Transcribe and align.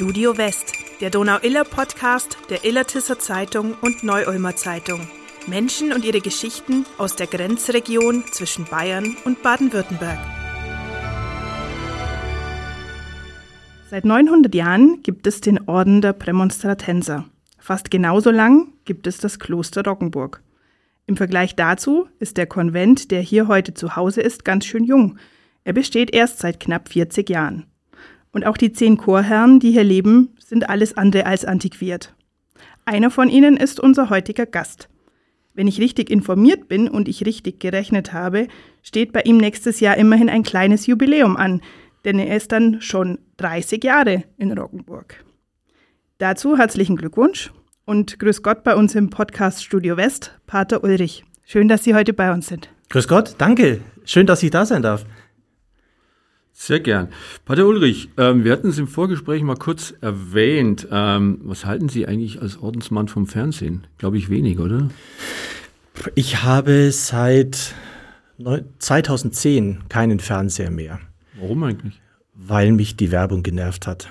Studio 0.00 0.38
West, 0.38 0.72
der 1.02 1.10
Donau-Iller-Podcast 1.10 2.38
der 2.48 2.64
Illertisser 2.64 3.18
Zeitung 3.18 3.74
und 3.82 4.02
Neu-Ulmer 4.02 4.56
Zeitung. 4.56 5.06
Menschen 5.46 5.92
und 5.92 6.06
ihre 6.06 6.22
Geschichten 6.22 6.86
aus 6.96 7.16
der 7.16 7.26
Grenzregion 7.26 8.24
zwischen 8.32 8.64
Bayern 8.64 9.14
und 9.26 9.42
Baden-Württemberg. 9.42 10.18
Seit 13.90 14.06
900 14.06 14.54
Jahren 14.54 15.02
gibt 15.02 15.26
es 15.26 15.42
den 15.42 15.68
Orden 15.68 16.00
der 16.00 16.14
Prämonstratenser. 16.14 17.26
Fast 17.58 17.90
genauso 17.90 18.30
lang 18.30 18.72
gibt 18.86 19.06
es 19.06 19.18
das 19.18 19.38
Kloster 19.38 19.84
Roggenburg. 19.84 20.42
Im 21.04 21.18
Vergleich 21.18 21.56
dazu 21.56 22.08
ist 22.18 22.38
der 22.38 22.46
Konvent, 22.46 23.10
der 23.10 23.20
hier 23.20 23.48
heute 23.48 23.74
zu 23.74 23.96
Hause 23.96 24.22
ist, 24.22 24.46
ganz 24.46 24.64
schön 24.64 24.84
jung. 24.84 25.18
Er 25.64 25.74
besteht 25.74 26.14
erst 26.14 26.38
seit 26.38 26.58
knapp 26.58 26.88
40 26.88 27.28
Jahren. 27.28 27.69
Und 28.32 28.46
auch 28.46 28.56
die 28.56 28.72
zehn 28.72 28.96
Chorherren, 28.96 29.60
die 29.60 29.72
hier 29.72 29.84
leben, 29.84 30.30
sind 30.38 30.68
alles 30.68 30.96
andere 30.96 31.26
als 31.26 31.44
antiquiert. 31.44 32.14
Einer 32.84 33.10
von 33.10 33.28
ihnen 33.28 33.56
ist 33.56 33.80
unser 33.80 34.10
heutiger 34.10 34.46
Gast. 34.46 34.88
Wenn 35.54 35.66
ich 35.66 35.80
richtig 35.80 36.10
informiert 36.10 36.68
bin 36.68 36.88
und 36.88 37.08
ich 37.08 37.26
richtig 37.26 37.60
gerechnet 37.60 38.12
habe, 38.12 38.46
steht 38.82 39.12
bei 39.12 39.22
ihm 39.22 39.36
nächstes 39.36 39.80
Jahr 39.80 39.96
immerhin 39.96 40.28
ein 40.28 40.42
kleines 40.42 40.86
Jubiläum 40.86 41.36
an, 41.36 41.60
denn 42.04 42.18
er 42.18 42.36
ist 42.36 42.52
dann 42.52 42.80
schon 42.80 43.18
30 43.38 43.82
Jahre 43.82 44.24
in 44.38 44.56
Roggenburg. 44.56 45.24
Dazu 46.18 46.56
herzlichen 46.56 46.96
Glückwunsch 46.96 47.52
und 47.84 48.18
grüß 48.18 48.42
Gott 48.42 48.62
bei 48.62 48.76
uns 48.76 48.94
im 48.94 49.10
Podcast 49.10 49.64
Studio 49.64 49.96
West, 49.96 50.38
Pater 50.46 50.84
Ulrich. 50.84 51.24
Schön, 51.44 51.66
dass 51.66 51.82
Sie 51.82 51.94
heute 51.94 52.12
bei 52.12 52.32
uns 52.32 52.46
sind. 52.46 52.70
Grüß 52.90 53.08
Gott, 53.08 53.34
danke. 53.38 53.80
Schön, 54.04 54.26
dass 54.26 54.42
ich 54.42 54.50
da 54.50 54.64
sein 54.64 54.82
darf. 54.82 55.04
Sehr 56.62 56.80
gern. 56.80 57.08
Pater 57.46 57.66
Ulrich, 57.66 58.10
ähm, 58.18 58.44
wir 58.44 58.52
hatten 58.52 58.68
es 58.68 58.76
im 58.76 58.86
Vorgespräch 58.86 59.42
mal 59.42 59.56
kurz 59.56 59.94
erwähnt. 60.02 60.86
Ähm, 60.92 61.40
was 61.44 61.64
halten 61.64 61.88
Sie 61.88 62.06
eigentlich 62.06 62.42
als 62.42 62.58
Ordensmann 62.58 63.08
vom 63.08 63.26
Fernsehen? 63.26 63.86
Glaube 63.96 64.18
ich 64.18 64.28
wenig, 64.28 64.58
oder? 64.58 64.90
Ich 66.16 66.42
habe 66.42 66.92
seit 66.92 67.74
2010 68.78 69.84
keinen 69.88 70.20
Fernseher 70.20 70.70
mehr. 70.70 71.00
Warum 71.40 71.62
eigentlich? 71.62 71.98
Weil 72.34 72.72
mich 72.72 72.94
die 72.94 73.10
Werbung 73.10 73.42
genervt 73.42 73.86
hat. 73.86 74.10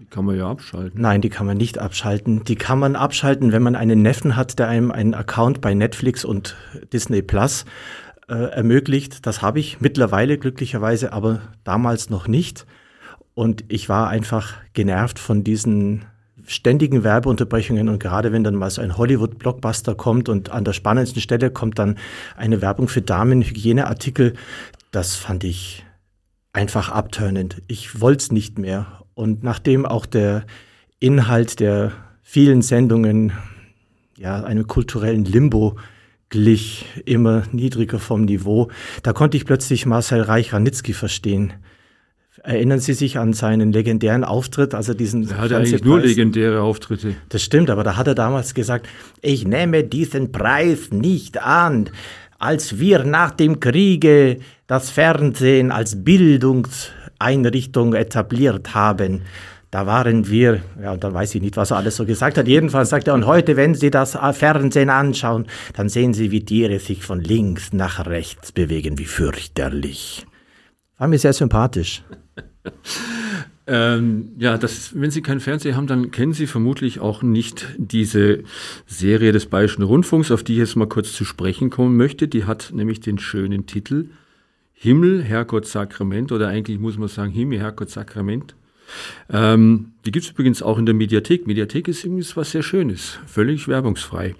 Die 0.00 0.04
kann 0.04 0.26
man 0.26 0.36
ja 0.36 0.50
abschalten. 0.50 1.00
Nein, 1.00 1.22
die 1.22 1.30
kann 1.30 1.46
man 1.46 1.56
nicht 1.56 1.78
abschalten. 1.78 2.44
Die 2.44 2.56
kann 2.56 2.78
man 2.78 2.94
abschalten, 2.94 3.52
wenn 3.52 3.62
man 3.62 3.74
einen 3.74 4.02
Neffen 4.02 4.36
hat, 4.36 4.58
der 4.58 4.68
einem 4.68 4.90
einen 4.90 5.14
Account 5.14 5.62
bei 5.62 5.72
Netflix 5.72 6.26
und 6.26 6.56
Disney 6.92 7.22
Plus 7.22 7.64
äh, 8.30 8.52
ermöglicht. 8.52 9.26
Das 9.26 9.42
habe 9.42 9.58
ich 9.58 9.80
mittlerweile 9.80 10.38
glücklicherweise, 10.38 11.12
aber 11.12 11.40
damals 11.64 12.10
noch 12.10 12.28
nicht. 12.28 12.64
Und 13.34 13.64
ich 13.68 13.88
war 13.88 14.08
einfach 14.08 14.54
genervt 14.72 15.18
von 15.18 15.44
diesen 15.44 16.04
ständigen 16.46 17.04
Werbeunterbrechungen 17.04 17.88
und 17.88 18.00
gerade 18.00 18.32
wenn 18.32 18.44
dann 18.44 18.54
mal 18.54 18.70
so 18.70 18.82
ein 18.82 18.96
Hollywood-Blockbuster 18.96 19.94
kommt 19.94 20.28
und 20.28 20.50
an 20.50 20.64
der 20.64 20.72
spannendsten 20.72 21.20
Stelle 21.22 21.50
kommt 21.50 21.78
dann 21.78 21.96
eine 22.36 22.60
Werbung 22.60 22.88
für 22.88 23.02
Damenhygieneartikel, 23.02 24.34
das 24.90 25.16
fand 25.16 25.44
ich 25.44 25.84
einfach 26.52 26.88
abturnend. 26.88 27.62
Ich 27.68 28.00
wollte 28.00 28.22
es 28.22 28.32
nicht 28.32 28.58
mehr. 28.58 29.04
Und 29.14 29.42
nachdem 29.42 29.86
auch 29.86 30.06
der 30.06 30.44
Inhalt 30.98 31.60
der 31.60 31.92
vielen 32.22 32.62
Sendungen 32.62 33.32
ja 34.16 34.42
einem 34.42 34.66
kulturellen 34.66 35.24
Limbo 35.24 35.76
glich, 36.30 36.86
immer 37.04 37.42
niedriger 37.52 37.98
vom 37.98 38.24
Niveau. 38.24 38.70
Da 39.02 39.12
konnte 39.12 39.36
ich 39.36 39.44
plötzlich 39.44 39.84
Marcel 39.84 40.22
Reich-Ranitzky 40.22 40.94
verstehen. 40.94 41.52
Erinnern 42.42 42.78
Sie 42.78 42.94
sich 42.94 43.18
an 43.18 43.34
seinen 43.34 43.70
legendären 43.70 44.24
Auftritt, 44.24 44.74
also 44.74 44.94
diesen 44.94 45.28
Er 45.28 45.38
hatte 45.38 45.58
eigentlich 45.58 45.84
nur 45.84 46.00
legendäre 46.00 46.62
Auftritte. 46.62 47.14
Das 47.28 47.42
stimmt, 47.42 47.68
aber 47.68 47.84
da 47.84 47.98
hat 47.98 48.06
er 48.06 48.14
damals 48.14 48.54
gesagt, 48.54 48.88
ich 49.20 49.46
nehme 49.46 49.84
diesen 49.84 50.32
Preis 50.32 50.90
nicht 50.90 51.42
an. 51.42 51.90
Als 52.38 52.78
wir 52.78 53.04
nach 53.04 53.32
dem 53.32 53.60
Kriege 53.60 54.38
das 54.66 54.88
Fernsehen 54.88 55.70
als 55.70 56.02
Bildungseinrichtung 56.02 57.92
etabliert 57.92 58.74
haben, 58.74 59.20
da 59.70 59.86
waren 59.86 60.28
wir, 60.28 60.62
ja, 60.82 60.92
und 60.92 61.04
dann 61.04 61.14
weiß 61.14 61.34
ich 61.36 61.42
nicht, 61.42 61.56
was 61.56 61.70
er 61.70 61.76
alles 61.76 61.96
so 61.96 62.04
gesagt 62.04 62.36
hat. 62.38 62.48
Jedenfalls 62.48 62.90
sagt 62.90 63.06
er, 63.06 63.14
und 63.14 63.26
heute, 63.26 63.56
wenn 63.56 63.74
Sie 63.74 63.90
das 63.90 64.18
Fernsehen 64.32 64.90
anschauen, 64.90 65.46
dann 65.74 65.88
sehen 65.88 66.12
Sie, 66.12 66.32
wie 66.32 66.44
Tiere 66.44 66.80
sich 66.80 67.04
von 67.04 67.20
links 67.20 67.72
nach 67.72 68.06
rechts 68.06 68.50
bewegen, 68.50 68.98
wie 68.98 69.04
fürchterlich. 69.04 70.26
War 70.98 71.06
mir 71.06 71.18
sehr 71.18 71.32
sympathisch. 71.32 72.02
ähm, 73.68 74.32
ja, 74.38 74.58
das, 74.58 74.90
wenn 75.00 75.12
Sie 75.12 75.22
keinen 75.22 75.40
Fernseher 75.40 75.76
haben, 75.76 75.86
dann 75.86 76.10
kennen 76.10 76.32
Sie 76.32 76.48
vermutlich 76.48 76.98
auch 76.98 77.22
nicht 77.22 77.68
diese 77.78 78.42
Serie 78.86 79.30
des 79.30 79.46
Bayerischen 79.46 79.82
Rundfunks, 79.82 80.32
auf 80.32 80.42
die 80.42 80.54
ich 80.54 80.58
jetzt 80.58 80.76
mal 80.76 80.88
kurz 80.88 81.12
zu 81.12 81.24
sprechen 81.24 81.70
kommen 81.70 81.96
möchte. 81.96 82.26
Die 82.26 82.44
hat 82.44 82.72
nämlich 82.74 82.98
den 82.98 83.18
schönen 83.18 83.66
Titel 83.66 84.10
Himmel, 84.72 85.22
Herrgott, 85.22 85.66
Sakrament 85.66 86.32
oder 86.32 86.48
eigentlich 86.48 86.80
muss 86.80 86.98
man 86.98 87.08
sagen 87.08 87.30
Himmel, 87.30 87.60
Herrgott, 87.60 87.90
Sakrament. 87.90 88.56
Ähm, 89.30 89.92
die 90.04 90.10
gibt 90.10 90.24
es 90.24 90.30
übrigens 90.30 90.62
auch 90.62 90.78
in 90.78 90.86
der 90.86 90.94
Mediathek. 90.94 91.46
Mediathek 91.46 91.88
ist 91.88 92.04
übrigens 92.04 92.36
was 92.36 92.50
sehr 92.50 92.62
Schönes, 92.62 93.18
völlig 93.26 93.68
werbungsfrei. 93.68 94.34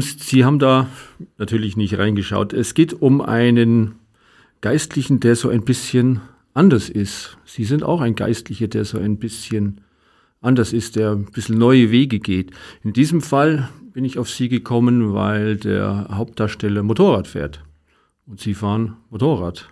Sie 0.00 0.44
haben 0.44 0.58
da 0.58 0.88
natürlich 1.36 1.76
nicht 1.76 1.98
reingeschaut. 1.98 2.52
Es 2.52 2.72
geht 2.74 2.94
um 2.94 3.20
einen 3.20 3.96
Geistlichen, 4.62 5.20
der 5.20 5.36
so 5.36 5.50
ein 5.50 5.64
bisschen 5.64 6.20
anders 6.54 6.88
ist. 6.88 7.36
Sie 7.44 7.64
sind 7.64 7.82
auch 7.82 8.00
ein 8.00 8.14
Geistlicher, 8.14 8.68
der 8.68 8.84
so 8.84 8.98
ein 8.98 9.18
bisschen 9.18 9.80
anders 10.40 10.72
ist, 10.72 10.96
der 10.96 11.12
ein 11.12 11.26
bisschen 11.26 11.58
neue 11.58 11.90
Wege 11.90 12.18
geht. 12.18 12.52
In 12.82 12.92
diesem 12.92 13.20
Fall 13.20 13.68
bin 13.92 14.04
ich 14.04 14.18
auf 14.18 14.30
Sie 14.30 14.48
gekommen, 14.48 15.14
weil 15.14 15.56
der 15.56 16.08
Hauptdarsteller 16.10 16.82
Motorrad 16.82 17.26
fährt. 17.26 17.62
Und 18.26 18.40
Sie 18.40 18.54
fahren 18.54 18.96
Motorrad. 19.10 19.68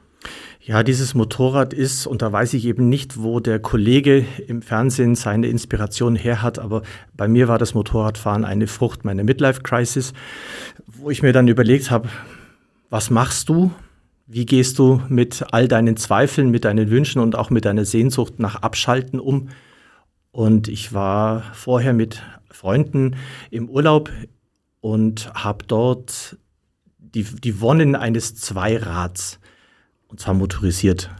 Ja, 0.63 0.83
dieses 0.83 1.15
Motorrad 1.15 1.73
ist, 1.73 2.07
und 2.07 2.21
da 2.21 2.31
weiß 2.31 2.53
ich 2.53 2.67
eben 2.67 2.91
nicht, 2.91 3.23
wo 3.23 3.41
der 3.41 3.61
Kollege 3.61 4.27
im 4.47 4.61
Fernsehen 4.61 5.15
seine 5.15 5.47
Inspiration 5.47 6.15
her 6.17 6.43
hat, 6.43 6.59
aber 6.59 6.83
bei 7.17 7.29
mir 7.29 7.49
war 7.49 7.57
das 7.57 7.73
Motorradfahren 7.73 8.45
eine 8.45 8.67
Frucht 8.67 9.03
meiner 9.03 9.25
Midlife-Crisis, 9.25 10.13
wo 10.87 11.09
ich 11.09 11.23
mir 11.23 11.33
dann 11.33 11.49
überlegt 11.49 11.91
habe, 11.91 12.11
was 12.91 13.09
machst 13.09 13.49
du? 13.49 13.71
Wie 14.27 14.45
gehst 14.45 14.79
du 14.79 15.01
mit 15.09 15.47
all 15.51 15.67
deinen 15.67 15.97
Zweifeln, 15.97 16.51
mit 16.51 16.67
deinen 16.67 16.91
Wünschen 16.91 17.23
und 17.23 17.37
auch 17.37 17.49
mit 17.49 17.65
deiner 17.65 17.87
Sehnsucht 17.87 18.39
nach 18.39 18.57
Abschalten 18.57 19.19
um? 19.19 19.49
Und 20.31 20.69
ich 20.69 20.93
war 20.93 21.43
vorher 21.55 21.95
mit 21.95 22.23
Freunden 22.51 23.17
im 23.51 23.71
Urlaub 23.71 24.11
und 24.83 25.33
habe 25.33 25.65
dort 25.67 26.37
die, 26.99 27.25
die 27.25 27.63
Wonnen 27.63 27.97
eines 27.97 28.35
Zweirads 28.35 29.40
und 30.11 30.21
zwar 30.21 30.35
motorisiert 30.35 31.11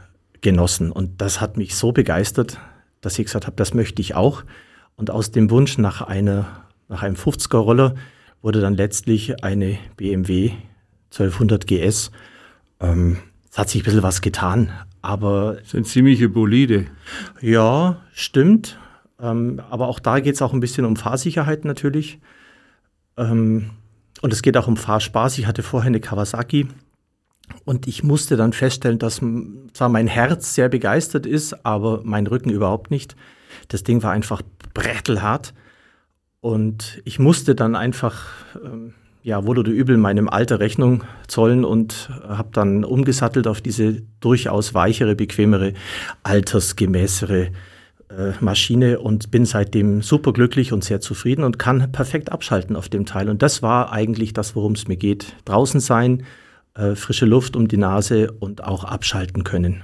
genossen. 0.41 0.91
Und 0.91 1.21
das 1.21 1.41
hat 1.41 1.57
mich 1.57 1.75
so 1.75 1.91
begeistert, 1.91 2.59
dass 2.99 3.17
ich 3.17 3.25
gesagt 3.25 3.47
habe, 3.47 3.55
das 3.55 3.73
möchte 3.73 4.01
ich 4.01 4.15
auch. 4.15 4.43
Und 4.95 5.09
aus 5.09 5.31
dem 5.31 5.49
Wunsch 5.49 5.77
nach, 5.77 6.01
einer, 6.01 6.65
nach 6.89 7.01
einem 7.03 7.15
50er 7.15 7.57
Roller 7.57 7.95
wurde 8.41 8.61
dann 8.61 8.75
letztlich 8.75 9.43
eine 9.43 9.77
BMW 9.97 10.51
1200 11.11 11.65
GS. 11.67 12.11
Ähm, 12.79 13.17
es 13.49 13.57
hat 13.57 13.69
sich 13.69 13.81
ein 13.81 13.85
bisschen 13.85 14.03
was 14.03 14.21
getan, 14.21 14.71
aber. 15.01 15.57
Das 15.59 15.71
sind 15.71 15.87
ziemliche 15.87 16.29
Bolide. 16.29 16.85
Ja, 17.41 18.01
stimmt. 18.13 18.79
Ähm, 19.19 19.61
aber 19.69 19.87
auch 19.87 19.99
da 19.99 20.19
geht 20.19 20.35
es 20.35 20.41
auch 20.41 20.53
ein 20.53 20.59
bisschen 20.59 20.85
um 20.85 20.95
Fahrsicherheit 20.95 21.65
natürlich. 21.65 22.19
Ähm, 23.17 23.71
und 24.21 24.33
es 24.33 24.41
geht 24.41 24.57
auch 24.57 24.67
um 24.67 24.77
Fahrspaß. 24.77 25.37
Ich 25.37 25.47
hatte 25.47 25.63
vorher 25.63 25.87
eine 25.87 25.99
Kawasaki 25.99 26.67
und 27.65 27.87
ich 27.87 28.03
musste 28.03 28.37
dann 28.37 28.53
feststellen, 28.53 28.99
dass 28.99 29.21
zwar 29.73 29.89
mein 29.89 30.07
Herz 30.07 30.55
sehr 30.55 30.69
begeistert 30.69 31.25
ist, 31.25 31.65
aber 31.65 32.01
mein 32.03 32.27
Rücken 32.27 32.49
überhaupt 32.49 32.91
nicht. 32.91 33.15
Das 33.67 33.83
Ding 33.83 34.03
war 34.03 34.11
einfach 34.11 34.41
brettelhart. 34.73 35.53
Und 36.39 37.01
ich 37.05 37.19
musste 37.19 37.53
dann 37.53 37.75
einfach, 37.75 38.25
ähm, 38.63 38.93
ja, 39.21 39.45
wohl 39.45 39.59
oder 39.59 39.71
übel 39.71 39.97
meinem 39.97 40.27
Alter 40.27 40.59
Rechnung 40.59 41.03
zollen 41.27 41.63
und 41.63 42.09
habe 42.27 42.49
dann 42.51 42.83
umgesattelt 42.83 43.45
auf 43.45 43.61
diese 43.61 44.01
durchaus 44.19 44.73
weichere, 44.73 45.15
bequemere, 45.15 45.73
altersgemäßere 46.23 47.51
äh, 48.09 48.31
Maschine 48.39 48.99
und 48.99 49.29
bin 49.29 49.45
seitdem 49.45 50.01
superglücklich 50.01 50.73
und 50.73 50.83
sehr 50.83 50.99
zufrieden 50.99 51.43
und 51.43 51.59
kann 51.59 51.91
perfekt 51.91 52.31
abschalten 52.31 52.75
auf 52.75 52.89
dem 52.89 53.05
Teil. 53.05 53.29
Und 53.29 53.43
das 53.43 53.61
war 53.61 53.91
eigentlich 53.91 54.33
das, 54.33 54.55
worum 54.55 54.73
es 54.73 54.87
mir 54.87 54.97
geht. 54.97 55.35
Draußen 55.45 55.79
sein, 55.79 56.23
äh, 56.73 56.95
frische 56.95 57.25
Luft 57.25 57.55
um 57.55 57.67
die 57.67 57.77
Nase 57.77 58.31
und 58.31 58.63
auch 58.63 58.83
abschalten 58.83 59.43
können. 59.43 59.83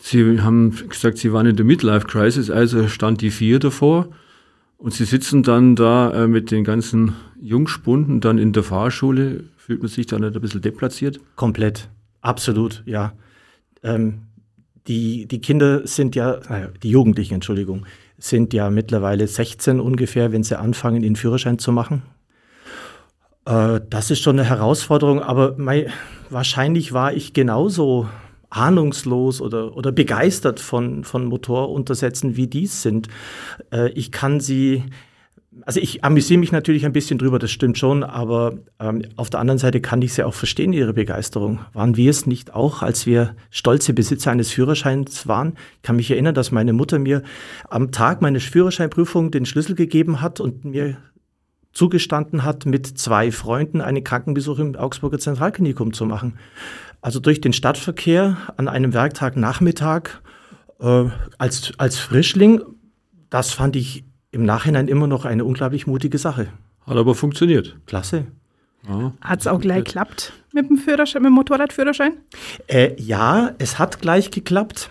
Sie 0.00 0.40
haben 0.40 0.74
gesagt, 0.88 1.18
Sie 1.18 1.32
waren 1.32 1.46
in 1.46 1.56
der 1.56 1.64
Midlife 1.64 2.06
Crisis, 2.06 2.50
also 2.50 2.88
stand 2.88 3.20
die 3.20 3.30
vier 3.30 3.58
davor. 3.58 4.08
Und 4.78 4.94
Sie 4.94 5.04
sitzen 5.04 5.42
dann 5.42 5.74
da 5.74 6.12
äh, 6.12 6.28
mit 6.28 6.52
den 6.52 6.62
ganzen 6.62 7.14
Jungspunden 7.40 8.20
dann 8.20 8.38
in 8.38 8.52
der 8.52 8.62
Fahrschule. 8.62 9.44
Fühlt 9.56 9.80
man 9.80 9.88
sich 9.88 10.06
dann 10.06 10.20
nicht 10.20 10.36
ein 10.36 10.40
bisschen 10.40 10.62
deplatziert? 10.62 11.20
Komplett. 11.34 11.88
Absolut, 12.20 12.82
ja. 12.86 13.12
Ähm, 13.82 14.22
die, 14.86 15.26
die 15.26 15.40
Kinder 15.40 15.86
sind 15.86 16.14
ja, 16.14 16.40
die 16.82 16.90
Jugendlichen, 16.90 17.34
Entschuldigung, 17.34 17.84
sind 18.16 18.54
ja 18.54 18.70
mittlerweile 18.70 19.26
16 19.26 19.80
ungefähr, 19.80 20.32
wenn 20.32 20.42
sie 20.42 20.58
anfangen, 20.58 21.02
ihren 21.02 21.16
Führerschein 21.16 21.58
zu 21.58 21.72
machen. 21.72 22.02
Äh, 23.48 23.80
das 23.88 24.10
ist 24.10 24.20
schon 24.20 24.38
eine 24.38 24.48
Herausforderung, 24.48 25.22
aber 25.22 25.54
mein, 25.56 25.86
wahrscheinlich 26.28 26.92
war 26.92 27.14
ich 27.14 27.32
genauso 27.32 28.08
ahnungslos 28.50 29.40
oder, 29.40 29.76
oder 29.76 29.90
begeistert 29.92 30.60
von, 30.60 31.04
von 31.04 31.24
Motoruntersätzen, 31.24 32.36
wie 32.36 32.46
dies 32.46 32.82
sind. 32.82 33.08
Äh, 33.72 33.90
ich 33.90 34.12
kann 34.12 34.40
sie 34.40 34.84
also 35.62 35.80
ich 35.80 36.04
amüsiere 36.04 36.38
mich 36.38 36.52
natürlich 36.52 36.86
ein 36.86 36.92
bisschen 36.92 37.18
drüber, 37.18 37.40
das 37.40 37.50
stimmt 37.50 37.78
schon, 37.78 38.04
aber 38.04 38.58
ähm, 38.78 39.02
auf 39.16 39.28
der 39.28 39.40
anderen 39.40 39.58
Seite 39.58 39.80
kann 39.80 40.00
ich 40.02 40.14
sie 40.14 40.22
auch 40.22 40.34
verstehen, 40.34 40.72
ihre 40.72 40.92
Begeisterung. 40.92 41.58
Waren 41.72 41.96
wir 41.96 42.10
es 42.10 42.26
nicht 42.26 42.54
auch, 42.54 42.82
als 42.82 43.06
wir 43.06 43.34
stolze 43.50 43.92
Besitzer 43.92 44.30
eines 44.30 44.52
Führerscheins 44.52 45.26
waren? 45.26 45.54
Ich 45.76 45.82
kann 45.82 45.96
mich 45.96 46.12
erinnern, 46.12 46.34
dass 46.34 46.52
meine 46.52 46.72
Mutter 46.72 47.00
mir 47.00 47.24
am 47.68 47.90
Tag 47.90 48.22
meiner 48.22 48.38
Führerscheinprüfung 48.38 49.32
den 49.32 49.46
Schlüssel 49.46 49.74
gegeben 49.74 50.20
hat 50.20 50.38
und 50.38 50.64
mir 50.64 50.96
zugestanden 51.78 52.42
hat, 52.44 52.66
mit 52.66 52.86
zwei 52.98 53.30
Freunden 53.30 53.80
einen 53.80 54.02
Krankenbesuch 54.02 54.58
im 54.58 54.74
Augsburger 54.74 55.20
Zentralklinikum 55.20 55.92
zu 55.92 56.06
machen. 56.06 56.36
Also 57.00 57.20
durch 57.20 57.40
den 57.40 57.52
Stadtverkehr 57.52 58.36
an 58.56 58.66
einem 58.66 58.92
Werktagnachmittag 58.92 60.20
äh, 60.80 61.04
als, 61.38 61.72
als 61.78 61.98
Frischling, 61.98 62.60
das 63.30 63.52
fand 63.52 63.76
ich 63.76 64.04
im 64.32 64.44
Nachhinein 64.44 64.88
immer 64.88 65.06
noch 65.06 65.24
eine 65.24 65.44
unglaublich 65.44 65.86
mutige 65.86 66.18
Sache. 66.18 66.48
Hat 66.84 66.96
aber 66.96 67.14
funktioniert. 67.14 67.76
Klasse. 67.86 68.26
Ja, 68.88 69.12
hat 69.20 69.40
es 69.40 69.46
auch 69.46 69.60
gleich 69.60 69.84
geklappt 69.84 70.32
mit 70.52 70.68
dem 70.68 70.78
Führerschein, 70.78 71.22
mit 71.22 71.30
dem 71.30 71.34
Motorradführerschein? 71.34 72.14
Äh, 72.66 73.00
ja, 73.00 73.52
es 73.58 73.78
hat 73.78 74.00
gleich 74.00 74.32
geklappt. 74.32 74.90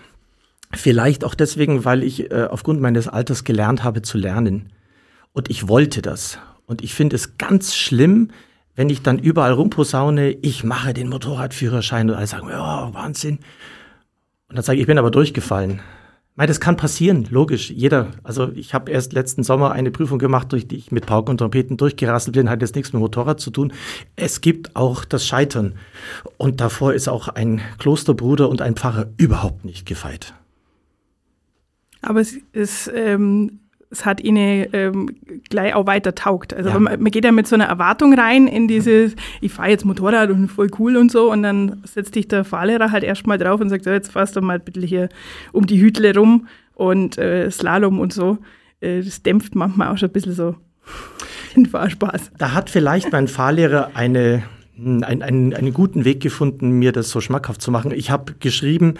Vielleicht 0.72 1.22
auch 1.22 1.34
deswegen, 1.34 1.84
weil 1.84 2.02
ich 2.02 2.30
äh, 2.30 2.48
aufgrund 2.50 2.80
meines 2.80 3.08
Alters 3.08 3.44
gelernt 3.44 3.84
habe 3.84 4.00
zu 4.00 4.16
lernen. 4.16 4.72
Und 5.34 5.50
ich 5.50 5.68
wollte 5.68 6.00
das. 6.00 6.38
Und 6.68 6.84
ich 6.84 6.94
finde 6.94 7.16
es 7.16 7.38
ganz 7.38 7.74
schlimm, 7.74 8.30
wenn 8.76 8.90
ich 8.90 9.02
dann 9.02 9.18
überall 9.18 9.52
rumposaune, 9.52 10.30
ich 10.30 10.62
mache 10.62 10.94
den 10.94 11.08
Motorradführerschein 11.08 12.08
und 12.10 12.14
alle 12.14 12.26
sagen, 12.26 12.48
ja, 12.50 12.92
Wahnsinn. 12.92 13.38
Und 14.48 14.56
dann 14.56 14.62
sage 14.62 14.76
ich, 14.76 14.82
ich 14.82 14.86
bin 14.86 14.98
aber 14.98 15.10
durchgefallen. 15.10 15.80
Mei, 16.36 16.46
das 16.46 16.60
kann 16.60 16.76
passieren, 16.76 17.26
logisch. 17.30 17.70
Jeder. 17.70 18.12
Also 18.22 18.52
ich 18.54 18.74
habe 18.74 18.92
erst 18.92 19.14
letzten 19.14 19.42
Sommer 19.42 19.72
eine 19.72 19.90
Prüfung 19.90 20.18
gemacht, 20.18 20.52
durch 20.52 20.68
die 20.68 20.76
ich 20.76 20.92
mit 20.92 21.06
Pauken 21.06 21.32
und 21.32 21.38
Trompeten 21.38 21.78
durchgerasselt 21.78 22.36
bin, 22.36 22.50
hat 22.50 22.60
jetzt 22.60 22.76
nichts 22.76 22.92
mit 22.92 23.00
Motorrad 23.00 23.40
zu 23.40 23.50
tun. 23.50 23.72
Es 24.14 24.42
gibt 24.42 24.76
auch 24.76 25.04
das 25.04 25.26
Scheitern. 25.26 25.74
Und 26.36 26.60
davor 26.60 26.92
ist 26.92 27.08
auch 27.08 27.28
ein 27.28 27.62
Klosterbruder 27.78 28.48
und 28.48 28.60
ein 28.60 28.76
Pfarrer 28.76 29.06
überhaupt 29.16 29.64
nicht 29.64 29.86
gefeit. 29.86 30.34
Aber 32.02 32.20
es 32.20 32.36
ist 32.52 32.88
ähm, 32.94 33.58
es 33.90 34.04
hat 34.04 34.20
ihnen 34.20 34.66
ähm, 34.72 35.16
gleich 35.48 35.74
auch 35.74 35.86
weiter 35.86 36.14
taugt. 36.14 36.52
Also 36.52 36.70
ja. 36.70 36.78
man, 36.78 37.00
man, 37.00 37.10
geht 37.10 37.24
ja 37.24 37.32
mit 37.32 37.46
so 37.46 37.54
einer 37.54 37.66
Erwartung 37.66 38.14
rein 38.14 38.46
in 38.46 38.68
dieses, 38.68 39.14
ich 39.40 39.52
fahre 39.52 39.70
jetzt 39.70 39.84
Motorrad 39.84 40.30
und 40.30 40.48
voll 40.48 40.70
cool 40.78 40.96
und 40.96 41.10
so 41.10 41.32
und 41.32 41.42
dann 41.42 41.80
setzt 41.84 42.14
dich 42.14 42.28
der 42.28 42.44
Fahrlehrer 42.44 42.90
halt 42.90 43.04
erstmal 43.04 43.38
drauf 43.38 43.60
und 43.60 43.70
sagt, 43.70 43.84
so, 43.84 43.90
jetzt 43.90 44.12
fahrst 44.12 44.36
du 44.36 44.40
mal 44.40 44.58
bitte 44.58 44.80
hier 44.80 45.08
um 45.52 45.66
die 45.66 45.80
Hütle 45.80 46.14
rum 46.14 46.48
und 46.74 47.18
äh, 47.18 47.50
Slalom 47.50 47.98
und 47.98 48.12
so. 48.12 48.38
Äh, 48.80 49.02
das 49.02 49.22
dämpft 49.22 49.54
manchmal 49.54 49.88
auch 49.88 49.98
schon 49.98 50.10
ein 50.10 50.12
bisschen 50.12 50.34
so 50.34 50.54
den 51.56 51.66
Fahrspaß. 51.66 52.32
Da 52.36 52.52
hat 52.52 52.70
vielleicht 52.70 53.12
mein 53.12 53.28
Fahrlehrer 53.28 53.92
eine 53.94 54.42
einen, 54.78 55.22
einen, 55.22 55.54
einen 55.54 55.74
guten 55.74 56.04
Weg 56.04 56.20
gefunden, 56.20 56.70
mir 56.70 56.92
das 56.92 57.10
so 57.10 57.20
schmackhaft 57.20 57.60
zu 57.60 57.72
machen. 57.72 57.90
Ich 57.90 58.12
habe 58.12 58.34
geschrieben, 58.38 58.94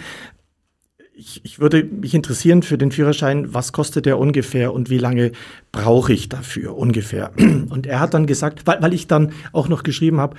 ich, 1.19 1.41
ich 1.43 1.59
würde 1.59 1.83
mich 1.83 2.13
interessieren 2.13 2.63
für 2.63 2.77
den 2.77 2.91
Führerschein, 2.91 3.53
was 3.53 3.73
kostet 3.73 4.05
der 4.05 4.17
ungefähr 4.17 4.73
und 4.73 4.89
wie 4.89 4.97
lange 4.97 5.33
brauche 5.73 6.13
ich 6.13 6.29
dafür 6.29 6.77
ungefähr? 6.77 7.31
Und 7.37 7.85
er 7.85 7.99
hat 7.99 8.13
dann 8.13 8.25
gesagt, 8.25 8.65
weil, 8.65 8.81
weil 8.81 8.93
ich 8.93 9.07
dann 9.07 9.33
auch 9.51 9.67
noch 9.67 9.83
geschrieben 9.83 10.19
habe, 10.21 10.37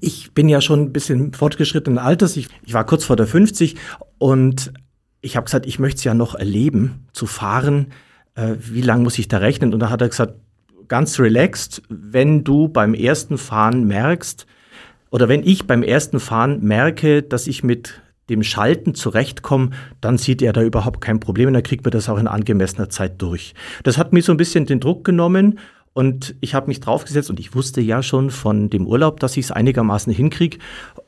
ich 0.00 0.32
bin 0.32 0.48
ja 0.48 0.60
schon 0.60 0.80
ein 0.80 0.92
bisschen 0.92 1.32
fortgeschrittenen 1.32 1.98
Alters, 1.98 2.36
ich, 2.36 2.48
ich 2.66 2.74
war 2.74 2.84
kurz 2.84 3.04
vor 3.04 3.16
der 3.16 3.28
50 3.28 3.76
und 4.18 4.72
ich 5.20 5.36
habe 5.36 5.44
gesagt, 5.44 5.66
ich 5.66 5.78
möchte 5.78 5.98
es 5.98 6.04
ja 6.04 6.14
noch 6.14 6.34
erleben, 6.34 7.06
zu 7.12 7.26
fahren, 7.26 7.92
äh, 8.34 8.56
wie 8.58 8.82
lange 8.82 9.04
muss 9.04 9.18
ich 9.18 9.28
da 9.28 9.38
rechnen? 9.38 9.72
Und 9.72 9.80
da 9.80 9.88
hat 9.88 10.02
er 10.02 10.08
gesagt, 10.08 10.34
ganz 10.88 11.20
relaxed, 11.20 11.82
wenn 11.88 12.42
du 12.42 12.68
beim 12.68 12.92
ersten 12.92 13.38
Fahren 13.38 13.86
merkst, 13.86 14.46
oder 15.10 15.28
wenn 15.28 15.44
ich 15.44 15.66
beim 15.66 15.82
ersten 15.82 16.20
Fahren 16.20 16.62
merke, 16.62 17.22
dass 17.22 17.46
ich 17.46 17.64
mit 17.64 18.00
dem 18.30 18.42
Schalten 18.42 18.94
zurechtkommen, 18.94 19.74
dann 20.00 20.18
sieht 20.18 20.42
er 20.42 20.52
da 20.52 20.62
überhaupt 20.62 21.00
kein 21.00 21.20
Problem 21.20 21.48
und 21.48 21.54
dann 21.54 21.62
kriegt 21.62 21.84
man 21.84 21.92
das 21.92 22.08
auch 22.08 22.18
in 22.18 22.26
angemessener 22.26 22.88
Zeit 22.88 23.20
durch. 23.20 23.54
Das 23.82 23.98
hat 23.98 24.12
mir 24.12 24.22
so 24.22 24.32
ein 24.32 24.38
bisschen 24.38 24.66
den 24.66 24.80
Druck 24.80 25.04
genommen 25.04 25.58
und 25.92 26.36
ich 26.40 26.54
habe 26.54 26.68
mich 26.68 26.78
draufgesetzt 26.78 27.30
und 27.30 27.40
ich 27.40 27.54
wusste 27.54 27.80
ja 27.80 28.02
schon 28.02 28.30
von 28.30 28.70
dem 28.70 28.86
Urlaub, 28.86 29.18
dass 29.18 29.36
ich 29.36 29.46
es 29.46 29.50
einigermaßen 29.50 30.12
hinkriege. 30.12 30.58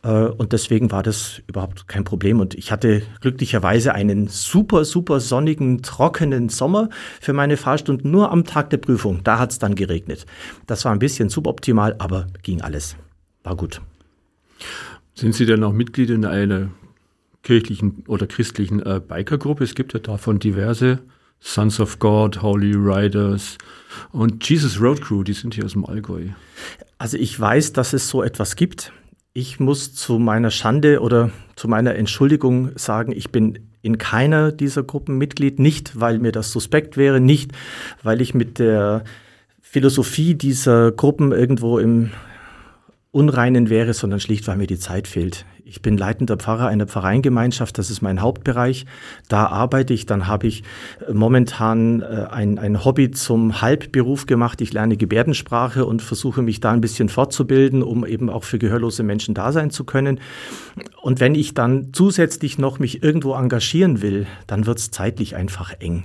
Äh, 0.02 0.24
und 0.24 0.52
deswegen 0.52 0.90
war 0.90 1.04
das 1.04 1.40
überhaupt 1.46 1.86
kein 1.86 2.02
Problem. 2.02 2.40
Und 2.40 2.54
ich 2.54 2.72
hatte 2.72 3.02
glücklicherweise 3.20 3.94
einen 3.94 4.26
super, 4.26 4.84
super 4.84 5.20
sonnigen, 5.20 5.82
trockenen 5.82 6.48
Sommer 6.48 6.88
für 7.20 7.32
meine 7.32 7.56
Fahrstunden. 7.56 8.10
Nur 8.10 8.32
am 8.32 8.44
Tag 8.44 8.70
der 8.70 8.78
Prüfung, 8.78 9.20
da 9.22 9.38
hat 9.38 9.52
es 9.52 9.60
dann 9.60 9.76
geregnet. 9.76 10.26
Das 10.66 10.84
war 10.84 10.90
ein 10.90 10.98
bisschen 10.98 11.28
suboptimal, 11.28 11.94
aber 11.98 12.26
ging 12.42 12.60
alles. 12.60 12.96
War 13.44 13.54
gut. 13.54 13.80
Sind 15.14 15.34
Sie 15.34 15.46
denn 15.46 15.62
auch 15.62 15.72
Mitglied 15.72 16.10
in 16.10 16.24
einer 16.24 16.70
kirchlichen 17.43 18.05
oder 18.06 18.27
christlichen 18.27 18.81
äh, 18.81 19.00
Bikergruppe. 19.06 19.65
Es 19.65 19.75
gibt 19.75 19.93
ja 19.94 20.00
davon 20.00 20.39
diverse. 20.39 21.00
Sons 21.44 21.81
of 21.81 21.99
God, 21.99 22.41
Holy 22.41 22.73
Riders 22.77 23.59
und 24.12 24.49
Jesus 24.49 24.81
Road 24.81 25.00
Crew, 25.00 25.25
die 25.25 25.33
sind 25.33 25.55
hier 25.55 25.65
aus 25.65 25.73
dem 25.73 25.85
Allgäu. 25.85 26.29
Also 26.99 27.17
ich 27.17 27.39
weiß, 27.39 27.73
dass 27.73 27.93
es 27.93 28.09
so 28.09 28.23
etwas 28.23 28.55
gibt. 28.55 28.93
Ich 29.33 29.59
muss 29.59 29.93
zu 29.93 30.21
meiner 30.21 30.53
Schande 30.53 31.00
oder 31.00 31.33
zu 31.56 31.67
meiner 31.67 31.97
Entschuldigung 31.97 32.71
sagen, 32.77 33.11
ich 33.11 33.31
bin 33.31 33.59
in 33.83 33.99
keiner 33.99 34.53
dieser 34.53 34.85
Gruppen 34.85 35.19
Mitglied, 35.19 35.59
nicht 35.59 35.99
weil 35.99 36.21
mir 36.21 36.31
das 36.31 36.53
suspekt 36.53 36.97
wäre, 36.97 37.21
nicht 37.21 37.50
weil 38.05 38.21
ich 38.21 38.35
mit 38.35 38.61
der 38.61 39.03
Philosophie 39.61 40.35
dieser 40.35 40.93
Gruppen 40.93 41.33
irgendwo 41.33 41.79
im 41.79 42.12
Unreinen 43.11 43.69
wäre, 43.69 43.94
sondern 43.94 44.21
schlicht, 44.21 44.47
weil 44.47 44.56
mir 44.59 44.69
die 44.69 44.79
Zeit 44.79 45.09
fehlt. 45.09 45.44
Ich 45.72 45.80
bin 45.80 45.96
leitender 45.96 46.36
Pfarrer 46.36 46.66
einer 46.66 46.86
Pfarreiengemeinschaft, 46.86 47.78
das 47.78 47.88
ist 47.88 48.02
mein 48.02 48.20
Hauptbereich. 48.20 48.84
Da 49.28 49.46
arbeite 49.46 49.94
ich, 49.94 50.04
dann 50.04 50.26
habe 50.26 50.46
ich 50.46 50.64
äh, 51.08 51.14
momentan 51.14 52.02
äh, 52.02 52.26
ein, 52.30 52.58
ein 52.58 52.84
Hobby 52.84 53.10
zum 53.10 53.62
Halbberuf 53.62 54.26
gemacht. 54.26 54.60
Ich 54.60 54.74
lerne 54.74 54.98
Gebärdensprache 54.98 55.86
und 55.86 56.02
versuche 56.02 56.43
mich 56.43 56.60
da 56.60 56.72
ein 56.72 56.82
bisschen 56.82 57.08
fortzubilden, 57.08 57.82
um 57.82 58.05
eben 58.05 58.29
auch 58.29 58.44
für 58.44 58.58
gehörlose 58.58 59.02
Menschen 59.02 59.34
da 59.34 59.50
sein 59.50 59.70
zu 59.70 59.84
können. 59.84 60.20
Und 61.00 61.20
wenn 61.20 61.34
ich 61.34 61.55
dann 61.55 61.94
zusätzlich 61.94 62.58
noch 62.58 62.79
mich 62.79 63.02
irgendwo 63.02 63.32
engagieren 63.32 64.02
will, 64.02 64.26
dann 64.46 64.67
wird 64.67 64.76
es 64.76 64.91
zeitlich 64.91 65.36
einfach 65.36 65.72
eng. 65.81 66.05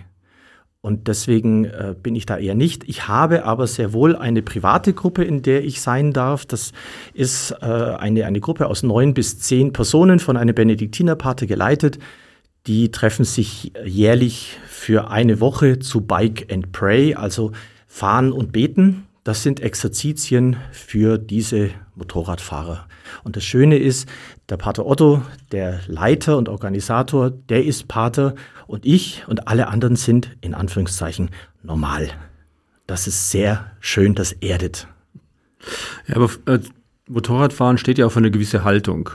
Und 0.81 1.07
deswegen 1.07 1.65
äh, 1.65 1.95
bin 2.01 2.15
ich 2.15 2.25
da 2.25 2.37
eher 2.37 2.55
nicht. 2.55 2.87
Ich 2.87 3.07
habe 3.07 3.45
aber 3.45 3.67
sehr 3.67 3.93
wohl 3.93 4.15
eine 4.15 4.41
private 4.41 4.93
Gruppe, 4.93 5.23
in 5.23 5.41
der 5.41 5.63
ich 5.63 5.81
sein 5.81 6.13
darf. 6.13 6.45
Das 6.45 6.71
ist 7.13 7.51
äh, 7.61 7.65
eine, 7.65 8.25
eine 8.25 8.39
Gruppe 8.39 8.67
aus 8.67 8.83
neun 8.83 9.13
bis 9.13 9.39
zehn 9.39 9.73
Personen 9.73 10.19
von 10.19 10.37
einem 10.37 10.55
Benediktinerpater 10.55 11.47
geleitet. 11.47 11.99
Die 12.67 12.91
treffen 12.91 13.25
sich 13.25 13.73
jährlich 13.83 14.57
für 14.67 15.09
eine 15.09 15.39
Woche 15.39 15.79
zu 15.79 16.01
Bike 16.01 16.51
and 16.51 16.71
Pray, 16.71 17.15
also 17.15 17.53
fahren 17.87 18.31
und 18.31 18.51
beten. 18.51 19.07
Das 19.23 19.43
sind 19.43 19.59
Exerzitien 19.59 20.57
für 20.71 21.17
diese 21.17 21.71
Motorradfahrer. 21.95 22.87
Und 23.23 23.35
das 23.35 23.43
Schöne 23.43 23.77
ist, 23.77 24.07
der 24.49 24.57
Pater 24.57 24.85
Otto, 24.85 25.21
der 25.51 25.81
Leiter 25.87 26.37
und 26.37 26.49
Organisator, 26.49 27.31
der 27.31 27.65
ist 27.65 27.87
Pater 27.87 28.35
und 28.65 28.85
ich 28.85 29.23
und 29.27 29.47
alle 29.47 29.67
anderen 29.67 29.95
sind 29.95 30.35
in 30.41 30.53
Anführungszeichen 30.53 31.29
normal. 31.63 32.09
Das 32.85 33.07
ist 33.07 33.31
sehr 33.31 33.71
schön, 33.79 34.15
das 34.15 34.31
erdet. 34.31 34.87
Ja, 36.07 36.15
aber 36.15 36.29
äh, 36.45 36.59
Motorradfahren 37.07 37.77
steht 37.77 37.97
ja 37.97 38.05
auf 38.05 38.15
eine 38.15 38.31
gewisse 38.31 38.63
Haltung. 38.63 39.09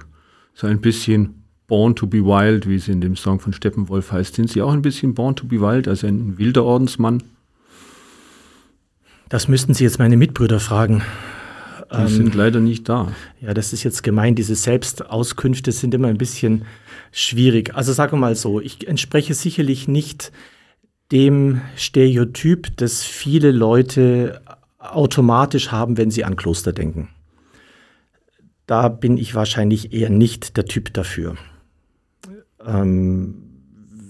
So 0.55 0.67
ein 0.67 0.81
bisschen 0.81 1.43
Born 1.67 1.97
to 1.97 2.07
be 2.07 2.19
Wild, 2.19 2.69
wie 2.69 2.75
es 2.75 2.89
in 2.89 3.01
dem 3.01 3.17
Song 3.17 3.41
von 3.41 3.55
Steppenwolf 3.55 4.13
heißt. 4.13 4.35
Sind 4.35 4.51
Sie 4.51 4.61
auch 4.61 4.73
ein 4.73 4.83
bisschen 4.83 5.15
Born 5.15 5.37
to 5.37 5.47
be 5.47 5.61
Wild, 5.61 5.89
also 5.89 6.07
ein 6.07 6.37
wilder 6.37 6.65
Ordensmann? 6.65 7.23
Das 9.31 9.49
müssten 9.49 9.73
Sie 9.73 9.85
jetzt 9.85 9.99
meine 9.99 10.19
Mitbrüder 10.19 10.61
fragen. 10.61 11.03
Die 11.93 12.01
ähm, 12.01 12.09
sind 12.09 12.35
leider 12.35 12.61
nicht 12.61 12.89
da. 12.89 13.13
Ja, 13.41 13.53
das 13.55 13.73
ist 13.73 13.83
jetzt 13.83 14.03
gemein. 14.03 14.35
Diese 14.35 14.55
Selbstauskünfte 14.55 15.73
sind 15.73 15.93
immer 15.95 16.09
ein 16.09 16.19
bisschen 16.19 16.65
schwierig. 17.11 17.75
Also 17.75 17.93
sagen 17.93 18.13
wir 18.13 18.19
mal 18.19 18.35
so, 18.35 18.61
ich 18.61 18.87
entspreche 18.89 19.35
sicherlich 19.35 19.89
nicht 19.89 20.33
dem 21.11 21.61
Stereotyp, 21.77 22.77
das 22.77 23.05
viele 23.05 23.53
Leute 23.53 24.41
automatisch 24.79 25.71
haben, 25.71 25.99
wenn 25.99 26.11
sie 26.11 26.25
an 26.25 26.37
Kloster 26.37 26.73
denken. 26.73 27.09
Da 28.67 28.89
bin 28.89 29.19
ich 29.19 29.35
wahrscheinlich 29.35 29.93
eher 29.93 30.09
nicht 30.09 30.57
der 30.57 30.65
Typ 30.65 30.95
dafür. 30.95 31.37
Ähm, 32.65 33.52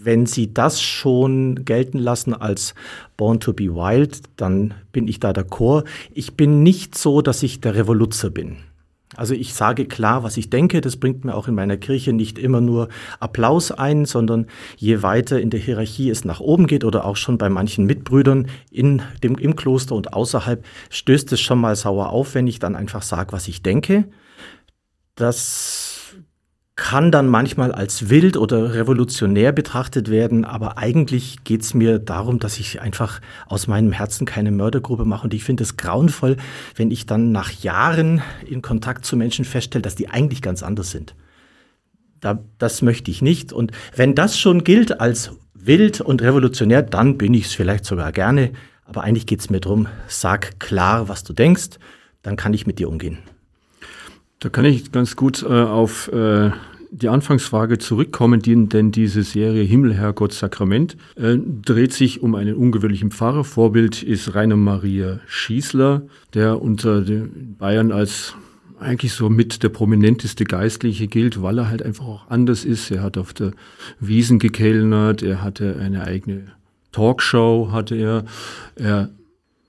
wenn 0.05 0.27
Sie 0.27 0.53
das 0.53 0.81
schon 0.81 1.65
gelten 1.65 1.99
lassen 1.99 2.35
als 2.35 2.75
Born 3.17 3.41
to 3.41 3.53
be 3.53 3.75
Wild, 3.75 4.23
dann 4.37 4.75
bin 4.93 5.09
ich 5.09 5.21
da 5.21 5.31
d'accord. 5.31 5.85
Ich 6.13 6.35
bin 6.35 6.63
nicht 6.63 6.97
so, 6.97 7.23
dass 7.23 7.43
ich 7.43 7.61
der 7.61 7.75
Revoluzer 7.75 8.31
bin. 8.31 8.57
Also 9.15 9.35
ich 9.35 9.53
sage 9.53 9.85
klar, 9.85 10.23
was 10.23 10.37
ich 10.37 10.49
denke. 10.49 10.81
Das 10.81 10.97
bringt 10.97 11.25
mir 11.25 11.35
auch 11.35 11.47
in 11.47 11.55
meiner 11.55 11.77
Kirche 11.77 12.13
nicht 12.13 12.39
immer 12.39 12.61
nur 12.61 12.89
Applaus 13.21 13.71
ein, 13.71 14.07
sondern 14.07 14.47
je 14.77 15.03
weiter 15.03 15.41
in 15.41 15.51
der 15.51 15.61
Hierarchie 15.61 16.09
es 16.09 16.25
nach 16.25 16.41
oben 16.41 16.67
geht 16.67 16.85
oder 16.85 17.05
auch 17.05 17.17
schon 17.17 17.37
bei 17.37 17.51
manchen 17.51 17.85
Mitbrüdern 17.85 18.49
in 18.71 19.03
dem, 19.23 19.37
im 19.37 19.55
Kloster 19.55 19.95
und 19.95 20.15
außerhalb, 20.15 20.65
stößt 20.89 21.33
es 21.33 21.41
schon 21.41 21.61
mal 21.61 21.77
sauer 21.77 22.09
auf, 22.09 22.35
wenn 22.35 22.47
ich 22.47 22.59
dann 22.59 22.75
einfach 22.75 23.03
sage, 23.03 23.33
was 23.33 23.49
ich 23.49 23.63
denke. 23.63 24.05
Das 25.15 25.92
kann 26.75 27.13
dann 27.13 27.29
manchmal 27.29 27.71
als 27.71 28.09
wild 28.09 28.37
oder 28.37 28.73
revolutionär 28.75 29.53
betrachtet 29.53 30.11
werden, 30.11 30.45
aber 30.45 30.79
eigentlich 30.79 31.45
geht 31.45 31.63
es 31.63 31.75
mir 31.75 31.99
darum, 31.99 32.39
dass 32.39 32.59
ich 32.59 32.81
einfach 32.81 33.21
aus 33.47 33.67
meinem 33.67 33.93
Herzen 33.93 34.25
keine 34.25 34.51
Mördergruppe 34.51 35.05
mache. 35.05 35.25
Und 35.25 35.35
ich 35.35 35.45
finde 35.45 35.65
es 35.65 35.77
grauenvoll, 35.77 36.37
wenn 36.75 36.91
ich 36.91 37.05
dann 37.05 37.31
nach 37.31 37.51
Jahren 37.51 38.23
in 38.47 38.63
Kontakt 38.63 39.05
zu 39.05 39.17
Menschen 39.17 39.45
feststelle, 39.45 39.83
dass 39.83 39.97
die 39.97 40.09
eigentlich 40.09 40.41
ganz 40.41 40.63
anders 40.63 40.91
sind. 40.91 41.15
Da, 42.21 42.43
das 42.57 42.81
möchte 42.81 43.11
ich 43.11 43.21
nicht. 43.21 43.53
Und 43.53 43.73
wenn 43.95 44.15
das 44.15 44.39
schon 44.39 44.65
gilt 44.65 44.99
als 44.99 45.33
wild 45.55 46.01
und 46.01 46.23
revolutionär, 46.23 46.83
dann 46.83 47.19
bin 47.19 47.35
ich 47.35 47.47
es 47.47 47.53
vielleicht 47.53 47.85
sogar 47.85 48.13
gerne. 48.13 48.53
Aber 48.85 49.03
eigentlich 49.03 49.27
geht 49.27 49.41
es 49.41 49.51
mir 49.51 49.61
darum, 49.61 49.89
sag 50.09 50.59
klar, 50.59 51.09
was 51.09 51.23
du 51.23 51.35
denkst, 51.35 51.79
dann 52.23 52.37
kann 52.37 52.55
ich 52.55 52.67
mit 52.67 52.79
dir 52.79 52.89
umgehen. 52.89 53.19
Da 54.43 54.49
kann 54.49 54.65
ich 54.65 54.91
ganz 54.91 55.15
gut 55.15 55.45
äh, 55.45 55.47
auf 55.47 56.09
äh, 56.09 56.51
die 56.91 57.09
Anfangsfrage 57.09 57.79
zurückkommen, 57.79 58.41
denn 58.43 58.91
diese 58.91 59.23
Serie 59.23 59.63
Himmel, 59.63 59.95
Herrgott, 59.95 60.33
Sakrament 60.33 60.97
äh, 61.15 61.39
dreht 61.39 61.93
sich 61.93 62.25
um 62.25 62.35
einen 62.35 62.57
ungewöhnlichen 62.57 63.13
Pfarrer. 63.13 63.45
Vorbild 63.45 64.03
ist 64.03 64.35
Rainer 64.35 64.57
Maria 64.57 65.21
Schießler, 65.29 66.03
der 66.35 66.61
unter 66.61 67.03
den 67.03 67.55
Bayern 67.57 67.93
als 67.93 68.35
eigentlich 68.81 69.13
so 69.13 69.31
mit 69.31 69.63
der 69.63 69.69
prominenteste 69.69 70.43
Geistliche 70.43 71.07
gilt, 71.07 71.41
weil 71.41 71.59
er 71.59 71.69
halt 71.69 71.85
einfach 71.85 72.07
auch 72.07 72.29
anders 72.29 72.65
ist. 72.65 72.91
Er 72.91 73.05
hat 73.05 73.19
auf 73.19 73.33
der 73.33 73.53
Wiesen 74.01 74.41
gekellnert, 74.41 75.23
er 75.23 75.41
hatte 75.41 75.77
eine 75.81 76.03
eigene 76.03 76.49
Talkshow, 76.91 77.69
hatte 77.71 77.95
er. 77.95 78.25
Er 78.75 79.11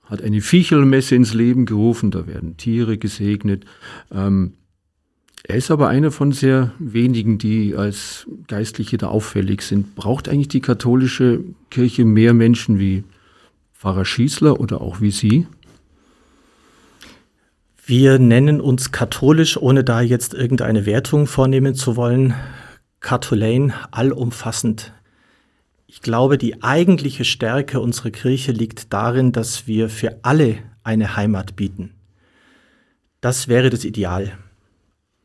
hat 0.02 0.20
eine 0.20 0.40
Viechelmesse 0.40 1.14
ins 1.14 1.32
Leben 1.32 1.64
gerufen, 1.64 2.10
da 2.10 2.26
werden 2.26 2.56
Tiere 2.56 2.98
gesegnet. 2.98 3.64
Ähm, 4.12 4.54
er 5.46 5.56
ist 5.56 5.70
aber 5.70 5.88
einer 5.88 6.10
von 6.10 6.32
sehr 6.32 6.72
wenigen, 6.78 7.36
die 7.36 7.74
als 7.76 8.26
Geistliche 8.48 8.96
da 8.96 9.08
auffällig 9.08 9.60
sind. 9.60 9.94
Braucht 9.94 10.28
eigentlich 10.28 10.48
die 10.48 10.62
katholische 10.62 11.40
Kirche 11.70 12.06
mehr 12.06 12.32
Menschen 12.32 12.78
wie 12.78 13.04
Pfarrer 13.74 14.06
Schießler 14.06 14.58
oder 14.58 14.80
auch 14.80 15.02
wie 15.02 15.10
Sie? 15.10 15.46
Wir 17.84 18.18
nennen 18.18 18.62
uns 18.62 18.90
katholisch, 18.90 19.58
ohne 19.58 19.84
da 19.84 20.00
jetzt 20.00 20.32
irgendeine 20.32 20.86
Wertung 20.86 21.26
vornehmen 21.26 21.74
zu 21.74 21.96
wollen, 21.96 22.32
Katholein 23.00 23.74
allumfassend. 23.90 24.94
Ich 25.86 26.00
glaube, 26.00 26.38
die 26.38 26.62
eigentliche 26.62 27.26
Stärke 27.26 27.80
unserer 27.80 28.10
Kirche 28.10 28.52
liegt 28.52 28.94
darin, 28.94 29.32
dass 29.32 29.66
wir 29.66 29.90
für 29.90 30.20
alle 30.22 30.56
eine 30.82 31.16
Heimat 31.16 31.54
bieten. 31.54 31.90
Das 33.20 33.48
wäre 33.48 33.68
das 33.68 33.84
Ideal. 33.84 34.32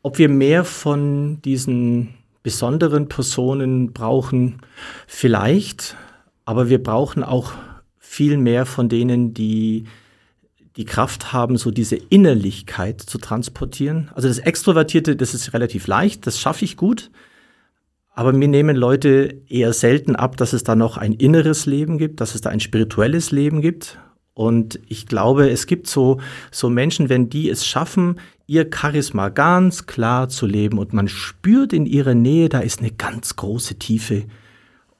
Ob 0.02 0.18
wir 0.18 0.30
mehr 0.30 0.64
von 0.64 1.42
diesen 1.42 2.14
besonderen 2.44 3.10
Personen 3.10 3.92
brauchen, 3.92 4.62
vielleicht, 5.08 5.98
aber 6.46 6.70
wir 6.70 6.82
brauchen 6.82 7.24
auch 7.24 7.54
viel 7.98 8.38
mehr 8.38 8.66
von 8.66 8.90
denen, 8.90 9.34
die 9.34 9.86
die 10.78 10.86
Kraft 10.86 11.34
haben, 11.34 11.58
so 11.58 11.72
diese 11.72 11.98
Innerlichkeit 11.98 13.02
zu 13.02 13.18
transportieren. 13.18 14.10
Also 14.16 14.30
das 14.30 14.40
Extrovertierte, 14.40 15.18
das 15.18 15.34
ist 15.34 15.54
relativ 15.54 15.88
leicht, 15.88 16.26
das 16.26 16.40
schaffe 16.40 16.64
ich 16.64 16.78
gut. 16.78 17.12
Aber 18.14 18.34
mir 18.34 18.48
nehmen 18.48 18.76
Leute 18.76 19.42
eher 19.48 19.74
selten 19.74 20.16
ab, 20.16 20.38
dass 20.38 20.54
es 20.54 20.64
da 20.64 20.76
noch 20.76 20.98
ein 20.98 21.14
inneres 21.14 21.66
Leben 21.66 21.98
gibt, 21.98 22.22
dass 22.22 22.36
es 22.36 22.42
da 22.42 22.50
ein 22.50 22.60
spirituelles 22.60 23.32
Leben 23.32 23.62
gibt. 23.62 24.00
Und 24.34 24.80
ich 24.88 25.06
glaube, 25.06 25.50
es 25.50 25.68
gibt 25.68 25.88
so, 25.88 26.20
so 26.52 26.70
Menschen, 26.70 27.10
wenn 27.10 27.30
die 27.30 27.50
es 27.50 27.66
schaffen, 27.66 28.20
ihr 28.50 28.68
Charisma 28.74 29.30
ganz 29.30 29.86
klar 29.86 30.28
zu 30.28 30.48
leben 30.48 30.80
und 30.80 30.92
man 30.92 31.08
spürt 31.08 31.72
in 31.72 31.86
ihrer 31.86 32.16
Nähe, 32.16 32.50
da 32.50 32.62
ist 32.62 32.80
eine 32.80 32.90
ganz 32.90 33.36
große 33.36 33.76
Tiefe 33.76 34.24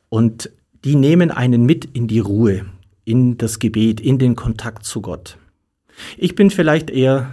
und 0.08 0.52
die 0.86 0.96
nehmen 0.96 1.32
einen 1.32 1.66
mit 1.66 1.84
in 1.86 2.08
die 2.08 2.20
Ruhe, 2.20 2.66
in 3.06 3.40
das 3.40 3.58
Gebet, 3.58 4.00
in 4.02 4.20
den 4.20 4.36
Kontakt 4.36 4.86
zu 4.86 5.02
Gott. 5.02 5.40
Ich 6.16 6.36
bin 6.36 6.52
vielleicht 6.52 6.92
eher, 6.92 7.32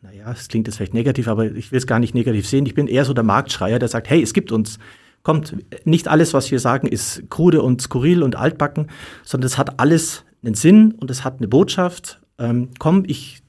naja, 0.00 0.32
es 0.32 0.48
klingt 0.48 0.68
jetzt 0.68 0.78
vielleicht 0.78 0.94
negativ, 0.94 1.28
aber 1.28 1.44
ich 1.44 1.70
will 1.70 1.76
es 1.76 1.86
gar 1.86 1.98
nicht 1.98 2.14
negativ 2.14 2.48
sehen, 2.48 2.64
ich 2.64 2.74
bin 2.74 2.86
eher 2.86 3.04
so 3.04 3.12
der 3.12 3.22
Marktschreier, 3.22 3.78
der 3.78 3.88
sagt, 3.88 4.08
hey, 4.08 4.22
es 4.22 4.32
gibt 4.32 4.52
uns, 4.52 4.78
kommt, 5.22 5.54
nicht 5.84 6.08
alles, 6.08 6.32
was 6.32 6.50
wir 6.50 6.60
sagen, 6.60 6.86
ist 6.88 7.24
krude 7.28 7.60
und 7.60 7.82
skurril 7.82 8.22
und 8.22 8.36
altbacken, 8.36 8.86
sondern 9.22 9.46
es 9.46 9.58
hat 9.58 9.78
alles 9.80 10.24
einen 10.42 10.54
Sinn 10.54 10.92
und 10.92 11.10
es 11.10 11.24
hat 11.24 11.40
eine 11.40 11.48
Botschaft. 11.48 12.22
Ähm, 12.38 12.70
komm, 12.78 13.04
ich, 13.06 13.42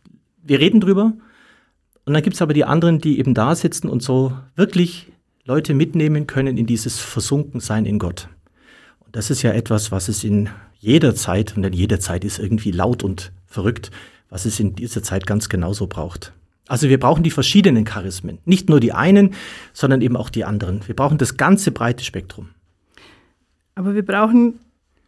wir 0.43 0.59
reden 0.59 0.81
drüber 0.81 1.13
und 2.05 2.13
dann 2.13 2.23
gibt 2.23 2.35
es 2.35 2.41
aber 2.41 2.53
die 2.53 2.65
anderen, 2.65 2.99
die 2.99 3.19
eben 3.19 3.33
da 3.33 3.55
sitzen 3.55 3.89
und 3.89 4.03
so 4.03 4.33
wirklich 4.55 5.11
Leute 5.45 5.73
mitnehmen 5.73 6.27
können 6.27 6.57
in 6.57 6.65
dieses 6.65 6.99
Versunkensein 6.99 7.85
in 7.85 7.99
Gott. 7.99 8.27
Und 8.99 9.15
das 9.15 9.29
ist 9.29 9.41
ja 9.41 9.51
etwas, 9.51 9.91
was 9.91 10.09
es 10.09 10.23
in 10.23 10.49
jeder 10.79 11.15
Zeit, 11.15 11.55
und 11.55 11.63
in 11.63 11.73
jeder 11.73 11.99
Zeit 11.99 12.25
ist 12.25 12.39
irgendwie 12.39 12.71
laut 12.71 13.03
und 13.03 13.31
verrückt, 13.45 13.91
was 14.29 14.45
es 14.45 14.59
in 14.59 14.75
dieser 14.75 15.03
Zeit 15.03 15.25
ganz 15.25 15.47
genauso 15.47 15.87
braucht. 15.87 16.33
Also 16.67 16.89
wir 16.89 16.99
brauchen 16.99 17.23
die 17.23 17.31
verschiedenen 17.31 17.85
Charismen. 17.85 18.39
Nicht 18.45 18.69
nur 18.69 18.79
die 18.79 18.93
einen, 18.93 19.33
sondern 19.73 20.01
eben 20.01 20.15
auch 20.15 20.29
die 20.29 20.45
anderen. 20.45 20.81
Wir 20.87 20.95
brauchen 20.95 21.17
das 21.17 21.37
ganze 21.37 21.71
breite 21.71 22.03
Spektrum. 22.03 22.49
Aber 23.75 23.95
wir 23.95 24.05
brauchen 24.05 24.59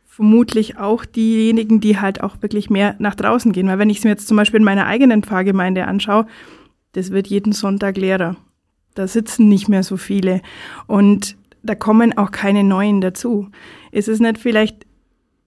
vermutlich 0.06 0.78
auch 0.78 1.06
diejenigen, 1.06 1.80
die 1.80 2.00
halt 2.00 2.22
auch 2.22 2.42
wirklich 2.42 2.70
mehr 2.70 2.96
nach 3.00 3.16
draußen 3.16 3.52
gehen. 3.52 3.68
Weil 3.68 3.80
wenn 3.80 3.90
ich 3.90 4.00
es 4.00 4.04
mir 4.04 4.12
jetzt 4.12 4.28
zum 4.28 4.38
Beispiel 4.38 4.60
in 4.60 4.66
meiner 4.66 4.86
eigenen 4.86 5.24
Pfarrgemeinde 5.24 5.86
anschaue, 5.86 6.28
das 6.96 7.12
wird 7.12 7.28
jeden 7.28 7.52
Sonntag 7.52 7.98
leerer. 7.98 8.38
Da 8.94 9.08
sitzen 9.08 9.50
nicht 9.50 9.68
mehr 9.68 9.84
so 9.84 9.98
viele 9.98 10.42
und 10.88 11.36
da 11.62 11.76
kommen 11.76 12.18
auch 12.18 12.32
keine 12.32 12.64
neuen 12.64 13.02
dazu. 13.02 13.50
Ist 13.92 14.08
es 14.08 14.20
nicht 14.20 14.38
vielleicht 14.38 14.86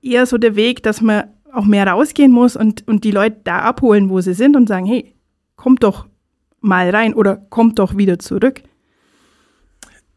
eher 0.02 0.26
so 0.26 0.36
der 0.36 0.56
Weg, 0.56 0.82
dass 0.82 1.00
man 1.00 1.24
auch 1.52 1.64
mehr 1.64 1.86
rausgehen 1.86 2.30
muss 2.30 2.56
und, 2.56 2.86
und 2.86 3.04
die 3.04 3.10
Leute 3.10 3.40
da 3.44 3.60
abholen, 3.60 4.10
wo 4.10 4.20
sie 4.20 4.34
sind 4.34 4.56
und 4.56 4.68
sagen, 4.68 4.84
hey, 4.84 5.14
kommt 5.56 5.82
doch 5.82 6.06
mal 6.60 6.90
rein 6.90 7.14
oder 7.14 7.36
kommt 7.36 7.78
doch 7.78 7.96
wieder 7.96 8.18
zurück? 8.18 8.62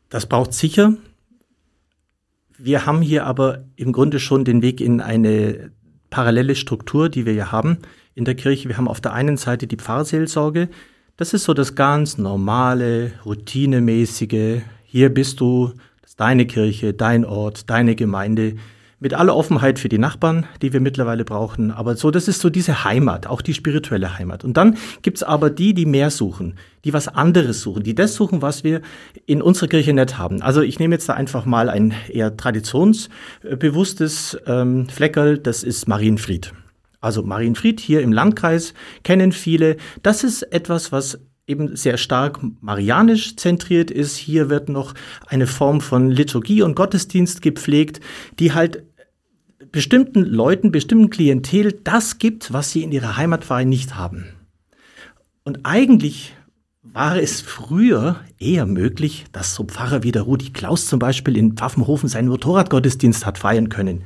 Das 0.10 0.26
braucht 0.26 0.54
sicher. 0.54 0.96
Wir 2.58 2.86
haben 2.86 3.02
hier 3.02 3.26
aber 3.26 3.64
im 3.78 3.94
Grunde 3.94 4.20
schon 4.20 4.44
den 4.44 4.62
Weg 4.62 4.82
in 4.82 5.00
eine 5.00 5.72
parallele 6.10 6.56
Struktur, 6.56 7.08
die 7.08 7.26
wir 7.26 7.34
ja 7.34 7.54
haben 7.54 7.78
in 8.14 8.26
der 8.26 8.36
Kirche. 8.36 8.68
Wir 8.68 8.78
haben 8.78 8.90
auf 8.90 9.00
der 9.00 9.14
einen 9.14 9.38
Seite 9.38 9.68
die 9.68 9.78
Pfarrseelsorge, 9.78 10.70
das 11.18 11.34
ist 11.34 11.44
so 11.44 11.54
das 11.54 11.76
ganz 11.76 12.18
normale, 12.18 13.14
routinemäßige. 13.26 14.62
Hier 14.84 15.14
bist 15.14 15.40
du, 15.40 15.74
das 16.02 16.12
ist 16.12 16.20
deine 16.20 16.46
Kirche, 16.46 16.94
dein 16.94 17.26
Ort, 17.26 17.70
deine 17.70 17.96
Gemeinde. 17.96 18.56
Mit 19.00 19.16
aller 19.16 19.36
Offenheit 19.36 19.80
für 19.80 19.90
die 19.90 19.98
Nachbarn, 19.98 20.46
die 20.62 20.74
wir 20.74 20.80
mittlerweile 20.80 21.26
brauchen. 21.26 21.72
Aber 21.72 21.96
so, 21.96 22.12
das 22.12 22.28
ist 22.28 22.40
so 22.40 22.52
diese 22.52 22.84
Heimat, 22.84 23.26
auch 23.26 23.42
die 23.42 23.56
spirituelle 23.56 24.20
Heimat. 24.20 24.44
Und 24.44 24.58
dann 24.58 24.78
gibt's 25.02 25.24
aber 25.24 25.50
die, 25.50 25.74
die 25.74 25.88
mehr 25.88 26.12
suchen, 26.12 26.54
die 26.86 26.94
was 26.94 27.08
anderes 27.08 27.62
suchen, 27.62 27.82
die 27.82 27.96
das 27.96 28.14
suchen, 28.14 28.44
was 28.44 28.64
wir 28.64 28.82
in 29.26 29.42
unserer 29.42 29.70
Kirche 29.70 29.94
nicht 29.94 30.20
haben. 30.20 30.44
Also 30.44 30.62
ich 30.62 30.78
nehme 30.78 30.94
jetzt 30.94 31.10
da 31.10 31.14
einfach 31.14 31.46
mal 31.46 31.68
ein 31.68 31.96
eher 32.10 32.38
traditionsbewusstes 32.38 34.38
ähm, 34.46 34.88
Fleckerl, 34.88 35.40
das 35.40 35.64
ist 35.64 35.88
Marienfried. 35.88 36.54
Also 37.02 37.24
Marienfried 37.24 37.80
hier 37.80 38.02
im 38.02 38.14
Landkreis 38.14 38.76
kennen 39.04 39.32
viele. 39.32 39.78
Das 40.04 40.24
ist 40.24 40.44
etwas, 40.44 40.92
was 40.92 41.20
eben 41.48 41.76
sehr 41.76 41.98
stark 41.98 42.40
marianisch 42.62 43.36
zentriert 43.36 43.90
ist. 43.90 44.16
Hier 44.16 44.50
wird 44.50 44.70
noch 44.70 44.94
eine 45.28 45.48
Form 45.48 45.82
von 45.82 46.12
Liturgie 46.12 46.62
und 46.62 46.76
Gottesdienst 46.76 47.42
gepflegt, 47.42 48.00
die 48.40 48.54
halt 48.54 48.84
bestimmten 49.72 50.24
Leuten, 50.24 50.72
bestimmten 50.72 51.10
Klientel 51.10 51.80
das 51.84 52.20
gibt, 52.20 52.54
was 52.54 52.72
sie 52.72 52.84
in 52.84 52.92
ihrer 52.92 53.18
Heimatpfarrei 53.18 53.64
nicht 53.64 53.96
haben. 53.96 54.26
Und 55.44 55.62
eigentlich 55.66 56.36
war 56.84 57.18
es 57.18 57.42
früher 57.42 58.20
eher 58.38 58.68
möglich, 58.68 59.26
dass 59.32 59.56
so 59.56 59.64
Pfarrer 59.64 60.04
wie 60.04 60.12
der 60.12 60.24
Rudi 60.24 60.52
Klaus 60.52 60.86
zum 60.86 61.00
Beispiel 61.00 61.36
in 61.36 61.54
Pfaffenhofen 61.54 62.10
seinen 62.10 62.28
Motorradgottesdienst 62.28 63.26
hat 63.26 63.40
feiern 63.40 63.70
können 63.70 64.04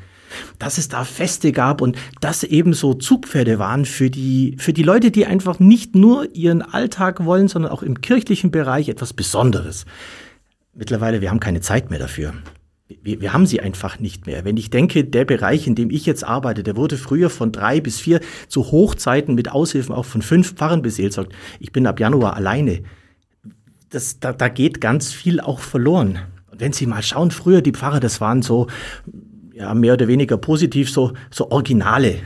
dass 0.60 0.78
es 0.78 0.90
da 0.90 1.04
Feste 1.04 1.52
gab 1.52 1.82
und 1.82 1.98
das 2.22 2.44
eben 2.44 2.74
so 2.74 2.94
Zugpferde 2.94 3.60
waren 3.60 3.86
für 3.86 4.10
die, 4.10 4.56
für 4.60 4.74
die 4.74 4.84
Leute, 4.84 5.12
die 5.12 5.26
einfach 5.26 5.60
nicht 5.60 5.96
nur 5.96 6.34
ihren 6.36 6.62
Alltag 6.62 7.26
wollen, 7.26 7.48
sondern 7.48 7.72
auch 7.72 7.84
im 7.84 8.02
kirchlichen 8.02 8.52
Bereich 8.52 8.90
etwas 8.90 9.14
Besonderes. 9.14 9.86
mittlerweile, 10.74 11.22
wir 11.22 11.30
haben 11.30 11.40
keine 11.40 11.62
Zeit 11.62 11.90
mehr 11.90 12.00
dafür. 12.00 12.34
Wir, 13.02 13.20
wir, 13.20 13.34
haben 13.34 13.48
sie 13.48 13.62
einfach 13.62 14.00
nicht 14.00 14.28
mehr. 14.28 14.46
Wenn 14.46 14.58
ich 14.58 14.70
denke, 14.70 15.04
der 15.04 15.26
Bereich, 15.26 15.66
in 15.66 15.74
dem 15.74 15.90
ich 15.90 16.06
jetzt 16.06 16.24
arbeite, 16.24 16.62
der 16.62 16.76
wurde 16.76 16.98
früher 16.98 17.32
von 17.32 17.52
drei 17.52 17.82
bis 17.82 18.00
vier 18.00 18.20
zu 18.48 18.72
Hochzeiten 18.72 19.34
mit 19.34 19.52
Aushilfen 19.52 19.96
auch 19.96 20.06
von 20.06 20.22
fünf 20.22 20.54
Pfarrern 20.54 20.84
beseelsorgt. 20.84 21.34
Ich 21.60 21.72
bin 21.72 21.88
ab 21.88 22.00
Januar 22.00 22.36
alleine. 22.36 22.84
Das, 23.90 24.20
da, 24.20 24.34
da 24.34 24.50
geht 24.50 24.82
ganz 24.82 25.12
viel 25.12 25.40
auch 25.40 25.62
verloren. 25.62 26.20
Und 26.52 26.62
wenn 26.62 26.74
Sie 26.74 26.86
mal 26.86 27.02
schauen, 27.02 27.32
früher 27.32 27.62
die 27.62 27.72
Pfarrer, 27.72 28.00
das 28.00 28.22
waren 28.22 28.44
so, 28.44 28.68
ja, 29.56 29.74
mehr 29.74 29.94
oder 29.94 30.08
weniger 30.08 30.38
positiv, 30.38 30.92
so, 30.92 31.14
so 31.32 31.50
Originale. 31.50 32.18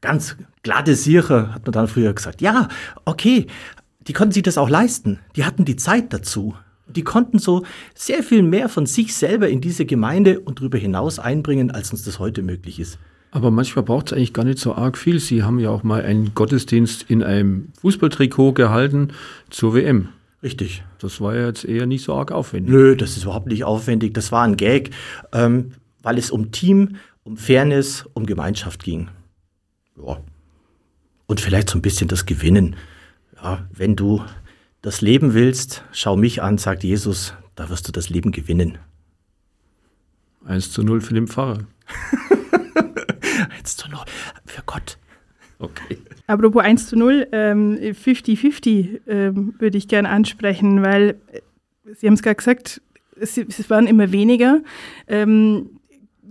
Ganz 0.00 0.36
glatte 0.62 0.94
Siecher, 0.94 1.54
hat 1.54 1.66
man 1.66 1.72
dann 1.72 1.88
früher 1.88 2.14
gesagt. 2.14 2.40
Ja, 2.40 2.68
okay, 3.04 3.46
die 4.00 4.14
konnten 4.14 4.32
sich 4.32 4.42
das 4.42 4.56
auch 4.56 4.70
leisten. 4.70 5.18
Die 5.36 5.44
hatten 5.44 5.66
die 5.66 5.76
Zeit 5.76 6.12
dazu. 6.12 6.54
Die 6.86 7.04
konnten 7.04 7.38
so 7.38 7.64
sehr 7.94 8.22
viel 8.22 8.42
mehr 8.42 8.68
von 8.68 8.86
sich 8.86 9.14
selber 9.14 9.48
in 9.48 9.60
diese 9.60 9.84
Gemeinde 9.84 10.40
und 10.40 10.58
darüber 10.58 10.78
hinaus 10.78 11.18
einbringen, 11.18 11.70
als 11.70 11.92
uns 11.92 12.02
das 12.02 12.18
heute 12.18 12.42
möglich 12.42 12.80
ist. 12.80 12.98
Aber 13.30 13.50
manchmal 13.50 13.84
braucht 13.84 14.08
es 14.08 14.12
eigentlich 14.14 14.32
gar 14.32 14.44
nicht 14.44 14.58
so 14.58 14.74
arg 14.74 14.96
viel. 14.98 15.20
Sie 15.20 15.44
haben 15.44 15.60
ja 15.60 15.70
auch 15.70 15.84
mal 15.84 16.02
einen 16.02 16.34
Gottesdienst 16.34 17.04
in 17.08 17.22
einem 17.22 17.68
Fußballtrikot 17.80 18.54
gehalten 18.54 19.08
zur 19.50 19.74
WM. 19.74 20.08
Richtig. 20.42 20.82
Das 20.98 21.20
war 21.20 21.36
ja 21.36 21.46
jetzt 21.46 21.64
eher 21.64 21.86
nicht 21.86 22.02
so 22.02 22.14
arg 22.14 22.32
aufwendig. 22.32 22.72
Nö, 22.72 22.96
das 22.96 23.16
ist 23.16 23.24
überhaupt 23.24 23.46
nicht 23.46 23.64
aufwendig. 23.64 24.14
Das 24.14 24.32
war 24.32 24.42
ein 24.42 24.56
Gag, 24.56 24.90
ähm, 25.32 25.72
weil 26.02 26.18
es 26.18 26.30
um 26.30 26.50
Team, 26.50 26.96
um 27.22 27.36
Fairness, 27.36 28.06
um 28.14 28.26
Gemeinschaft 28.26 28.82
ging. 28.82 29.08
Ja. 29.96 30.20
Und 31.26 31.40
vielleicht 31.40 31.70
so 31.70 31.78
ein 31.78 31.82
bisschen 31.82 32.08
das 32.08 32.26
Gewinnen. 32.26 32.76
Ja, 33.42 33.68
wenn 33.72 33.96
du 33.96 34.24
das 34.82 35.00
Leben 35.00 35.34
willst, 35.34 35.84
schau 35.92 36.16
mich 36.16 36.42
an, 36.42 36.58
sagt 36.58 36.82
Jesus, 36.82 37.34
da 37.54 37.68
wirst 37.68 37.86
du 37.86 37.92
das 37.92 38.08
Leben 38.10 38.32
gewinnen. 38.32 38.78
1 40.44 40.72
zu 40.72 40.82
0 40.82 41.00
für 41.00 41.14
den 41.14 41.28
Pfarrer. 41.28 41.66
1 43.58 43.76
zu 43.76 43.88
0 43.88 44.00
für 44.46 44.62
Gott. 44.64 44.98
Okay. 45.58 45.98
Apropos 46.26 46.62
1 46.62 46.88
zu 46.88 46.96
0, 46.96 47.28
50-50 47.30 48.68
ähm, 48.68 49.00
ähm, 49.06 49.54
würde 49.58 49.76
ich 49.76 49.88
gerne 49.88 50.08
ansprechen, 50.08 50.82
weil 50.82 51.20
äh, 51.32 51.40
Sie 51.94 52.06
haben 52.06 52.14
es 52.14 52.22
gerade 52.22 52.36
gesagt, 52.36 52.80
es, 53.16 53.36
es, 53.36 53.68
waren 53.68 53.86
immer 53.86 54.12
weniger. 54.12 54.60
Ähm, 55.06 55.79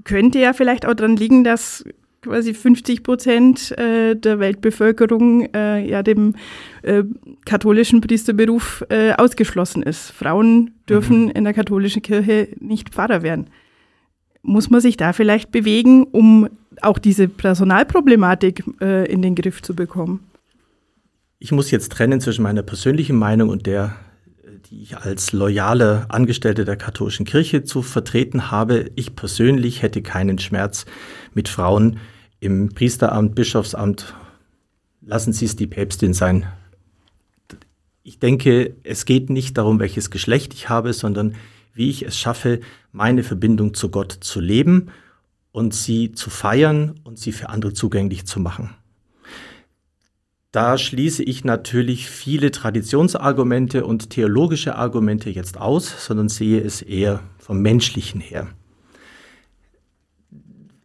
könnte 0.03 0.39
ja 0.39 0.53
vielleicht 0.53 0.85
auch 0.85 0.93
daran 0.93 1.15
liegen, 1.15 1.43
dass 1.43 1.83
quasi 2.21 2.53
50 2.53 3.03
Prozent 3.03 3.77
äh, 3.77 4.15
der 4.15 4.39
Weltbevölkerung 4.39 5.53
äh, 5.53 5.87
ja 5.87 6.03
dem 6.03 6.35
äh, 6.81 7.03
katholischen 7.45 8.01
Priesterberuf 8.01 8.83
äh, 8.89 9.13
ausgeschlossen 9.13 9.83
ist. 9.83 10.11
Frauen 10.11 10.71
dürfen 10.87 11.25
mhm. 11.25 11.31
in 11.31 11.43
der 11.43 11.53
katholischen 11.53 12.01
Kirche 12.01 12.49
nicht 12.59 12.89
Pfarrer 12.89 13.21
werden. 13.21 13.47
Muss 14.41 14.69
man 14.69 14.81
sich 14.81 14.97
da 14.97 15.13
vielleicht 15.13 15.51
bewegen, 15.51 16.03
um 16.03 16.49
auch 16.81 16.97
diese 16.97 17.27
Personalproblematik 17.27 18.63
äh, 18.81 19.11
in 19.11 19.21
den 19.21 19.35
Griff 19.35 19.61
zu 19.61 19.75
bekommen? 19.75 20.21
Ich 21.39 21.51
muss 21.51 21.71
jetzt 21.71 21.91
trennen 21.91 22.19
zwischen 22.19 22.43
meiner 22.43 22.63
persönlichen 22.63 23.17
Meinung 23.17 23.49
und 23.49 23.65
der, 23.65 23.95
die 24.69 24.83
ich 24.83 24.97
als 24.97 25.31
loyale 25.31 26.05
Angestellte 26.09 26.63
der 26.63 26.75
katholischen 26.75 27.25
Kirche 27.25 27.63
zu 27.63 27.81
vertreten 27.81 28.51
habe. 28.51 28.91
Ich 28.95 29.15
persönlich 29.15 29.81
hätte 29.81 30.01
keinen 30.03 30.37
Schmerz 30.37 30.85
mit 31.33 31.49
Frauen 31.49 31.99
im 32.39 32.69
Priesteramt, 32.69 33.33
Bischofsamt. 33.33 34.13
Lassen 35.01 35.33
Sie 35.33 35.45
es 35.45 35.55
die 35.55 35.65
Päpstin 35.65 36.13
sein. 36.13 36.45
Ich 38.03 38.19
denke, 38.19 38.75
es 38.83 39.05
geht 39.05 39.29
nicht 39.29 39.57
darum, 39.57 39.79
welches 39.79 40.11
Geschlecht 40.11 40.53
ich 40.53 40.69
habe, 40.69 40.93
sondern 40.93 41.35
wie 41.73 41.89
ich 41.89 42.03
es 42.03 42.17
schaffe, 42.17 42.59
meine 42.91 43.23
Verbindung 43.23 43.73
zu 43.73 43.89
Gott 43.89 44.11
zu 44.11 44.39
leben 44.39 44.91
und 45.51 45.73
sie 45.73 46.11
zu 46.11 46.29
feiern 46.29 46.99
und 47.03 47.17
sie 47.17 47.31
für 47.31 47.49
andere 47.49 47.73
zugänglich 47.73 48.25
zu 48.25 48.39
machen. 48.39 48.75
Da 50.51 50.79
schließe 50.79 51.21
ich 51.23 51.43
natürlich 51.43 52.09
viele 52.09 52.49
Traditionsargumente 52.49 53.85
und 53.85 54.09
theologische 54.09 54.75
Argumente 54.75 55.29
jetzt 55.29 55.59
aus, 55.59 56.05
sondern 56.05 56.27
sehe 56.27 56.59
es 56.61 56.81
eher 56.81 57.21
vom 57.37 57.61
menschlichen 57.61 58.19
her. 58.19 58.47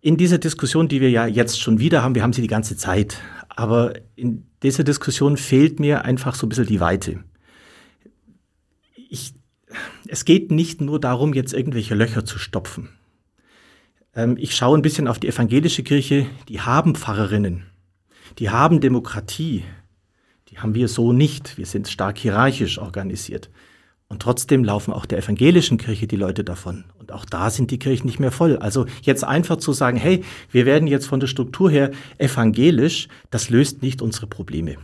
In 0.03 0.19
dieser 0.19 0.37
Diskussion, 0.37 0.89
die 0.89 1.01
wir 1.01 1.11
ja 1.11 1.27
jetzt 1.27 1.59
schon 1.59 1.79
wieder 1.79 2.03
haben, 2.03 2.15
wir 2.15 2.23
haben 2.23 2.35
sie 2.35 2.43
die 2.43 2.47
ganze 2.47 2.77
Zeit, 2.77 3.17
aber 3.49 3.95
in 4.17 4.47
dieser 4.63 4.85
Diskussion 4.85 5.39
fehlt 5.39 5.81
mir 5.81 6.05
einfach 6.05 6.35
so 6.35 6.45
ein 6.45 6.51
bisschen 6.51 6.67
die 6.67 6.81
Weite. 6.81 7.25
Ich, 9.09 9.33
es 10.07 10.27
geht 10.27 10.51
nicht 10.51 10.83
nur 10.83 11.01
darum, 11.01 11.33
jetzt 11.33 11.55
irgendwelche 11.55 11.95
Löcher 11.95 12.27
zu 12.27 12.39
stopfen. 12.39 12.91
Ähm, 14.15 14.37
ich 14.39 14.55
schaue 14.55 14.77
ein 14.77 14.83
bisschen 14.83 15.09
auf 15.09 15.19
die 15.19 15.29
evangelische 15.29 15.83
Kirche, 15.83 16.27
die 16.51 16.61
haben 16.61 16.95
Pfarrerinnen, 16.95 17.65
die 18.39 18.51
haben 18.51 18.81
Demokratie, 18.81 19.65
die 20.49 20.59
haben 20.59 20.75
wir 20.75 20.89
so 20.89 21.13
nicht. 21.13 21.59
Wir 21.59 21.67
sind 21.67 21.89
stark 21.89 22.19
hierarchisch 22.19 22.79
organisiert. 22.79 23.51
Und 24.09 24.23
trotzdem 24.23 24.63
laufen 24.63 24.93
auch 24.93 25.07
der 25.07 25.19
evangelischen 25.19 25.79
Kirche 25.79 26.07
die 26.07 26.17
Leute 26.17 26.45
davon. 26.45 26.85
Und 26.99 27.11
auch 27.11 27.25
da 27.25 27.51
sind 27.51 27.71
die 27.71 27.79
Kirchen 27.79 28.07
nicht 28.07 28.21
mehr 28.21 28.31
voll. 28.31 28.57
Also 28.59 28.87
jetzt 29.03 29.25
einfach 29.25 29.57
zu 29.57 29.73
sagen, 29.73 29.97
hey, 29.97 30.23
wir 30.51 30.67
werden 30.67 30.87
jetzt 30.87 31.07
von 31.07 31.21
der 31.21 31.27
Struktur 31.27 31.71
her 31.71 31.91
evangelisch, 32.19 33.09
das 33.31 33.51
löst 33.51 33.83
nicht 33.83 34.03
unsere 34.03 34.27
Probleme. 34.27 34.77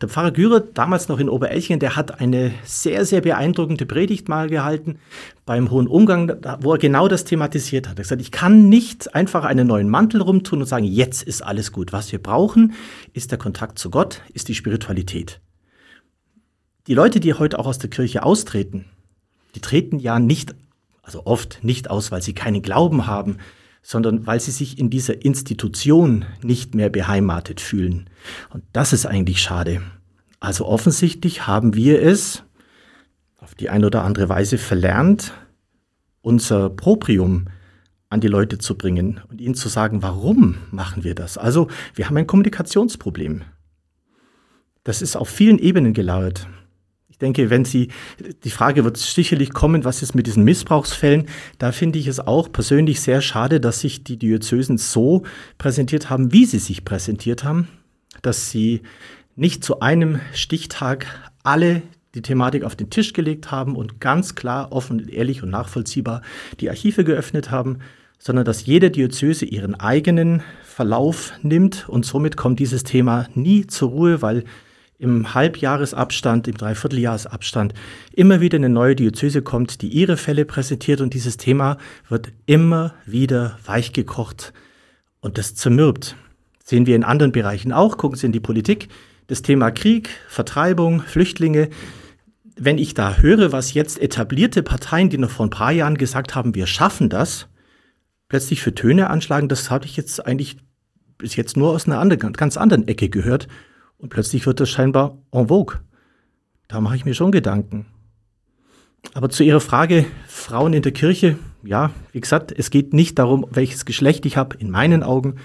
Der 0.00 0.08
Pfarrer 0.08 0.30
Gürer, 0.30 0.60
damals 0.60 1.08
noch 1.08 1.18
in 1.18 1.28
Oberelchingen, 1.28 1.80
der 1.80 1.96
hat 1.96 2.20
eine 2.20 2.52
sehr, 2.64 3.04
sehr 3.04 3.20
beeindruckende 3.20 3.86
Predigt 3.86 4.28
mal 4.28 4.48
gehalten 4.48 4.98
beim 5.46 5.70
Hohen 5.70 5.88
Umgang, 5.88 6.32
wo 6.60 6.72
er 6.72 6.78
genau 6.78 7.08
das 7.08 7.24
thematisiert 7.24 7.86
hat. 7.86 7.96
Er 7.96 8.00
hat 8.00 8.04
gesagt, 8.04 8.20
ich 8.20 8.30
kann 8.30 8.68
nicht 8.68 9.14
einfach 9.14 9.44
einen 9.44 9.66
neuen 9.66 9.88
Mantel 9.88 10.20
rumtun 10.20 10.60
und 10.60 10.66
sagen, 10.66 10.84
jetzt 10.84 11.22
ist 11.22 11.42
alles 11.42 11.72
gut. 11.72 11.92
Was 11.92 12.12
wir 12.12 12.22
brauchen, 12.22 12.74
ist 13.12 13.30
der 13.30 13.38
Kontakt 13.38 13.78
zu 13.78 13.90
Gott, 13.90 14.22
ist 14.34 14.48
die 14.48 14.54
Spiritualität. 14.54 15.40
Die 16.86 16.94
Leute, 16.94 17.20
die 17.20 17.34
heute 17.34 17.58
auch 17.58 17.66
aus 17.66 17.78
der 17.78 17.90
Kirche 17.90 18.22
austreten, 18.22 18.86
die 19.54 19.60
treten 19.60 19.98
ja 19.98 20.18
nicht, 20.18 20.54
also 21.02 21.26
oft 21.26 21.60
nicht 21.62 21.90
aus, 21.90 22.10
weil 22.10 22.22
sie 22.22 22.34
keinen 22.34 22.62
Glauben 22.62 23.06
haben, 23.06 23.38
sondern 23.88 24.26
weil 24.26 24.38
sie 24.38 24.50
sich 24.50 24.78
in 24.78 24.90
dieser 24.90 25.24
Institution 25.24 26.26
nicht 26.42 26.74
mehr 26.74 26.90
beheimatet 26.90 27.58
fühlen. 27.58 28.10
Und 28.50 28.62
das 28.74 28.92
ist 28.92 29.06
eigentlich 29.06 29.40
schade. 29.40 29.80
Also 30.40 30.66
offensichtlich 30.66 31.46
haben 31.46 31.74
wir 31.74 32.02
es 32.02 32.42
auf 33.38 33.54
die 33.54 33.70
eine 33.70 33.86
oder 33.86 34.04
andere 34.04 34.28
Weise 34.28 34.58
verlernt, 34.58 35.32
unser 36.20 36.68
Proprium 36.68 37.46
an 38.10 38.20
die 38.20 38.28
Leute 38.28 38.58
zu 38.58 38.76
bringen 38.76 39.22
und 39.30 39.40
ihnen 39.40 39.54
zu 39.54 39.70
sagen, 39.70 40.02
warum 40.02 40.58
machen 40.70 41.02
wir 41.02 41.14
das? 41.14 41.38
Also 41.38 41.68
wir 41.94 42.10
haben 42.10 42.16
ein 42.18 42.26
Kommunikationsproblem. 42.26 43.40
Das 44.84 45.00
ist 45.00 45.16
auf 45.16 45.30
vielen 45.30 45.58
Ebenen 45.58 45.94
gelagert. 45.94 46.46
Ich 47.18 47.20
denke, 47.20 47.50
wenn 47.50 47.64
Sie, 47.64 47.88
die 48.44 48.50
Frage 48.50 48.84
wird 48.84 48.96
sicherlich 48.96 49.52
kommen, 49.52 49.84
was 49.84 50.02
ist 50.02 50.14
mit 50.14 50.28
diesen 50.28 50.44
Missbrauchsfällen? 50.44 51.26
Da 51.58 51.72
finde 51.72 51.98
ich 51.98 52.06
es 52.06 52.20
auch 52.20 52.52
persönlich 52.52 53.00
sehr 53.00 53.22
schade, 53.22 53.58
dass 53.58 53.80
sich 53.80 54.04
die 54.04 54.18
Diözesen 54.20 54.78
so 54.78 55.24
präsentiert 55.58 56.10
haben, 56.10 56.32
wie 56.32 56.44
sie 56.44 56.60
sich 56.60 56.84
präsentiert 56.84 57.42
haben, 57.42 57.66
dass 58.22 58.52
sie 58.52 58.82
nicht 59.34 59.64
zu 59.64 59.80
einem 59.80 60.20
Stichtag 60.32 61.06
alle 61.42 61.82
die 62.14 62.22
Thematik 62.22 62.62
auf 62.62 62.76
den 62.76 62.88
Tisch 62.88 63.14
gelegt 63.14 63.50
haben 63.50 63.74
und 63.74 64.00
ganz 64.00 64.36
klar, 64.36 64.70
offen, 64.70 65.08
ehrlich 65.08 65.42
und 65.42 65.50
nachvollziehbar 65.50 66.22
die 66.60 66.70
Archive 66.70 67.02
geöffnet 67.02 67.50
haben, 67.50 67.80
sondern 68.20 68.44
dass 68.44 68.64
jede 68.64 68.92
Diözese 68.92 69.44
ihren 69.44 69.74
eigenen 69.74 70.44
Verlauf 70.62 71.32
nimmt 71.42 71.88
und 71.88 72.06
somit 72.06 72.36
kommt 72.36 72.60
dieses 72.60 72.84
Thema 72.84 73.26
nie 73.34 73.66
zur 73.66 73.90
Ruhe, 73.90 74.22
weil 74.22 74.44
im 74.98 75.32
Halbjahresabstand, 75.32 76.48
im 76.48 76.56
Dreivierteljahresabstand 76.56 77.72
immer 78.12 78.40
wieder 78.40 78.56
eine 78.56 78.68
neue 78.68 78.96
Diözese 78.96 79.42
kommt, 79.42 79.80
die 79.80 79.88
ihre 79.88 80.16
Fälle 80.16 80.44
präsentiert 80.44 81.00
und 81.00 81.14
dieses 81.14 81.36
Thema 81.36 81.78
wird 82.08 82.28
immer 82.46 82.94
wieder 83.06 83.58
weichgekocht 83.64 84.52
und 85.20 85.38
das 85.38 85.54
zermürbt. 85.54 86.16
Sehen 86.64 86.86
wir 86.86 86.96
in 86.96 87.04
anderen 87.04 87.32
Bereichen 87.32 87.72
auch, 87.72 87.96
gucken 87.96 88.18
Sie 88.18 88.26
in 88.26 88.32
die 88.32 88.40
Politik, 88.40 88.88
das 89.28 89.42
Thema 89.42 89.70
Krieg, 89.70 90.10
Vertreibung, 90.28 91.00
Flüchtlinge. 91.00 91.68
Wenn 92.56 92.76
ich 92.76 92.94
da 92.94 93.18
höre, 93.18 93.52
was 93.52 93.74
jetzt 93.74 94.00
etablierte 94.02 94.62
Parteien, 94.64 95.10
die 95.10 95.18
noch 95.18 95.30
vor 95.30 95.46
ein 95.46 95.50
paar 95.50 95.72
Jahren 95.72 95.96
gesagt 95.96 96.34
haben, 96.34 96.56
wir 96.56 96.66
schaffen 96.66 97.08
das, 97.08 97.46
plötzlich 98.28 98.60
für 98.60 98.74
Töne 98.74 99.10
anschlagen, 99.10 99.48
das 99.48 99.70
habe 99.70 99.86
ich 99.86 99.96
jetzt 99.96 100.26
eigentlich 100.26 100.56
bis 101.18 101.36
jetzt 101.36 101.56
nur 101.56 101.70
aus 101.70 101.86
einer 101.86 102.00
anderen, 102.00 102.32
ganz 102.32 102.56
anderen 102.56 102.88
Ecke 102.88 103.08
gehört. 103.08 103.48
Und 103.98 104.10
plötzlich 104.10 104.46
wird 104.46 104.60
das 104.60 104.70
scheinbar 104.70 105.18
en 105.32 105.48
vogue. 105.48 105.80
Da 106.68 106.80
mache 106.80 106.96
ich 106.96 107.04
mir 107.04 107.14
schon 107.14 107.32
Gedanken. 107.32 107.86
Aber 109.14 109.28
zu 109.30 109.42
Ihrer 109.42 109.60
Frage, 109.60 110.06
Frauen 110.26 110.72
in 110.72 110.82
der 110.82 110.92
Kirche, 110.92 111.38
ja, 111.62 111.90
wie 112.12 112.20
gesagt, 112.20 112.52
es 112.56 112.70
geht 112.70 112.92
nicht 112.92 113.18
darum, 113.18 113.46
welches 113.50 113.84
Geschlecht 113.84 114.26
ich 114.26 114.36
habe, 114.36 114.56
in 114.58 114.70
meinen 114.70 115.02
Augen, 115.02 115.36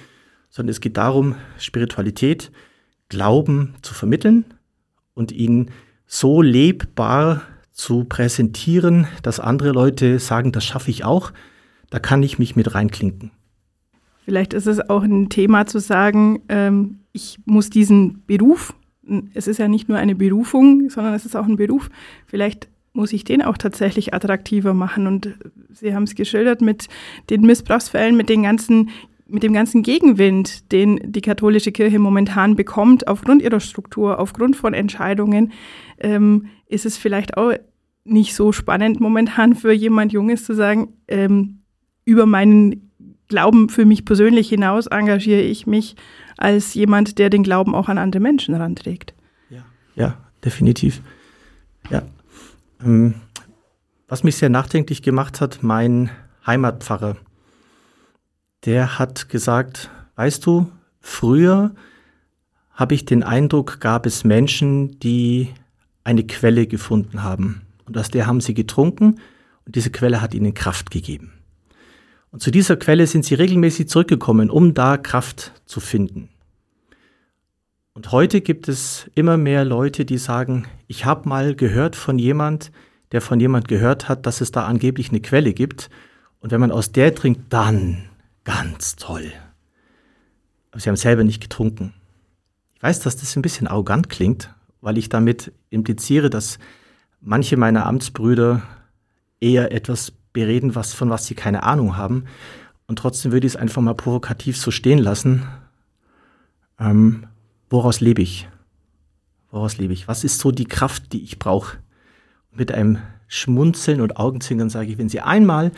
sondern 0.49 0.71
es 0.71 0.81
geht 0.81 0.97
darum, 0.97 1.35
Spiritualität, 1.57 2.51
Glauben 3.09 3.75
zu 3.81 3.93
vermitteln 3.93 4.45
und 5.13 5.31
ihn 5.31 5.71
so 6.05 6.41
lebbar 6.41 7.41
zu 7.71 8.05
präsentieren, 8.05 9.07
dass 9.23 9.39
andere 9.39 9.71
Leute 9.71 10.19
sagen, 10.19 10.51
das 10.51 10.65
schaffe 10.65 10.91
ich 10.91 11.03
auch, 11.03 11.31
da 11.89 11.99
kann 11.99 12.23
ich 12.23 12.39
mich 12.39 12.55
mit 12.55 12.73
reinklinken. 12.73 13.31
Vielleicht 14.25 14.53
ist 14.53 14.67
es 14.67 14.89
auch 14.89 15.03
ein 15.03 15.29
Thema 15.29 15.65
zu 15.65 15.79
sagen, 15.79 16.43
ähm, 16.49 16.99
ich 17.13 17.39
muss 17.45 17.69
diesen 17.69 18.23
Beruf, 18.26 18.73
es 19.34 19.47
ist 19.47 19.60
ja 19.60 19.67
nicht 19.67 19.88
nur 19.88 19.97
eine 19.97 20.15
Berufung, 20.15 20.89
sondern 20.89 21.13
es 21.13 21.26
ist 21.26 21.36
auch 21.36 21.45
ein 21.45 21.56
Beruf, 21.56 21.89
vielleicht 22.26 22.67
muss 22.93 23.13
ich 23.13 23.23
den 23.23 23.41
auch 23.41 23.58
tatsächlich 23.58 24.13
attraktiver 24.13 24.73
machen. 24.73 25.08
Und 25.08 25.36
Sie 25.71 25.95
haben 25.95 26.04
es 26.04 26.15
geschildert 26.15 26.62
mit 26.62 26.88
den 27.30 27.41
Missbrauchsfällen, 27.41 28.15
mit 28.15 28.30
den 28.30 28.43
ganzen 28.43 28.89
mit 29.26 29.41
dem 29.41 29.54
ganzen 29.54 29.82
Gegenwind, 29.84 30.71
den 30.71 30.99
die 31.04 31.21
katholische 31.21 31.71
Kirche 31.71 31.97
momentan 31.97 32.56
bekommt, 32.56 33.08
aufgrund 33.08 33.41
ihrer 33.41 33.62
Struktur, 33.62 34.19
aufgrund 34.19 34.56
von 34.56 34.73
Entscheidungen, 34.73 35.54
ähm, 35.97 36.47
ist 36.67 36.86
es 36.86 36.97
vielleicht 36.97 37.38
auch 37.38 37.54
nicht 38.04 38.36
so 38.36 38.52
spannend 38.52 38.99
momentan 38.99 39.56
für 39.56 39.71
jemand 39.71 40.12
Junges 40.12 40.43
zu 40.43 40.54
sagen, 40.54 40.89
ähm, 41.08 41.62
über 42.06 42.26
meinen 42.26 42.91
Glauben 43.27 43.69
für 43.69 43.86
mich 43.86 44.05
persönlich 44.05 44.49
hinaus 44.49 44.88
engagiere 44.88 45.41
ich 45.41 45.65
mich 45.65 45.95
als 46.38 46.73
jemand, 46.73 47.19
der 47.19 47.29
den 47.29 47.43
Glauben 47.43 47.75
auch 47.75 47.89
an 47.89 47.97
andere 47.97 48.21
Menschen 48.21 48.55
heranträgt. 48.55 49.13
Ja, 49.49 49.65
ja 49.95 50.17
definitiv. 50.43 51.01
Ja. 51.89 52.03
Ähm, 52.83 53.15
was 54.07 54.23
mich 54.23 54.36
sehr 54.36 54.49
nachdenklich 54.49 55.01
gemacht 55.01 55.41
hat, 55.41 55.63
mein 55.63 56.09
Heimatpfarrer, 56.45 57.17
der 58.65 58.99
hat 58.99 59.29
gesagt, 59.29 59.89
weißt 60.15 60.45
du, 60.45 60.69
früher 60.99 61.73
habe 62.71 62.95
ich 62.95 63.05
den 63.05 63.23
Eindruck, 63.23 63.79
gab 63.79 64.05
es 64.05 64.23
Menschen, 64.23 64.99
die 64.99 65.49
eine 66.03 66.25
Quelle 66.25 66.67
gefunden 66.67 67.23
haben. 67.23 67.62
Und 67.86 67.97
aus 67.97 68.09
der 68.09 68.27
haben 68.27 68.41
sie 68.41 68.53
getrunken 68.53 69.19
und 69.65 69.75
diese 69.75 69.91
Quelle 69.91 70.21
hat 70.21 70.33
ihnen 70.33 70.53
Kraft 70.53 70.91
gegeben. 70.91 71.33
Und 72.33 72.41
zu 72.41 72.49
dieser 72.49 72.77
Quelle 72.77 73.05
sind 73.05 73.25
sie 73.25 73.35
regelmäßig 73.35 73.87
zurückgekommen, 73.87 74.49
um 74.49 74.73
da 74.73 74.97
Kraft 74.97 75.51
zu 75.67 75.79
finden. 75.79 76.29
Und 77.93 78.11
heute 78.11 78.41
gibt 78.41 78.67
es 78.67 79.07
immer 79.13 79.37
mehr 79.37 79.63
Leute, 79.63 80.03
die 80.03 80.17
sagen, 80.17 80.65
ich 80.87 81.05
habe 81.05 81.29
mal 81.29 81.53
gehört 81.53 81.95
von 81.95 82.17
jemand, 82.17 82.71
der 83.11 83.21
von 83.21 83.39
jemand 83.39 83.67
gehört 83.67 84.09
hat, 84.09 84.25
dass 84.25 84.41
es 84.41 84.51
da 84.51 84.65
angeblich 84.65 85.09
eine 85.09 85.21
Quelle 85.21 85.53
gibt. 85.53 85.91
Und 86.39 86.51
wenn 86.51 86.59
man 86.59 86.71
aus 86.71 86.91
der 86.91 87.13
trinkt, 87.13 87.53
dann 87.53 88.09
ganz 88.45 88.95
toll. 88.95 89.31
Aber 90.71 90.79
sie 90.79 90.89
haben 90.89 90.95
selber 90.95 91.23
nicht 91.23 91.39
getrunken. 91.39 91.93
Ich 92.73 92.81
weiß, 92.81 93.01
dass 93.01 93.15
das 93.15 93.35
ein 93.35 93.43
bisschen 93.43 93.67
arrogant 93.67 94.09
klingt, 94.09 94.51
weil 94.81 94.97
ich 94.97 95.07
damit 95.07 95.51
impliziere, 95.69 96.31
dass 96.31 96.57
manche 97.21 97.57
meiner 97.57 97.85
Amtsbrüder 97.85 98.63
eher 99.39 99.71
etwas 99.71 100.13
bereden, 100.33 100.75
was, 100.75 100.93
von 100.93 101.09
was 101.09 101.25
sie 101.25 101.35
keine 101.35 101.63
Ahnung 101.63 101.95
haben. 101.95 102.25
Und 102.87 102.99
trotzdem 102.99 103.31
würde 103.31 103.47
ich 103.47 103.53
es 103.53 103.59
einfach 103.59 103.81
mal 103.81 103.95
provokativ 103.95 104.57
so 104.57 104.71
stehen 104.71 104.99
lassen. 104.99 105.43
Ähm, 106.79 107.27
woraus 107.69 108.01
lebe 108.01 108.21
ich? 108.21 108.49
Woraus 109.51 109.77
lebe 109.77 109.93
ich? 109.93 110.07
Was 110.07 110.23
ist 110.23 110.39
so 110.39 110.51
die 110.51 110.65
Kraft, 110.65 111.13
die 111.13 111.23
ich 111.23 111.39
brauche? 111.39 111.77
Mit 112.51 112.71
einem 112.71 112.97
Schmunzeln 113.27 114.01
und 114.01 114.17
Augenzwinkern 114.17 114.69
sage 114.69 114.91
ich, 114.91 114.97
wenn 114.97 115.09
Sie 115.09 115.21
einmal 115.21 115.71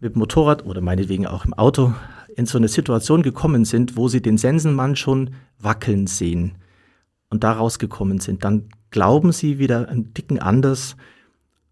mit 0.00 0.14
dem 0.14 0.20
Motorrad 0.20 0.64
oder 0.64 0.80
meinetwegen 0.80 1.26
auch 1.26 1.44
im 1.44 1.54
Auto 1.54 1.94
in 2.36 2.46
so 2.46 2.58
eine 2.58 2.68
Situation 2.68 3.22
gekommen 3.22 3.64
sind, 3.64 3.96
wo 3.96 4.08
Sie 4.08 4.20
den 4.20 4.38
Sensenmann 4.38 4.96
schon 4.96 5.30
wackeln 5.58 6.06
sehen 6.06 6.56
und 7.30 7.44
da 7.44 7.52
rausgekommen 7.52 8.20
sind, 8.20 8.44
dann 8.44 8.68
glauben 8.90 9.32
Sie 9.32 9.58
wieder 9.58 9.88
einen 9.88 10.12
Dicken 10.14 10.38
anders 10.38 10.96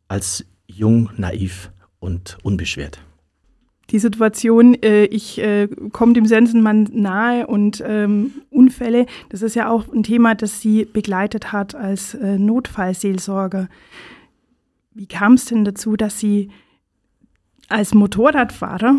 als 0.09 0.47
jung, 0.67 1.11
naiv 1.17 1.71
und 2.05 2.39
unbeschwert. 2.43 3.01
Die 3.91 3.99
Situation, 3.99 4.75
äh, 4.83 5.05
ich 5.07 5.39
äh, 5.39 5.69
komme 5.93 6.15
dem 6.15 6.27
Sensenmann 6.27 6.89
nahe 6.93 7.47
und 7.47 7.83
ähm, 7.87 8.33
Unfälle, 8.51 9.07
das 9.29 9.43
ist 9.43 9.57
ja 9.57 9.69
auch 9.69 9.93
ein 9.93 10.03
Thema, 10.03 10.35
das 10.35 10.61
Sie 10.61 10.85
begleitet 10.85 11.53
hat 11.53 11.75
als 11.75 12.15
äh, 12.15 12.39
Notfallseelsorger. 12.39 13.69
Wie 14.95 15.07
kam 15.07 15.35
es 15.35 15.47
denn 15.47 15.65
dazu, 15.65 15.97
dass 15.97 16.19
Sie 16.19 16.51
als 17.69 17.95
Motorradfahrer 17.95 18.97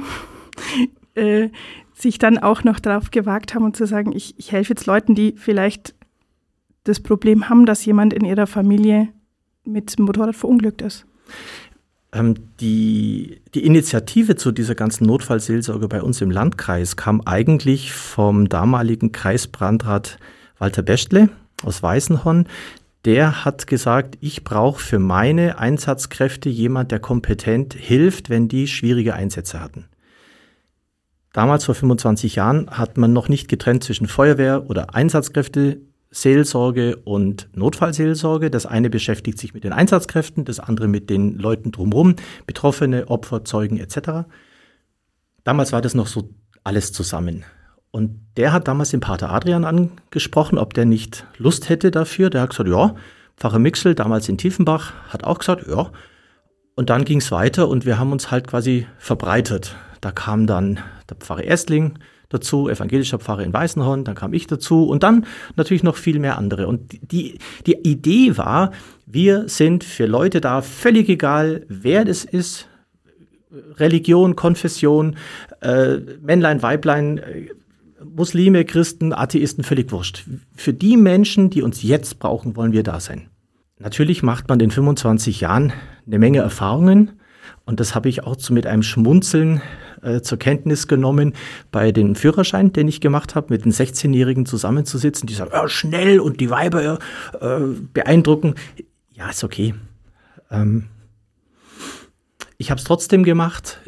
äh, 1.15 1.49
sich 1.93 2.19
dann 2.19 2.37
auch 2.37 2.63
noch 2.63 2.79
darauf 2.79 3.09
gewagt 3.09 3.55
haben 3.55 3.65
und 3.65 3.75
zu 3.75 3.87
sagen, 3.87 4.11
ich, 4.15 4.35
ich 4.37 4.51
helfe 4.51 4.73
jetzt 4.73 4.85
Leuten, 4.85 5.15
die 5.15 5.33
vielleicht 5.37 5.95
das 6.83 6.99
Problem 6.99 7.49
haben, 7.49 7.65
dass 7.65 7.85
jemand 7.85 8.13
in 8.13 8.25
ihrer 8.25 8.45
Familie 8.45 9.09
mit 9.63 9.97
dem 9.97 10.05
Motorrad 10.05 10.35
verunglückt 10.35 10.83
ist? 10.83 11.05
Ähm, 12.15 12.35
die, 12.61 13.41
die 13.53 13.65
Initiative 13.65 14.37
zu 14.37 14.53
dieser 14.53 14.73
ganzen 14.73 15.05
Notfallseelsorge 15.05 15.89
bei 15.89 16.01
uns 16.01 16.21
im 16.21 16.31
Landkreis 16.31 16.95
kam 16.95 17.21
eigentlich 17.25 17.91
vom 17.91 18.47
damaligen 18.47 19.11
Kreisbrandrat 19.11 20.17
Walter 20.57 20.81
Bestle 20.81 21.29
aus 21.61 21.83
Weißenhorn. 21.83 22.47
Der 23.03 23.43
hat 23.43 23.67
gesagt, 23.67 24.17
ich 24.21 24.45
brauche 24.45 24.81
für 24.81 24.97
meine 24.97 25.59
Einsatzkräfte 25.59 26.47
jemand, 26.47 26.91
der 26.91 26.99
kompetent 26.99 27.73
hilft, 27.73 28.29
wenn 28.29 28.47
die 28.47 28.67
schwierige 28.67 29.13
Einsätze 29.13 29.59
hatten. 29.59 29.85
Damals 31.33 31.65
vor 31.65 31.75
25 31.75 32.35
Jahren 32.35 32.69
hat 32.71 32.97
man 32.97 33.11
noch 33.11 33.27
nicht 33.27 33.49
getrennt 33.49 33.83
zwischen 33.83 34.07
Feuerwehr 34.07 34.69
oder 34.69 34.95
Einsatzkräfte 34.95 35.81
Seelsorge 36.15 36.95
und 36.95 37.49
Notfallseelsorge. 37.53 38.49
Das 38.49 38.65
eine 38.65 38.89
beschäftigt 38.89 39.37
sich 39.37 39.53
mit 39.53 39.65
den 39.65 39.73
Einsatzkräften, 39.73 40.45
das 40.45 40.61
andere 40.61 40.87
mit 40.87 41.09
den 41.09 41.37
Leuten 41.37 41.73
drumherum, 41.73 42.15
Betroffene, 42.47 43.09
Opfer, 43.09 43.43
Zeugen 43.43 43.77
etc. 43.77 44.25
Damals 45.43 45.73
war 45.73 45.81
das 45.81 45.93
noch 45.93 46.07
so 46.07 46.29
alles 46.63 46.93
zusammen. 46.93 47.43
Und 47.91 48.21
der 48.37 48.53
hat 48.53 48.69
damals 48.69 48.91
den 48.91 49.01
Pater 49.01 49.29
Adrian 49.29 49.65
angesprochen, 49.65 50.57
ob 50.57 50.73
der 50.73 50.85
nicht 50.85 51.25
Lust 51.37 51.67
hätte 51.67 51.91
dafür. 51.91 52.29
Der 52.29 52.41
hat 52.41 52.51
gesagt, 52.51 52.69
ja. 52.69 52.95
Pfarrer 53.35 53.59
Mixel, 53.59 53.93
damals 53.93 54.29
in 54.29 54.37
Tiefenbach, 54.37 54.93
hat 55.09 55.25
auch 55.25 55.39
gesagt, 55.39 55.67
ja. 55.67 55.91
Und 56.75 56.89
dann 56.89 57.03
ging 57.03 57.19
es 57.19 57.31
weiter 57.31 57.67
und 57.67 57.85
wir 57.85 57.99
haben 57.99 58.13
uns 58.13 58.31
halt 58.31 58.47
quasi 58.47 58.87
verbreitet. 58.97 59.75
Da 59.99 60.11
kam 60.11 60.47
dann 60.47 60.79
der 61.09 61.17
Pfarrer 61.17 61.43
Erstling, 61.43 61.99
dazu, 62.35 62.69
evangelischer 62.69 63.19
Pfarrer 63.19 63.43
in 63.43 63.53
Weißenhorn, 63.53 64.03
dann 64.03 64.15
kam 64.15 64.33
ich 64.33 64.47
dazu 64.47 64.85
und 64.85 65.03
dann 65.03 65.25
natürlich 65.55 65.83
noch 65.83 65.95
viel 65.95 66.19
mehr 66.19 66.37
andere. 66.37 66.67
Und 66.67 67.11
die, 67.11 67.39
die 67.65 67.77
Idee 67.83 68.37
war, 68.37 68.71
wir 69.05 69.47
sind 69.47 69.83
für 69.83 70.05
Leute 70.05 70.41
da, 70.41 70.61
völlig 70.61 71.09
egal, 71.09 71.65
wer 71.67 72.05
das 72.05 72.25
ist, 72.25 72.67
Religion, 73.77 74.35
Konfession, 74.35 75.15
äh, 75.61 75.97
Männlein, 76.21 76.61
Weiblein, 76.61 77.19
äh, 77.19 77.47
Muslime, 78.03 78.65
Christen, 78.65 79.13
Atheisten, 79.13 79.63
völlig 79.63 79.91
wurscht. 79.91 80.25
Für 80.55 80.73
die 80.73 80.97
Menschen, 80.97 81.49
die 81.49 81.61
uns 81.61 81.81
jetzt 81.81 82.19
brauchen, 82.19 82.55
wollen 82.55 82.73
wir 82.73 82.83
da 82.83 82.99
sein. 82.99 83.29
Natürlich 83.79 84.23
macht 84.23 84.47
man 84.47 84.59
in 84.59 84.71
25 84.71 85.41
Jahren 85.41 85.73
eine 86.05 86.19
Menge 86.19 86.39
Erfahrungen 86.39 87.13
und 87.65 87.79
das 87.79 87.95
habe 87.95 88.09
ich 88.09 88.23
auch 88.23 88.35
so 88.37 88.53
mit 88.53 88.67
einem 88.67 88.83
Schmunzeln 88.83 89.61
äh, 90.01 90.21
zur 90.21 90.37
Kenntnis 90.37 90.87
genommen, 90.87 91.33
bei 91.71 91.91
dem 91.91 92.15
Führerschein, 92.15 92.71
den 92.71 92.87
ich 92.87 93.01
gemacht 93.01 93.35
habe, 93.35 93.47
mit 93.53 93.65
den 93.65 93.71
16-Jährigen 93.71 94.45
zusammenzusitzen, 94.45 95.27
die 95.27 95.33
sagen, 95.33 95.51
ja, 95.51 95.67
schnell 95.67 96.19
und 96.19 96.39
die 96.39 96.49
Weiber 96.49 96.99
äh, 97.41 97.59
beeindrucken. 97.93 98.55
Ja, 99.13 99.29
ist 99.29 99.43
okay. 99.43 99.73
Ähm, 100.51 100.87
ich 102.57 102.69
habe 102.69 102.77
es 102.77 102.85
trotzdem 102.85 103.23
gemacht, 103.23 103.79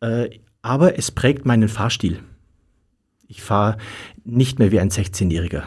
äh, 0.00 0.30
aber 0.62 0.98
es 0.98 1.10
prägt 1.10 1.44
meinen 1.44 1.68
Fahrstil. 1.68 2.20
Ich 3.28 3.42
fahre 3.42 3.76
nicht 4.24 4.58
mehr 4.58 4.72
wie 4.72 4.80
ein 4.80 4.90
16-Jähriger. 4.90 5.64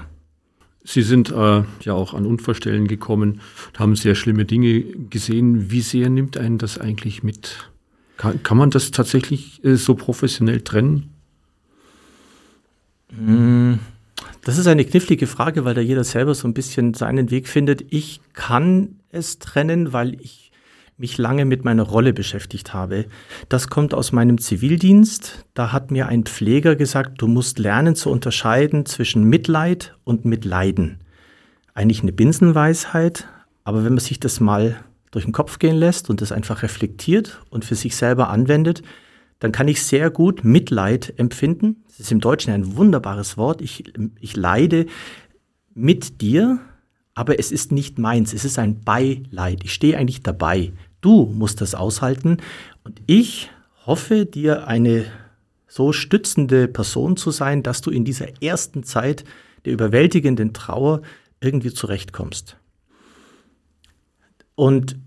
Sie 0.83 1.01
sind 1.01 1.31
äh, 1.31 1.63
ja 1.81 1.93
auch 1.93 2.13
an 2.13 2.25
Unfallstellen 2.25 2.87
gekommen, 2.87 3.39
haben 3.77 3.95
sehr 3.95 4.15
schlimme 4.15 4.45
Dinge 4.45 4.81
gesehen. 5.09 5.71
Wie 5.71 5.81
sehr 5.81 6.09
nimmt 6.09 6.37
einen 6.37 6.57
das 6.57 6.77
eigentlich 6.77 7.23
mit? 7.23 7.69
Kann, 8.17 8.43
kann 8.43 8.57
man 8.57 8.69
das 8.69 8.91
tatsächlich 8.91 9.63
äh, 9.63 9.75
so 9.75 9.95
professionell 9.95 10.61
trennen? 10.61 11.09
Hm, 13.15 13.79
das 14.43 14.57
ist 14.57 14.67
eine 14.67 14.83
knifflige 14.83 15.27
Frage, 15.27 15.63
weil 15.63 15.73
da 15.73 15.81
jeder 15.81 16.03
selber 16.03 16.35
so 16.35 16.47
ein 16.47 16.53
bisschen 16.53 16.93
seinen 16.93 17.31
Weg 17.31 17.47
findet. 17.47 17.85
Ich 17.93 18.19
kann 18.33 18.99
es 19.09 19.39
trennen, 19.39 19.93
weil 19.93 20.19
ich 20.19 20.42
mich 20.97 21.17
lange 21.17 21.45
mit 21.45 21.65
meiner 21.65 21.83
Rolle 21.83 22.13
beschäftigt 22.13 22.73
habe. 22.73 23.05
Das 23.49 23.67
kommt 23.67 23.93
aus 23.93 24.11
meinem 24.11 24.37
Zivildienst. 24.37 25.45
Da 25.53 25.71
hat 25.71 25.91
mir 25.91 26.07
ein 26.07 26.23
Pfleger 26.23 26.75
gesagt, 26.75 27.21
du 27.21 27.27
musst 27.27 27.59
lernen 27.59 27.95
zu 27.95 28.09
unterscheiden 28.09 28.85
zwischen 28.85 29.23
Mitleid 29.23 29.95
und 30.03 30.25
Mitleiden. 30.25 30.99
Eigentlich 31.73 32.01
eine 32.01 32.13
Binsenweisheit, 32.13 33.27
aber 33.63 33.83
wenn 33.83 33.93
man 33.93 33.99
sich 33.99 34.19
das 34.19 34.39
mal 34.39 34.77
durch 35.11 35.25
den 35.25 35.33
Kopf 35.33 35.59
gehen 35.59 35.75
lässt 35.75 36.09
und 36.09 36.21
das 36.21 36.31
einfach 36.31 36.63
reflektiert 36.63 37.41
und 37.49 37.65
für 37.65 37.75
sich 37.75 37.95
selber 37.95 38.29
anwendet, 38.29 38.83
dann 39.39 39.51
kann 39.51 39.67
ich 39.67 39.83
sehr 39.83 40.09
gut 40.09 40.43
Mitleid 40.43 41.13
empfinden. 41.17 41.83
Das 41.87 41.99
ist 41.99 42.11
im 42.11 42.19
Deutschen 42.19 42.53
ein 42.53 42.77
wunderbares 42.77 43.37
Wort. 43.37 43.61
Ich, 43.61 43.83
ich 44.19 44.35
leide 44.35 44.85
mit 45.73 46.21
dir, 46.21 46.59
aber 47.15 47.39
es 47.39 47.51
ist 47.51 47.71
nicht 47.71 47.99
meins, 47.99 48.33
es 48.33 48.45
ist 48.45 48.57
ein 48.59 48.81
Beileid. 48.81 49.63
Ich 49.63 49.73
stehe 49.73 49.97
eigentlich 49.97 50.23
dabei. 50.23 50.71
Du 51.01 51.25
musst 51.25 51.61
das 51.61 51.75
aushalten 51.75 52.37
und 52.83 53.01
ich 53.05 53.49
hoffe, 53.85 54.25
dir 54.25 54.67
eine 54.67 55.05
so 55.67 55.91
stützende 55.91 56.67
Person 56.67 57.17
zu 57.17 57.31
sein, 57.31 57.63
dass 57.63 57.81
du 57.81 57.89
in 57.89 58.05
dieser 58.05 58.41
ersten 58.41 58.83
Zeit 58.83 59.23
der 59.65 59.73
überwältigenden 59.73 60.53
Trauer 60.53 61.01
irgendwie 61.41 61.73
zurechtkommst. 61.73 62.57
Und 64.55 64.97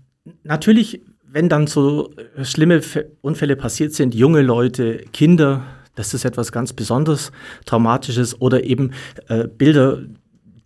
natürlich, 0.43 1.01
wenn 1.23 1.49
dann 1.49 1.67
so 1.67 2.11
schlimme 2.43 2.81
Unfälle 3.21 3.55
passiert 3.55 3.93
sind, 3.93 4.13
junge 4.13 4.41
Leute, 4.41 5.05
Kinder, 5.13 5.65
das 5.95 6.13
ist 6.13 6.25
etwas 6.25 6.51
ganz 6.51 6.73
besonders 6.73 7.31
Traumatisches 7.65 8.39
oder 8.39 8.63
eben 8.63 8.91
äh, 9.29 9.47
Bilder, 9.47 10.03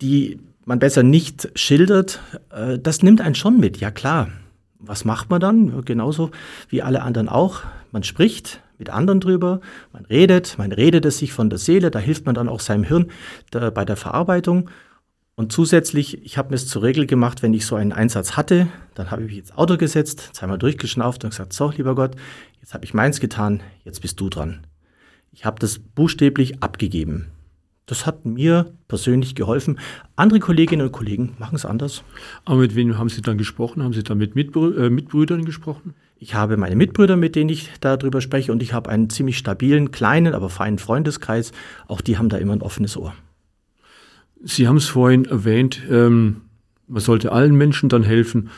die 0.01 0.39
man 0.65 0.79
besser 0.79 1.03
nicht 1.03 1.49
schildert, 1.55 2.19
äh, 2.51 2.77
das 2.79 3.03
nimmt 3.03 3.21
einen 3.21 3.35
schon 3.35 3.59
mit, 3.59 3.77
ja 3.77 3.91
klar. 3.91 4.29
Was 4.79 5.05
macht 5.05 5.29
man 5.29 5.39
dann? 5.39 5.85
Genauso 5.85 6.31
wie 6.69 6.81
alle 6.81 7.03
anderen 7.03 7.29
auch. 7.29 7.61
Man 7.91 8.03
spricht 8.03 8.61
mit 8.79 8.89
anderen 8.89 9.19
drüber, 9.19 9.61
man 9.93 10.05
redet, 10.05 10.57
man 10.57 10.71
redet 10.71 11.05
es 11.05 11.19
sich 11.19 11.33
von 11.33 11.51
der 11.51 11.59
Seele, 11.59 11.91
da 11.91 11.99
hilft 11.99 12.25
man 12.25 12.33
dann 12.33 12.49
auch 12.49 12.59
seinem 12.59 12.83
Hirn 12.83 13.11
da, 13.51 13.69
bei 13.69 13.85
der 13.85 13.95
Verarbeitung. 13.95 14.71
Und 15.35 15.51
zusätzlich, 15.51 16.25
ich 16.25 16.37
habe 16.37 16.49
mir 16.49 16.55
es 16.55 16.67
zur 16.67 16.81
Regel 16.81 17.05
gemacht, 17.05 17.43
wenn 17.43 17.53
ich 17.53 17.65
so 17.65 17.75
einen 17.75 17.93
Einsatz 17.93 18.37
hatte, 18.37 18.67
dann 18.95 19.11
habe 19.11 19.21
ich 19.21 19.29
mich 19.29 19.37
ins 19.37 19.51
Auto 19.55 19.77
gesetzt, 19.77 20.31
zweimal 20.33 20.57
durchgeschnauft 20.57 21.23
und 21.23 21.29
gesagt, 21.29 21.53
so, 21.53 21.69
lieber 21.69 21.93
Gott, 21.93 22.15
jetzt 22.59 22.73
habe 22.73 22.85
ich 22.85 22.93
meins 22.93 23.19
getan, 23.19 23.61
jetzt 23.83 24.01
bist 24.01 24.19
du 24.19 24.29
dran. 24.29 24.65
Ich 25.31 25.45
habe 25.45 25.59
das 25.59 25.79
buchstäblich 25.79 26.61
abgegeben. 26.63 27.27
Das 27.85 28.05
hat 28.05 28.25
mir 28.25 28.73
persönlich 28.87 29.35
geholfen. 29.35 29.79
Andere 30.15 30.39
Kolleginnen 30.39 30.85
und 30.85 30.91
Kollegen 30.91 31.35
machen 31.39 31.55
es 31.55 31.65
anders. 31.65 32.03
Aber 32.45 32.59
mit 32.59 32.75
wem 32.75 32.97
haben 32.97 33.09
Sie 33.09 33.21
dann 33.21 33.37
gesprochen? 33.37 33.83
Haben 33.83 33.93
Sie 33.93 34.03
dann 34.03 34.17
mit 34.17 34.35
Mitbrü 34.35 34.85
äh, 34.85 34.89
Mitbrüdern 34.89 35.43
gesprochen? 35.45 35.93
Ich 36.17 36.35
habe 36.35 36.55
meine 36.55 36.75
Mitbrüder, 36.75 37.17
mit 37.17 37.35
denen 37.35 37.49
ich 37.49 37.69
darüber 37.81 38.21
spreche, 38.21 38.51
und 38.51 38.61
ich 38.61 38.73
habe 38.73 38.89
einen 38.89 39.09
ziemlich 39.09 39.39
stabilen, 39.39 39.89
kleinen, 39.89 40.35
aber 40.35 40.49
feinen 40.49 40.77
Freundeskreis. 40.77 41.51
Auch 41.87 41.99
die 41.99 42.17
haben 42.17 42.29
da 42.29 42.37
immer 42.37 42.53
ein 42.53 42.61
offenes 42.61 42.95
Ohr. 42.95 43.15
Sie 44.43 44.67
haben 44.67 44.77
es 44.77 44.87
vorhin 44.87 45.25
erwähnt, 45.25 45.81
ähm, 45.89 46.41
man 46.87 47.01
sollte 47.01 47.31
allen 47.31 47.55
Menschen 47.55 47.89
dann 47.89 48.03
helfen, 48.03 48.49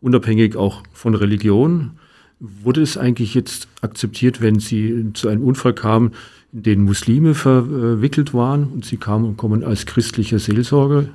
unabhängig 0.00 0.56
auch 0.56 0.82
von 0.92 1.14
Religion. 1.14 1.98
Wurde 2.38 2.80
es 2.80 2.96
eigentlich 2.96 3.34
jetzt 3.34 3.68
akzeptiert, 3.82 4.40
wenn 4.40 4.58
Sie 4.58 5.12
zu 5.12 5.28
einem 5.28 5.42
Unfall 5.42 5.74
kamen, 5.74 6.12
in 6.52 6.62
den 6.62 6.82
Muslime 6.82 7.34
verwickelt 7.34 8.34
waren 8.34 8.64
und 8.64 8.84
Sie 8.84 8.98
kamen 8.98 9.24
und 9.24 9.36
kommen 9.36 9.64
als 9.64 9.86
christlicher 9.86 10.38
Seelsorger? 10.38 11.06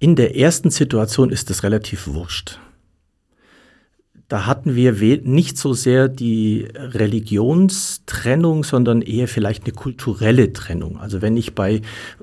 In 0.00 0.16
der 0.16 0.36
ersten 0.36 0.70
Situation 0.70 1.30
ist 1.30 1.50
es 1.50 1.62
relativ 1.62 2.06
wurscht. 2.08 2.58
Da 4.28 4.44
hatten 4.44 4.76
wir 4.76 4.92
nicht 5.26 5.56
so 5.56 5.72
sehr 5.72 6.06
die 6.06 6.68
Religionstrennung, 6.74 8.62
sondern 8.62 9.00
eher 9.00 9.26
vielleicht 9.26 9.64
eine 9.64 9.72
kulturelle 9.72 10.52
Trennung. 10.52 10.98
Also 10.98 11.22
wenn 11.22 11.34
ich 11.38 11.54
bei 11.54 11.80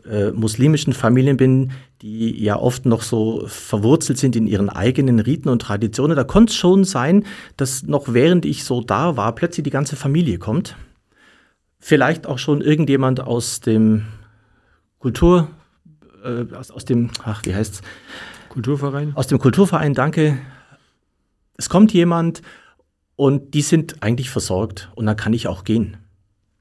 äh, 0.08 0.30
muslimischen 0.30 0.94
Familien 0.94 1.36
bin, 1.36 1.72
die 2.04 2.44
ja 2.44 2.58
oft 2.60 2.86
noch 2.86 3.02
so 3.02 3.46
verwurzelt 3.48 4.20
sind 4.20 4.36
in 4.36 4.46
ihren 4.46 4.70
eigenen 4.70 5.20
Riten 5.20 5.50
und 5.50 5.64
Traditionen, 5.64 6.16
da 6.16 6.24
konnte 6.24 6.52
es 6.52 6.56
schon 6.56 6.84
sein, 6.84 7.26
dass 7.58 7.82
noch 7.82 8.14
während 8.14 8.46
ich 8.46 8.66
so 8.66 8.82
da 8.82 9.18
war, 9.18 9.34
plötzlich 9.34 9.64
die 9.64 9.72
ganze 9.72 9.96
Familie 9.96 10.38
kommt. 10.38 10.76
Vielleicht 11.80 12.28
auch 12.28 12.38
schon 12.38 12.62
irgendjemand 12.62 13.20
aus 13.20 13.62
dem 13.62 14.04
Kultur, 15.00 15.48
äh, 16.24 16.54
aus, 16.54 16.70
aus 16.70 16.86
dem, 16.86 17.10
ach, 17.24 17.42
wie 17.46 17.56
heißt's? 17.56 17.82
Kulturverein? 18.50 19.14
Aus 19.16 19.26
dem 19.26 19.40
Kulturverein, 19.40 19.96
danke. 19.96 20.38
Es 21.58 21.70
kommt 21.70 21.94
jemand 21.94 22.42
und 23.16 23.54
die 23.54 23.62
sind 23.62 24.04
eigentlich 24.04 24.30
versorgt 24.30 24.92
und 24.96 25.06
dann 25.06 25.16
kann 25.16 25.34
ich 25.34 25.48
auch 25.48 25.64
gehen. 25.64 25.98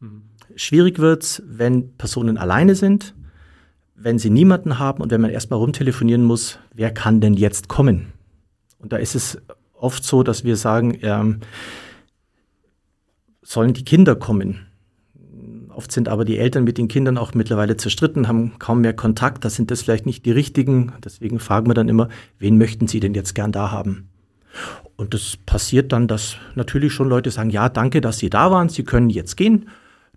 Mhm. 0.01 0.31
Schwierig 0.57 0.99
wird's, 0.99 1.43
wenn 1.47 1.97
Personen 1.97 2.39
alleine 2.39 2.75
sind 2.75 3.15
wenn 3.95 4.19
sie 4.19 4.31
niemanden 4.31 4.79
haben 4.79 5.03
und 5.03 5.11
wenn 5.11 5.21
man 5.21 5.31
erstmal 5.31 5.59
rumtelefonieren 5.59 6.25
muss, 6.25 6.59
wer 6.73 6.93
kann 6.93 7.21
denn 7.21 7.35
jetzt 7.35 7.69
kommen? 7.69 8.13
Und 8.79 8.93
da 8.93 8.97
ist 8.97 9.15
es 9.15 9.39
oft 9.73 10.05
so, 10.05 10.23
dass 10.23 10.45
wir 10.45 10.57
sagen, 10.57 10.99
ähm, 11.03 11.41
sollen 13.43 13.73
die 13.73 13.85
Kinder 13.85 14.17
kommen? 14.17 14.67
Oft 15.71 15.91
sind 15.91 16.09
aber 16.09 16.25
die 16.25 16.39
Eltern 16.39 16.65
mit 16.65 16.79
den 16.79 16.89
Kindern 16.89 17.19
auch 17.19 17.35
mittlerweile 17.35 17.77
zerstritten, 17.77 18.29
haben 18.29 18.59
kaum 18.59 18.81
mehr 18.81 18.95
Kontakt. 18.95 19.45
Da 19.45 19.51
sind 19.51 19.71
das 19.71 19.83
vielleicht 19.83 20.07
nicht 20.07 20.25
die 20.25 20.31
richtigen. 20.31 20.93
Deswegen 21.05 21.41
fragen 21.41 21.69
wir 21.69 21.75
dann 21.75 21.89
immer, 21.89 22.09
wen 22.39 22.59
möchten 22.59 22.87
Sie 22.87 23.01
denn 23.01 23.15
jetzt 23.15 23.35
gern 23.35 23.51
da 23.51 23.73
haben? 23.73 24.09
Und 24.97 25.14
das 25.14 25.37
passiert 25.45 25.93
dann, 25.93 26.07
dass 26.09 26.37
natürlich 26.55 26.93
schon 26.93 27.09
Leute 27.09 27.31
sagen, 27.31 27.51
ja, 27.51 27.69
danke, 27.69 28.01
dass 28.01 28.19
Sie 28.19 28.31
da 28.31 28.51
waren, 28.51 28.69
Sie 28.69 28.85
können 28.85 29.11
jetzt 29.11 29.37
gehen. 29.37 29.69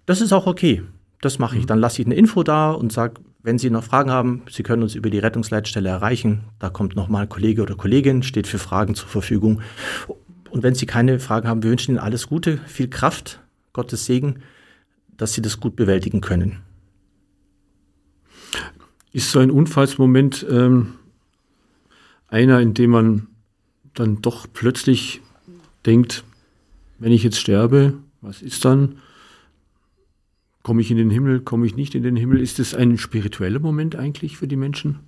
Das 0.06 0.22
ist 0.22 0.34
auch 0.34 0.48
okay. 0.48 0.84
Das 1.22 1.40
mache 1.40 1.56
ich. 1.56 1.64
Mhm. 1.64 1.68
Dann 1.68 1.80
lasse 1.80 2.02
ich 2.02 2.08
eine 2.08 2.16
Info 2.16 2.44
da 2.44 2.72
und 2.72 2.92
sage, 2.92 3.22
wenn 3.42 3.58
Sie 3.58 3.70
noch 3.70 3.84
Fragen 3.84 4.12
haben, 4.12 4.44
Sie 4.50 4.64
können 4.64 4.84
uns 4.84 4.96
über 4.96 5.10
die 5.10 5.20
Rettungsleitstelle 5.20 5.90
erreichen. 5.90 6.44
Da 6.60 6.70
kommt 6.70 6.96
nochmal 6.96 7.28
Kollege 7.28 7.62
oder 7.62 7.76
Kollegin, 7.76 8.24
steht 8.24 8.48
für 8.48 8.60
Fragen 8.60 8.94
zur 8.94 9.08
Verfügung. 9.08 9.62
Und 10.50 10.64
wenn 10.64 10.76
Sie 10.76 10.86
keine 10.86 11.20
Fragen 11.20 11.48
haben, 11.48 11.64
wir 11.64 11.70
wünschen 11.70 11.92
Ihnen 11.92 12.00
alles 12.00 12.28
Gute, 12.28 12.58
viel 12.68 12.90
Kraft, 12.90 13.40
Gottes 13.74 14.06
Segen, 14.06 14.40
dass 15.18 15.34
Sie 15.34 15.42
das 15.42 15.60
gut 15.60 15.76
bewältigen 15.76 16.22
können. 16.22 16.60
Ist 19.14 19.32
so 19.32 19.40
ein 19.40 19.50
Unfallsmoment 19.50 20.46
ähm, 20.50 20.94
einer, 22.28 22.60
in 22.60 22.74
dem 22.74 22.92
man 22.92 23.28
dann 24.00 24.22
doch 24.22 24.48
plötzlich 24.52 25.22
denkt, 25.86 26.24
wenn 27.00 27.12
ich 27.12 27.24
jetzt 27.24 27.40
sterbe, 27.40 27.94
was 28.22 28.42
ist 28.42 28.66
dann? 28.66 29.00
Komme 30.64 30.82
ich 30.82 30.92
in 30.92 30.98
den 30.98 31.10
Himmel, 31.10 31.42
komme 31.42 31.66
ich 31.66 31.76
nicht 31.76 31.96
in 31.96 32.04
den 32.04 32.16
Himmel? 32.16 32.42
Ist 32.42 32.60
es 32.60 32.74
ein 32.74 32.98
spiritueller 32.98 33.60
Moment 33.60 33.96
eigentlich 33.96 34.38
für 34.38 34.48
die 34.48 34.58
Menschen? 34.58 35.00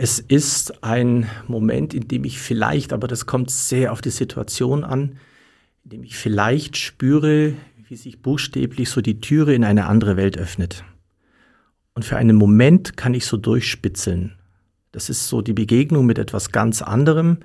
Es 0.00 0.20
ist 0.20 0.84
ein 0.84 1.28
Moment, 1.48 1.92
in 1.92 2.06
dem 2.06 2.24
ich 2.24 2.38
vielleicht, 2.38 2.92
aber 2.92 3.08
das 3.08 3.26
kommt 3.26 3.50
sehr 3.50 3.92
auf 3.92 4.00
die 4.00 4.10
Situation 4.10 4.84
an, 4.84 5.18
in 5.82 5.90
dem 5.90 6.04
ich 6.04 6.16
vielleicht 6.16 6.76
spüre, 6.76 7.54
wie 7.88 7.96
sich 7.96 8.22
buchstäblich 8.22 8.90
so 8.90 9.00
die 9.00 9.20
Türe 9.20 9.54
in 9.54 9.64
eine 9.64 9.86
andere 9.86 10.16
Welt 10.16 10.38
öffnet. 10.38 10.84
Und 11.98 12.04
für 12.04 12.16
einen 12.16 12.36
Moment 12.36 12.96
kann 12.96 13.12
ich 13.12 13.26
so 13.26 13.36
durchspitzeln. 13.36 14.34
Das 14.92 15.10
ist 15.10 15.26
so 15.26 15.42
die 15.42 15.52
Begegnung 15.52 16.06
mit 16.06 16.20
etwas 16.20 16.52
ganz 16.52 16.80
anderem, 16.80 17.38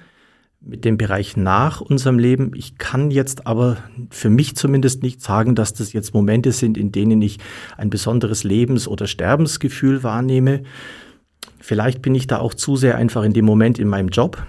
mit 0.62 0.86
dem 0.86 0.96
Bereich 0.96 1.36
nach 1.36 1.82
unserem 1.82 2.20
Leben. 2.20 2.52
Ich 2.54 2.78
kann 2.78 3.10
jetzt 3.10 3.48
aber 3.48 3.78
für 4.12 4.30
mich 4.30 4.56
zumindest 4.56 5.02
nicht 5.02 5.24
sagen, 5.24 5.56
dass 5.56 5.74
das 5.74 5.92
jetzt 5.92 6.14
Momente 6.14 6.52
sind, 6.52 6.78
in 6.78 6.92
denen 6.92 7.20
ich 7.24 7.40
ein 7.78 7.90
besonderes 7.90 8.44
Lebens- 8.44 8.88
oder 8.88 9.08
Sterbensgefühl 9.08 10.04
wahrnehme. 10.04 10.62
Vielleicht 11.60 12.04
bin 12.04 12.14
ich 12.14 12.28
da 12.28 12.38
auch 12.38 12.54
zu 12.54 12.76
sehr 12.76 12.96
einfach 12.96 13.24
in 13.24 13.34
dem 13.34 13.46
Moment 13.46 13.80
in 13.80 13.88
meinem 13.88 14.10
Job. 14.10 14.46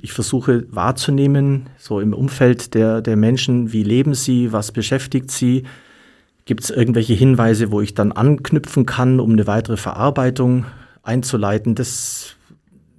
Ich 0.00 0.12
versuche 0.12 0.64
wahrzunehmen, 0.70 1.70
so 1.76 1.98
im 1.98 2.14
Umfeld 2.14 2.74
der, 2.74 3.02
der 3.02 3.16
Menschen, 3.16 3.72
wie 3.72 3.82
leben 3.82 4.14
sie, 4.14 4.52
was 4.52 4.70
beschäftigt 4.70 5.32
sie. 5.32 5.64
Gibt 6.50 6.64
es 6.64 6.70
irgendwelche 6.70 7.14
Hinweise, 7.14 7.70
wo 7.70 7.80
ich 7.80 7.94
dann 7.94 8.10
anknüpfen 8.10 8.84
kann, 8.84 9.20
um 9.20 9.30
eine 9.30 9.46
weitere 9.46 9.76
Verarbeitung 9.76 10.64
einzuleiten? 11.04 11.76
Das 11.76 12.34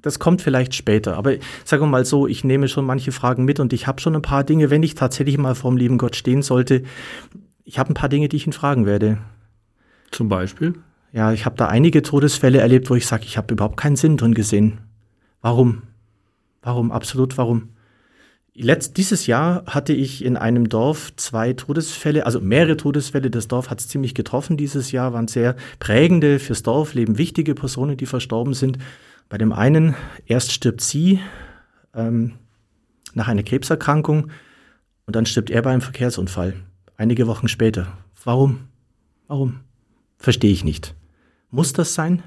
das 0.02 0.20
kommt 0.20 0.42
vielleicht 0.42 0.74
später. 0.74 1.18
Aber 1.18 1.34
sagen 1.66 1.84
wir 1.84 1.88
mal 1.88 2.06
so, 2.06 2.28
ich 2.28 2.46
nehme 2.46 2.70
schon 2.70 2.86
manche 2.86 3.12
Fragen 3.12 3.44
mit 3.44 3.60
und 3.60 3.74
ich 3.74 3.88
habe 3.88 4.00
schon 4.00 4.16
ein 4.16 4.22
paar 4.22 4.46
Dinge, 4.46 4.70
wenn 4.70 4.84
ich 4.84 4.96
tatsächlich 4.96 5.38
mal 5.38 5.54
vor 5.54 5.70
dem 5.70 5.76
lieben 5.76 5.98
Gott 5.98 6.16
stehen 6.16 6.44
sollte, 6.44 6.84
ich 7.66 7.78
habe 7.78 7.92
ein 7.92 7.94
paar 7.94 8.08
Dinge, 8.08 8.30
die 8.30 8.38
ich 8.38 8.48
ihn 8.48 8.54
fragen 8.54 8.86
werde. 8.86 9.18
Zum 10.12 10.30
Beispiel? 10.30 10.76
Ja, 11.12 11.34
ich 11.34 11.46
habe 11.46 11.58
da 11.58 11.66
einige 11.66 12.04
Todesfälle 12.04 12.62
erlebt, 12.62 12.90
wo 12.90 12.96
ich 12.96 13.06
sage, 13.06 13.26
ich 13.26 13.36
habe 13.36 13.54
überhaupt 13.54 13.76
keinen 13.76 13.98
Sinn 13.98 14.16
drin 14.16 14.34
gesehen. 14.34 14.78
Warum? 15.42 15.82
Warum? 16.62 16.90
Absolut 16.90 17.38
warum? 17.38 17.68
Letzt, 18.64 18.98
dieses 18.98 19.28
Jahr 19.28 19.64
hatte 19.66 19.94
ich 19.94 20.24
in 20.24 20.38
einem 20.38 20.70
Dorf 20.70 21.16
zwei 21.16 21.54
Todesfälle, 21.54 22.26
also 22.26 22.40
mehrere 22.40 22.78
Todesfälle. 22.78 23.32
Das 23.32 23.48
Dorf 23.48 23.70
hat 23.70 23.80
es 23.80 23.88
ziemlich 23.88 24.14
getroffen 24.14 24.56
dieses 24.56 24.92
Jahr, 24.92 25.14
waren 25.14 25.28
sehr 25.28 25.56
prägende 25.80 26.38
fürs 26.38 26.62
Dorfleben, 26.62 27.18
wichtige 27.18 27.56
Personen, 27.56 27.98
die 27.98 28.06
verstorben 28.06 28.54
sind. 28.54 28.78
Bei 29.30 29.38
dem 29.38 29.52
einen, 29.52 29.96
erst 30.26 30.52
stirbt 30.52 30.82
sie 30.82 31.20
ähm, 31.96 32.34
nach 33.14 33.28
einer 33.28 33.44
Krebserkrankung 33.44 34.30
und 35.06 35.16
dann 35.16 35.26
stirbt 35.26 35.50
er 35.50 35.62
bei 35.64 35.72
einem 35.72 35.82
Verkehrsunfall. 35.82 36.54
Einige 36.98 37.28
Wochen 37.28 37.48
später. 37.48 37.98
Warum? 38.24 38.68
Warum? 39.28 39.62
Verstehe 40.18 40.52
ich 40.52 40.64
nicht. 40.64 40.94
Muss 41.50 41.74
das 41.74 41.96
sein? 41.96 42.22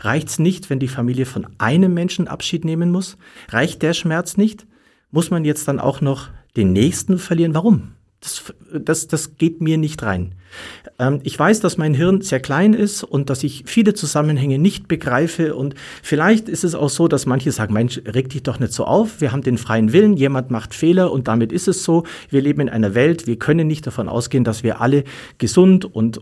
Reicht's 0.00 0.38
nicht, 0.38 0.68
wenn 0.68 0.80
die 0.80 0.88
Familie 0.88 1.24
von 1.24 1.46
einem 1.58 1.94
Menschen 1.94 2.28
Abschied 2.28 2.64
nehmen 2.64 2.90
muss? 2.90 3.16
Reicht 3.48 3.80
der 3.82 3.94
Schmerz 3.94 4.36
nicht? 4.36 4.66
Muss 5.10 5.30
man 5.30 5.44
jetzt 5.44 5.66
dann 5.68 5.80
auch 5.80 6.00
noch 6.00 6.28
den 6.56 6.72
nächsten 6.72 7.18
verlieren? 7.18 7.54
Warum? 7.54 7.92
Das, 8.20 8.52
das, 8.78 9.08
das 9.08 9.36
geht 9.38 9.62
mir 9.62 9.78
nicht 9.78 10.02
rein. 10.02 10.34
Ähm, 10.98 11.20
ich 11.22 11.38
weiß, 11.38 11.60
dass 11.60 11.78
mein 11.78 11.94
Hirn 11.94 12.20
sehr 12.20 12.40
klein 12.40 12.74
ist 12.74 13.02
und 13.02 13.30
dass 13.30 13.42
ich 13.42 13.62
viele 13.66 13.94
Zusammenhänge 13.94 14.58
nicht 14.58 14.88
begreife. 14.88 15.54
Und 15.54 15.74
vielleicht 16.02 16.48
ist 16.48 16.62
es 16.62 16.74
auch 16.74 16.90
so, 16.90 17.08
dass 17.08 17.24
manche 17.24 17.50
sagen, 17.50 17.72
Mensch, 17.72 18.00
reg 18.04 18.28
dich 18.28 18.42
doch 18.42 18.60
nicht 18.60 18.74
so 18.74 18.84
auf. 18.84 19.22
Wir 19.22 19.32
haben 19.32 19.42
den 19.42 19.56
freien 19.56 19.94
Willen, 19.94 20.18
jemand 20.18 20.50
macht 20.50 20.74
Fehler 20.74 21.10
und 21.12 21.28
damit 21.28 21.50
ist 21.50 21.66
es 21.66 21.82
so. 21.82 22.04
Wir 22.28 22.42
leben 22.42 22.60
in 22.60 22.68
einer 22.68 22.94
Welt, 22.94 23.26
wir 23.26 23.38
können 23.38 23.66
nicht 23.66 23.86
davon 23.86 24.08
ausgehen, 24.08 24.44
dass 24.44 24.62
wir 24.62 24.82
alle 24.82 25.04
gesund 25.38 25.86
und 25.86 26.20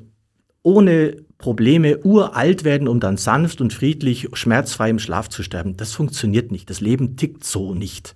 ohne 0.62 1.16
Probleme 1.38 1.98
uralt 2.04 2.62
werden, 2.62 2.86
um 2.86 3.00
dann 3.00 3.16
sanft 3.16 3.60
und 3.60 3.72
friedlich, 3.72 4.28
schmerzfrei 4.34 4.90
im 4.90 4.98
Schlaf 5.00 5.28
zu 5.28 5.42
sterben. 5.42 5.76
Das 5.76 5.92
funktioniert 5.94 6.52
nicht. 6.52 6.70
Das 6.70 6.80
Leben 6.80 7.16
tickt 7.16 7.44
so 7.44 7.74
nicht. 7.74 8.14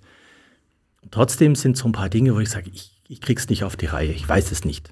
Trotzdem 1.13 1.55
sind 1.55 1.77
so 1.77 1.87
ein 1.87 1.91
paar 1.93 2.09
Dinge, 2.09 2.35
wo 2.35 2.39
ich 2.39 2.49
sage, 2.49 2.69
ich 2.73 2.93
ich 3.07 3.21
krieg's 3.21 3.49
nicht 3.49 3.63
auf 3.63 3.75
die 3.75 3.85
Reihe, 3.85 4.11
ich 4.11 4.27
weiß 4.27 4.51
es 4.51 4.65
nicht. 4.65 4.91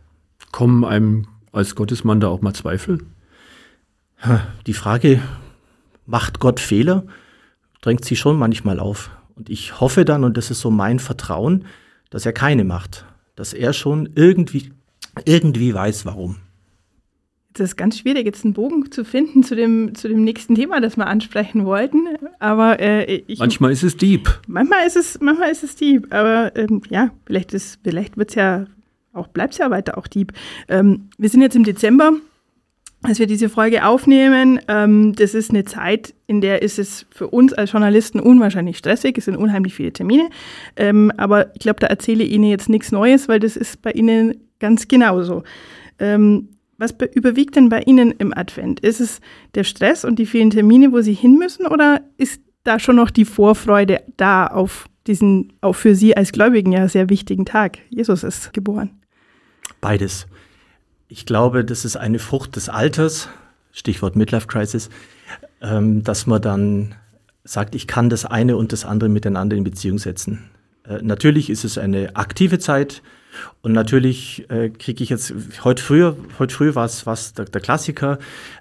Kommen 0.51 0.85
einem 0.85 1.27
als 1.51 1.75
Gottesmann 1.75 2.19
da 2.19 2.27
auch 2.27 2.41
mal 2.41 2.53
Zweifel? 2.53 2.99
Die 4.67 4.73
Frage, 4.73 5.21
macht 6.05 6.39
Gott 6.39 6.59
Fehler, 6.59 7.03
drängt 7.81 8.05
sich 8.05 8.19
schon 8.19 8.37
manchmal 8.37 8.79
auf. 8.79 9.09
Und 9.35 9.49
ich 9.49 9.79
hoffe 9.79 10.05
dann, 10.05 10.23
und 10.23 10.37
das 10.37 10.51
ist 10.51 10.59
so 10.59 10.69
mein 10.69 10.99
Vertrauen, 10.99 11.65
dass 12.11 12.27
er 12.27 12.33
keine 12.33 12.63
macht. 12.63 13.05
Dass 13.35 13.53
er 13.53 13.73
schon 13.73 14.09
irgendwie, 14.13 14.71
irgendwie 15.25 15.73
weiß, 15.73 16.05
warum. 16.05 16.37
Das 17.53 17.71
ist 17.71 17.75
ganz 17.75 17.99
schwierig, 17.99 18.25
jetzt 18.25 18.45
einen 18.45 18.53
Bogen 18.53 18.91
zu 18.91 19.03
finden 19.03 19.43
zu 19.43 19.55
dem, 19.55 19.93
zu 19.93 20.07
dem 20.07 20.23
nächsten 20.23 20.55
Thema, 20.55 20.79
das 20.79 20.95
wir 20.95 21.07
ansprechen 21.07 21.65
wollten. 21.65 22.07
Aber 22.39 22.79
äh, 22.79 23.23
ich, 23.27 23.39
manchmal 23.39 23.71
ist 23.71 23.83
es 23.83 23.97
deep. 23.97 24.29
Manchmal 24.47 24.87
ist 24.87 24.95
es, 24.95 25.19
manchmal 25.19 25.51
ist 25.51 25.63
es 25.63 25.75
deep. 25.75 26.13
Aber 26.13 26.55
ähm, 26.55 26.81
ja, 26.89 27.11
vielleicht 27.25 27.53
ist, 27.53 27.79
vielleicht 27.83 28.17
wird's 28.17 28.35
ja 28.35 28.65
auch, 29.13 29.27
bleibt 29.27 29.53
es 29.53 29.59
ja 29.59 29.69
weiter 29.69 29.97
auch 29.97 30.07
deep. 30.07 30.31
Ähm, 30.69 31.09
wir 31.17 31.29
sind 31.29 31.41
jetzt 31.41 31.55
im 31.55 31.65
Dezember, 31.65 32.13
als 33.03 33.19
wir 33.19 33.27
diese 33.27 33.49
Folge 33.49 33.85
aufnehmen. 33.85 34.59
Ähm, 34.67 35.13
das 35.13 35.33
ist 35.33 35.49
eine 35.49 35.65
Zeit, 35.65 36.13
in 36.27 36.39
der 36.39 36.61
ist 36.61 36.79
es 36.79 37.05
für 37.09 37.27
uns 37.27 37.51
als 37.51 37.71
Journalisten 37.71 38.19
unwahrscheinlich 38.19 38.77
stressig. 38.77 39.17
Es 39.17 39.25
sind 39.25 39.35
unheimlich 39.35 39.73
viele 39.73 39.91
Termine. 39.91 40.29
Ähm, 40.77 41.11
aber 41.17 41.53
ich 41.55 41.59
glaube, 41.61 41.79
da 41.79 41.87
erzähle 41.87 42.23
ich 42.23 42.31
Ihnen 42.31 42.45
jetzt 42.45 42.69
nichts 42.69 42.91
Neues, 42.91 43.27
weil 43.27 43.39
das 43.39 43.57
ist 43.57 43.81
bei 43.81 43.91
Ihnen 43.91 44.35
ganz 44.59 44.87
genauso. 44.87 45.43
Ähm, 45.99 46.49
was 46.81 46.95
überwiegt 47.13 47.55
denn 47.55 47.69
bei 47.69 47.81
Ihnen 47.81 48.11
im 48.11 48.35
Advent? 48.35 48.79
Ist 48.79 48.99
es 48.99 49.21
der 49.53 49.63
Stress 49.63 50.03
und 50.03 50.17
die 50.17 50.25
vielen 50.25 50.49
Termine, 50.49 50.91
wo 50.91 51.01
Sie 51.01 51.13
hin 51.13 51.37
müssen, 51.37 51.67
oder 51.67 52.01
ist 52.17 52.41
da 52.63 52.79
schon 52.79 52.95
noch 52.95 53.11
die 53.11 53.23
Vorfreude 53.23 54.01
da 54.17 54.47
auf 54.47 54.87
diesen, 55.07 55.53
auch 55.61 55.73
für 55.73 55.95
Sie 55.95 56.17
als 56.17 56.31
Gläubigen 56.31 56.71
ja 56.71 56.89
sehr 56.89 57.09
wichtigen 57.09 57.45
Tag? 57.45 57.77
Jesus 57.89 58.23
ist 58.23 58.51
geboren. 58.51 58.89
Beides. 59.79 60.25
Ich 61.07 61.27
glaube, 61.27 61.63
das 61.63 61.85
ist 61.85 61.97
eine 61.97 62.17
Frucht 62.17 62.55
des 62.55 62.67
Alters, 62.67 63.29
Stichwort 63.71 64.15
Midlife 64.15 64.47
Crisis, 64.47 64.89
ähm, 65.61 66.03
dass 66.03 66.25
man 66.25 66.41
dann 66.41 66.95
sagt, 67.43 67.75
ich 67.75 67.85
kann 67.85 68.09
das 68.09 68.25
eine 68.25 68.57
und 68.57 68.73
das 68.73 68.85
andere 68.85 69.09
miteinander 69.09 69.55
in 69.55 69.63
Beziehung 69.63 69.99
setzen. 69.99 70.49
Äh, 70.87 71.03
natürlich 71.03 71.51
ist 71.51 71.63
es 71.63 71.77
eine 71.77 72.15
aktive 72.15 72.57
Zeit, 72.57 73.03
und 73.61 73.73
natürlich 73.73 74.49
äh, 74.49 74.69
kriege 74.69 75.03
ich 75.03 75.09
jetzt, 75.09 75.33
heute 75.63 75.81
früher, 75.81 76.15
heute 76.39 76.53
früh 76.53 76.73
war 76.75 76.85
es 76.85 77.33
der, 77.33 77.45
der, 77.45 77.61
Klassiker. 77.61 78.17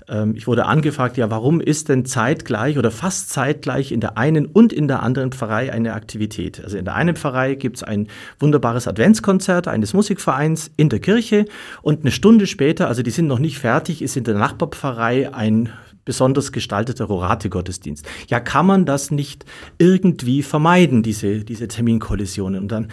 Ähm, 0.09 0.35
ich 0.37 0.47
wurde 0.47 0.67
angefragt, 0.67 1.17
ja, 1.17 1.31
warum 1.31 1.61
ist 1.61 1.89
denn 1.89 2.05
zeitgleich 2.05 2.79
oder 2.79 2.91
fast 2.91 3.31
zeitgleich 3.31 3.93
in 3.93 4.01
der 4.01 4.19
einen 4.19 4.47
und 4.47 4.73
in 4.73 4.89
der 4.89 5.03
anderen 5.03 5.33
Pfarrei 5.33 5.73
eine 5.73 5.95
Aktivität? 5.95 6.63
Also 6.63 6.77
in 6.77 6.85
der 6.85 6.95
einen 6.95 7.17
Pfarrei 7.17 7.55
gibt 7.55 7.79
es 7.79 7.83
ein 7.83 8.09
wunderbares 8.39 8.87
Adventskonzert 8.87 9.69
eines 9.69 9.95
Musikvereins 9.95 10.71
in 10.77 10.89
der 10.89 11.01
Kirche 11.01 11.47
und 11.83 12.01
eine 12.01 12.13
Stunde 12.13 12.47
später, 12.47 12.89
also 12.89 13.03
die 13.03 13.11
sind 13.11 13.27
noch 13.27 13.39
nicht 13.39 13.59
fertig, 13.59 14.03
ist 14.03 14.17
in 14.17 14.25
der 14.25 14.35
Nachbarpfarrei 14.35 15.33
ein 15.33 15.71
besonders 16.05 16.53
gestalteter 16.53 17.05
Rorate-Gottesdienst. 17.05 18.07
Ja, 18.29 18.41
kann 18.41 18.67
man 18.67 18.85
das 18.85 19.11
nicht 19.11 19.45
irgendwie 19.79 20.43
vermeiden, 20.43 21.03
diese, 21.03 21.45
diese 21.45 21.69
Terminkollisionen? 21.69 22.63
Und 22.63 22.73
dann 22.73 22.89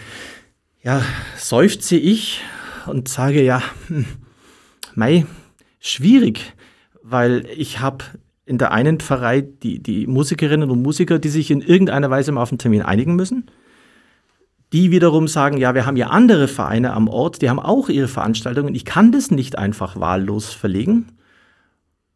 ja, 0.87 1.01
seufze 1.35 1.97
ich 1.97 2.39
und 2.85 3.09
sage, 3.09 3.43
ja, 3.43 3.61
hm, 3.87 4.05
mei, 4.95 5.25
schwierig, 5.81 6.53
weil 7.03 7.45
ich 7.53 7.81
habe 7.81 8.05
in 8.45 8.57
der 8.57 8.71
einen 8.71 9.01
Pfarrei 9.01 9.41
die, 9.41 9.83
die 9.83 10.07
Musikerinnen 10.07 10.71
und 10.71 10.81
Musiker, 10.81 11.19
die 11.19 11.27
sich 11.27 11.51
in 11.51 11.59
irgendeiner 11.59 12.09
Weise 12.09 12.31
mal 12.31 12.41
auf 12.41 12.53
einen 12.53 12.59
Termin 12.59 12.83
einigen 12.83 13.17
müssen. 13.17 13.51
Die 14.71 14.89
wiederum 14.89 15.27
sagen, 15.27 15.57
ja, 15.57 15.75
wir 15.75 15.85
haben 15.85 15.97
ja 15.97 16.07
andere 16.07 16.47
Vereine 16.47 16.93
am 16.93 17.09
Ort, 17.09 17.41
die 17.41 17.49
haben 17.49 17.59
auch 17.59 17.89
ihre 17.89 18.07
Veranstaltungen. 18.07 18.73
Ich 18.73 18.85
kann 18.85 19.11
das 19.11 19.29
nicht 19.29 19.57
einfach 19.57 19.99
wahllos 19.99 20.53
verlegen. 20.53 21.07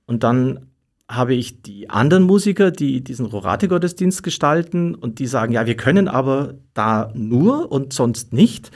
Und 0.05 0.23
dann 0.23 0.70
habe 1.11 1.33
ich 1.33 1.61
die 1.61 1.89
anderen 1.89 2.23
Musiker, 2.23 2.71
die 2.71 3.03
diesen 3.03 3.25
Rorate-Gottesdienst 3.25 4.23
gestalten 4.23 4.95
und 4.95 5.19
die 5.19 5.27
sagen, 5.27 5.51
ja, 5.51 5.65
wir 5.65 5.75
können 5.75 6.07
aber 6.07 6.55
da 6.73 7.11
nur 7.13 7.69
und 7.71 7.91
sonst 7.91 8.31
nicht. 8.31 8.71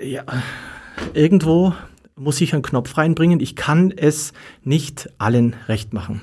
Ja, 0.00 0.22
irgendwo 1.14 1.74
muss 2.14 2.40
ich 2.40 2.52
einen 2.52 2.62
Knopf 2.62 2.96
reinbringen. 2.96 3.40
Ich 3.40 3.56
kann 3.56 3.92
es 3.94 4.32
nicht 4.62 5.10
allen 5.18 5.56
recht 5.66 5.92
machen. 5.92 6.20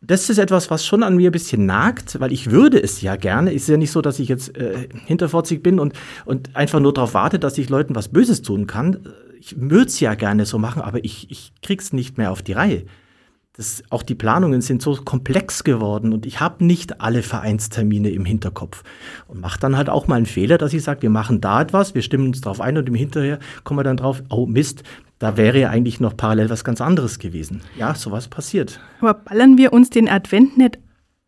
Das 0.00 0.28
ist 0.28 0.38
etwas, 0.38 0.70
was 0.70 0.84
schon 0.84 1.04
an 1.04 1.16
mir 1.16 1.30
ein 1.30 1.32
bisschen 1.32 1.66
nagt, 1.66 2.18
weil 2.18 2.32
ich 2.32 2.50
würde 2.50 2.82
es 2.82 3.00
ja 3.00 3.14
gerne. 3.14 3.52
Ist 3.52 3.68
ja 3.68 3.76
nicht 3.76 3.92
so, 3.92 4.00
dass 4.00 4.18
ich 4.18 4.28
jetzt 4.28 4.56
äh, 4.56 4.88
hinterfotzig 5.06 5.62
bin 5.62 5.78
und, 5.78 5.92
und 6.24 6.56
einfach 6.56 6.80
nur 6.80 6.94
darauf 6.94 7.14
warte, 7.14 7.38
dass 7.38 7.58
ich 7.58 7.68
Leuten 7.68 7.94
was 7.94 8.08
Böses 8.08 8.42
tun 8.42 8.66
kann. 8.66 9.06
Ich 9.38 9.60
würde 9.60 9.86
es 9.86 10.00
ja 10.00 10.14
gerne 10.14 10.46
so 10.46 10.58
machen, 10.58 10.82
aber 10.82 11.04
ich, 11.04 11.30
ich 11.30 11.52
krieg's 11.62 11.92
nicht 11.92 12.18
mehr 12.18 12.32
auf 12.32 12.42
die 12.42 12.54
Reihe 12.54 12.84
das, 13.58 13.82
auch 13.90 14.04
die 14.04 14.14
Planungen 14.14 14.60
sind 14.60 14.82
so 14.82 14.94
komplex 14.94 15.64
geworden 15.64 16.12
und 16.12 16.26
ich 16.26 16.38
habe 16.38 16.64
nicht 16.64 17.00
alle 17.00 17.24
Vereinstermine 17.24 18.08
im 18.10 18.24
Hinterkopf 18.24 18.84
und 19.26 19.40
mache 19.40 19.58
dann 19.58 19.76
halt 19.76 19.90
auch 19.90 20.06
mal 20.06 20.14
einen 20.14 20.26
Fehler, 20.26 20.58
dass 20.58 20.72
ich 20.72 20.84
sage, 20.84 21.02
wir 21.02 21.10
machen 21.10 21.40
da 21.40 21.60
etwas, 21.60 21.92
wir 21.92 22.02
stimmen 22.02 22.28
uns 22.28 22.40
darauf 22.40 22.60
ein 22.60 22.78
und 22.78 22.88
im 22.88 22.94
Hinterher 22.94 23.40
kommen 23.64 23.80
wir 23.80 23.84
dann 23.84 23.96
drauf, 23.96 24.22
oh 24.30 24.46
Mist, 24.46 24.84
da 25.18 25.36
wäre 25.36 25.58
ja 25.58 25.70
eigentlich 25.70 25.98
noch 25.98 26.16
parallel 26.16 26.50
was 26.50 26.62
ganz 26.62 26.80
anderes 26.80 27.18
gewesen. 27.18 27.62
Ja, 27.76 27.96
sowas 27.96 28.28
passiert. 28.28 28.78
Aber 29.00 29.14
ballern 29.14 29.58
wir 29.58 29.72
uns 29.72 29.90
den 29.90 30.08
Advent 30.08 30.56
nicht 30.56 30.78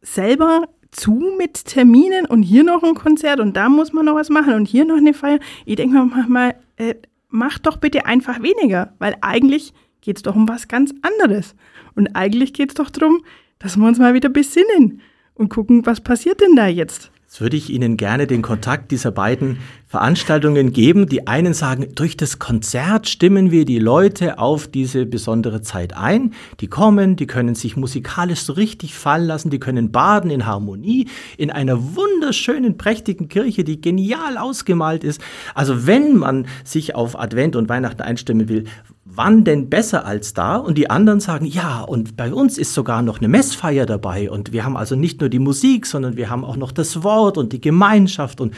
selber 0.00 0.68
zu 0.92 1.32
mit 1.36 1.64
Terminen 1.64 2.26
und 2.26 2.44
hier 2.44 2.62
noch 2.62 2.84
ein 2.84 2.94
Konzert 2.94 3.40
und 3.40 3.56
da 3.56 3.68
muss 3.68 3.92
man 3.92 4.04
noch 4.04 4.14
was 4.14 4.28
machen 4.28 4.54
und 4.54 4.68
hier 4.68 4.84
noch 4.84 4.98
eine 4.98 5.14
Feier. 5.14 5.40
Ich 5.66 5.74
denke 5.74 5.96
mir 5.96 6.04
manchmal, 6.04 6.54
äh, 6.76 6.94
mach 7.28 7.58
doch 7.58 7.78
bitte 7.78 8.06
einfach 8.06 8.40
weniger, 8.40 8.92
weil 9.00 9.16
eigentlich 9.20 9.74
geht 10.00 10.16
es 10.16 10.22
doch 10.22 10.34
um 10.34 10.48
was 10.48 10.68
ganz 10.68 10.94
anderes. 11.02 11.54
Und 11.94 12.14
eigentlich 12.14 12.52
geht 12.52 12.70
es 12.70 12.74
doch 12.74 12.90
darum, 12.90 13.24
dass 13.58 13.76
wir 13.76 13.86
uns 13.86 13.98
mal 13.98 14.14
wieder 14.14 14.28
besinnen 14.28 15.00
und 15.34 15.48
gucken, 15.48 15.86
was 15.86 16.00
passiert 16.00 16.40
denn 16.40 16.56
da 16.56 16.66
jetzt. 16.66 17.10
Jetzt 17.22 17.40
würde 17.40 17.56
ich 17.56 17.70
Ihnen 17.70 17.96
gerne 17.96 18.26
den 18.26 18.42
Kontakt 18.42 18.90
dieser 18.90 19.12
beiden 19.12 19.58
Veranstaltungen 19.90 20.72
geben. 20.72 21.08
Die 21.08 21.26
einen 21.26 21.52
sagen, 21.52 21.88
durch 21.96 22.16
das 22.16 22.38
Konzert 22.38 23.08
stimmen 23.08 23.50
wir 23.50 23.64
die 23.64 23.80
Leute 23.80 24.38
auf 24.38 24.68
diese 24.68 25.04
besondere 25.04 25.62
Zeit 25.62 25.96
ein. 25.96 26.32
Die 26.60 26.68
kommen, 26.68 27.16
die 27.16 27.26
können 27.26 27.56
sich 27.56 27.76
musikalisch 27.76 28.42
so 28.42 28.52
richtig 28.52 28.94
fallen 28.94 29.26
lassen, 29.26 29.50
die 29.50 29.58
können 29.58 29.90
baden 29.90 30.30
in 30.30 30.46
Harmonie 30.46 31.08
in 31.36 31.50
einer 31.50 31.96
wunderschönen, 31.96 32.78
prächtigen 32.78 33.26
Kirche, 33.28 33.64
die 33.64 33.80
genial 33.80 34.38
ausgemalt 34.38 35.02
ist. 35.02 35.20
Also 35.56 35.88
wenn 35.88 36.16
man 36.16 36.46
sich 36.62 36.94
auf 36.94 37.18
Advent 37.18 37.56
und 37.56 37.68
Weihnachten 37.68 38.02
einstimmen 38.02 38.48
will, 38.48 38.66
wann 39.04 39.42
denn 39.42 39.70
besser 39.70 40.06
als 40.06 40.34
da? 40.34 40.54
Und 40.54 40.78
die 40.78 40.88
anderen 40.88 41.18
sagen, 41.18 41.46
ja, 41.46 41.80
und 41.80 42.16
bei 42.16 42.32
uns 42.32 42.58
ist 42.58 42.74
sogar 42.74 43.02
noch 43.02 43.18
eine 43.18 43.26
Messfeier 43.26 43.86
dabei. 43.86 44.30
Und 44.30 44.52
wir 44.52 44.64
haben 44.64 44.76
also 44.76 44.94
nicht 44.94 45.20
nur 45.20 45.30
die 45.30 45.40
Musik, 45.40 45.84
sondern 45.84 46.16
wir 46.16 46.30
haben 46.30 46.44
auch 46.44 46.56
noch 46.56 46.70
das 46.70 47.02
Wort 47.02 47.36
und 47.36 47.52
die 47.52 47.60
Gemeinschaft. 47.60 48.40
Und 48.40 48.54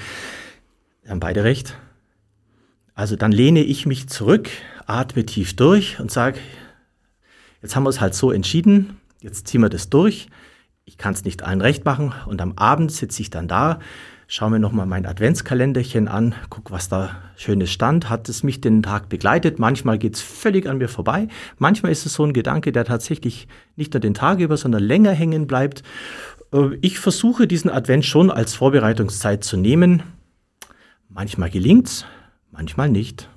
wir 1.03 1.11
haben 1.11 1.21
beide 1.21 1.45
recht. 1.45 1.77
Also 2.95 3.17
dann 3.17 3.33
lehne 3.33 3.61
ich 3.61 3.87
mich 3.87 4.09
zurück, 4.09 4.49
atme 4.87 5.25
tief 5.27 5.57
durch 5.57 5.99
und 6.01 6.11
sage, 6.11 6.39
jetzt 7.63 7.75
haben 7.75 7.85
wir 7.85 7.91
es 7.91 8.01
halt 8.01 8.15
so 8.15 8.31
entschieden, 8.31 9.01
jetzt 9.21 9.49
ziehen 9.49 9.63
wir 9.63 9.69
das 9.69 9.89
durch. 9.89 10.29
Ich 10.85 10.99
kann 10.99 11.15
es 11.15 11.25
nicht 11.25 11.43
allen 11.43 11.61
recht 11.61 11.85
machen. 11.85 12.13
Und 12.27 12.41
am 12.41 12.53
Abend 12.57 12.91
sitze 12.91 13.23
ich 13.23 13.31
dann 13.31 13.49
da 13.49 13.79
schaue 14.33 14.49
mir 14.49 14.59
nochmal 14.59 14.87
mein 14.87 15.05
Adventskalenderchen 15.05 16.09
an, 16.09 16.35
guck, 16.49 16.71
was 16.71 16.89
da 16.89 17.17
schönes 17.37 17.71
stand. 17.71 18.09
Hat 18.09 18.31
es 18.31 18.43
mich 18.43 18.63
den 18.63 18.83
Tag 18.83 19.11
begleitet? 19.11 19.59
Manchmal 19.59 19.99
geht 19.99 20.15
es 20.15 20.23
völlig 20.23 20.67
an 20.67 20.79
mir 20.79 20.89
vorbei. 20.89 21.29
Manchmal 21.59 21.93
ist 21.93 22.07
es 22.07 22.15
so 22.15 22.25
ein 22.25 22.33
Gedanke, 22.33 22.73
der 22.73 22.87
tatsächlich 22.87 23.47
nicht 23.77 23.93
nur 23.93 24.01
den 24.01 24.15
Tag 24.15 24.39
über, 24.39 24.57
sondern 24.57 24.83
länger 24.83 25.13
hängen 25.13 25.47
bleibt. 25.47 25.83
Äh, 26.51 26.77
ich 26.81 26.99
versuche 26.99 27.47
diesen 27.47 27.71
Advent 27.71 28.07
schon 28.07 28.31
als 28.31 28.55
Vorbereitungszeit 28.55 29.45
zu 29.45 29.59
nehmen. 29.59 30.03
Manchmal 31.15 31.51
gelingt's, 31.51 32.07
manchmal 32.51 32.89
nicht. 32.89 33.29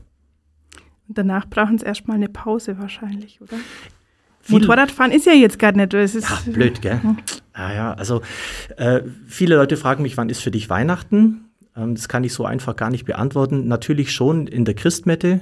Und 1.07 1.17
danach 1.17 1.47
brauchen 1.47 1.77
sie 1.77 1.85
erstmal 1.85 2.17
eine 2.17 2.29
Pause 2.29 2.79
wahrscheinlich, 2.79 3.41
oder? 3.41 3.57
Motorradfahren 4.47 5.11
ist 5.11 5.25
ja 5.25 5.33
jetzt 5.33 5.59
gar 5.59 5.71
nicht. 5.71 5.93
Es 5.93 6.15
ist, 6.15 6.29
ja, 6.29 6.39
blöd, 6.51 6.81
gell? 6.81 7.01
Ja, 7.55 7.73
ja 7.73 7.93
also 7.93 8.21
äh, 8.77 9.01
viele 9.27 9.55
Leute 9.55 9.77
fragen 9.77 10.03
mich, 10.03 10.17
wann 10.17 10.29
ist 10.29 10.41
für 10.41 10.51
dich 10.51 10.69
Weihnachten? 10.69 11.45
Ähm, 11.75 11.95
das 11.95 12.07
kann 12.07 12.23
ich 12.23 12.33
so 12.33 12.45
einfach 12.45 12.75
gar 12.75 12.89
nicht 12.89 13.05
beantworten. 13.05 13.67
Natürlich 13.67 14.11
schon 14.11 14.47
in 14.47 14.65
der 14.65 14.75
Christmette, 14.75 15.41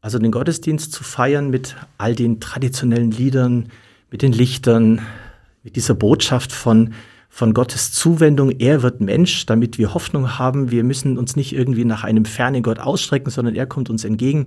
also 0.00 0.18
den 0.18 0.30
Gottesdienst 0.30 0.92
zu 0.92 1.02
feiern 1.02 1.50
mit 1.50 1.76
all 1.98 2.14
den 2.14 2.40
traditionellen 2.40 3.10
Liedern, 3.10 3.68
mit 4.10 4.22
den 4.22 4.32
Lichtern, 4.32 5.00
mit 5.62 5.76
dieser 5.76 5.94
Botschaft 5.94 6.52
von, 6.52 6.94
von 7.36 7.52
Gottes 7.52 7.92
Zuwendung. 7.92 8.50
Er 8.60 8.82
wird 8.82 9.02
Mensch, 9.02 9.44
damit 9.44 9.76
wir 9.76 9.92
Hoffnung 9.92 10.38
haben. 10.38 10.70
Wir 10.70 10.82
müssen 10.82 11.18
uns 11.18 11.36
nicht 11.36 11.54
irgendwie 11.54 11.84
nach 11.84 12.02
einem 12.02 12.24
fernen 12.24 12.62
Gott 12.62 12.78
ausstrecken, 12.78 13.30
sondern 13.30 13.54
er 13.54 13.66
kommt 13.66 13.90
uns 13.90 14.04
entgegen 14.04 14.46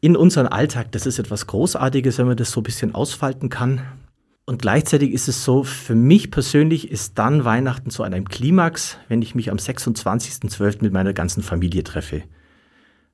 in 0.00 0.16
unseren 0.16 0.48
Alltag. 0.48 0.90
Das 0.90 1.06
ist 1.06 1.20
etwas 1.20 1.46
Großartiges, 1.46 2.18
wenn 2.18 2.26
man 2.26 2.36
das 2.36 2.50
so 2.50 2.58
ein 2.58 2.64
bisschen 2.64 2.96
ausfalten 2.96 3.48
kann. 3.48 3.80
Und 4.44 4.60
gleichzeitig 4.60 5.12
ist 5.12 5.28
es 5.28 5.44
so, 5.44 5.62
für 5.62 5.94
mich 5.94 6.32
persönlich 6.32 6.90
ist 6.90 7.16
dann 7.16 7.44
Weihnachten 7.44 7.90
zu 7.90 8.02
einem 8.02 8.28
Klimax, 8.28 8.98
wenn 9.06 9.22
ich 9.22 9.36
mich 9.36 9.52
am 9.52 9.58
26.12. 9.58 10.78
mit 10.82 10.92
meiner 10.92 11.12
ganzen 11.12 11.44
Familie 11.44 11.84
treffe. 11.84 12.24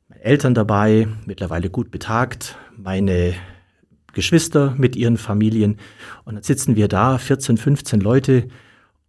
Meine 0.08 0.24
Eltern 0.24 0.54
dabei, 0.54 1.06
mittlerweile 1.26 1.68
gut 1.68 1.90
betagt, 1.90 2.56
meine 2.78 3.34
Geschwister 4.14 4.74
mit 4.78 4.96
ihren 4.96 5.18
Familien. 5.18 5.76
Und 6.24 6.36
dann 6.36 6.42
sitzen 6.42 6.76
wir 6.76 6.88
da, 6.88 7.18
14, 7.18 7.58
15 7.58 8.00
Leute, 8.00 8.48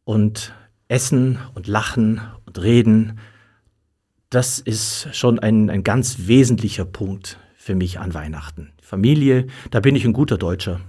und 0.04 0.54
essen 0.88 1.40
und 1.56 1.68
lachen 1.68 2.22
und 2.46 2.62
reden. 2.62 3.20
Das 4.30 4.60
ist 4.60 5.08
schon 5.16 5.40
ein, 5.40 5.70
ein 5.70 5.84
ganz 5.84 6.28
wesentlicher 6.28 6.86
Punkt 6.86 7.40
für 7.56 7.76
mich 7.76 8.00
an 8.00 8.14
Weihnachten. 8.14 8.72
Familie, 8.82 9.48
da 9.72 9.80
bin 9.80 9.96
ich 9.96 10.06
ein 10.06 10.14
guter 10.14 10.38
Deutscher. 10.38 10.82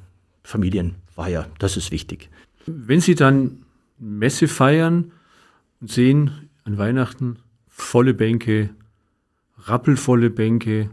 Familien 0.43 0.97
war 1.15 1.29
ja, 1.29 1.47
das 1.59 1.77
ist 1.77 1.91
wichtig. 1.91 2.31
Wenn 2.67 3.01
Sie 3.01 3.15
dann 3.15 3.65
Messe 3.99 4.49
feiern 4.49 5.13
und 5.81 5.91
sehen 5.91 6.51
an 6.65 6.79
Weihnachten 6.79 7.39
volle 7.69 8.15
Bänke, 8.15 8.71
rappelvolle 9.59 10.31
Bänke, 10.31 10.91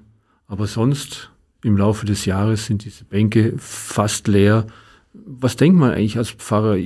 aber 0.47 0.67
sonst 0.67 1.31
im 1.63 1.77
Laufe 1.77 2.05
des 2.05 2.25
Jahres 2.25 2.65
sind 2.65 2.85
diese 2.85 3.05
Bänke 3.05 3.53
fast 3.57 4.27
leer. 4.27 4.67
Was 5.13 5.55
denkt 5.55 5.77
man 5.77 5.91
eigentlich 5.91 6.17
als 6.17 6.31
Pfarrer? 6.31 6.77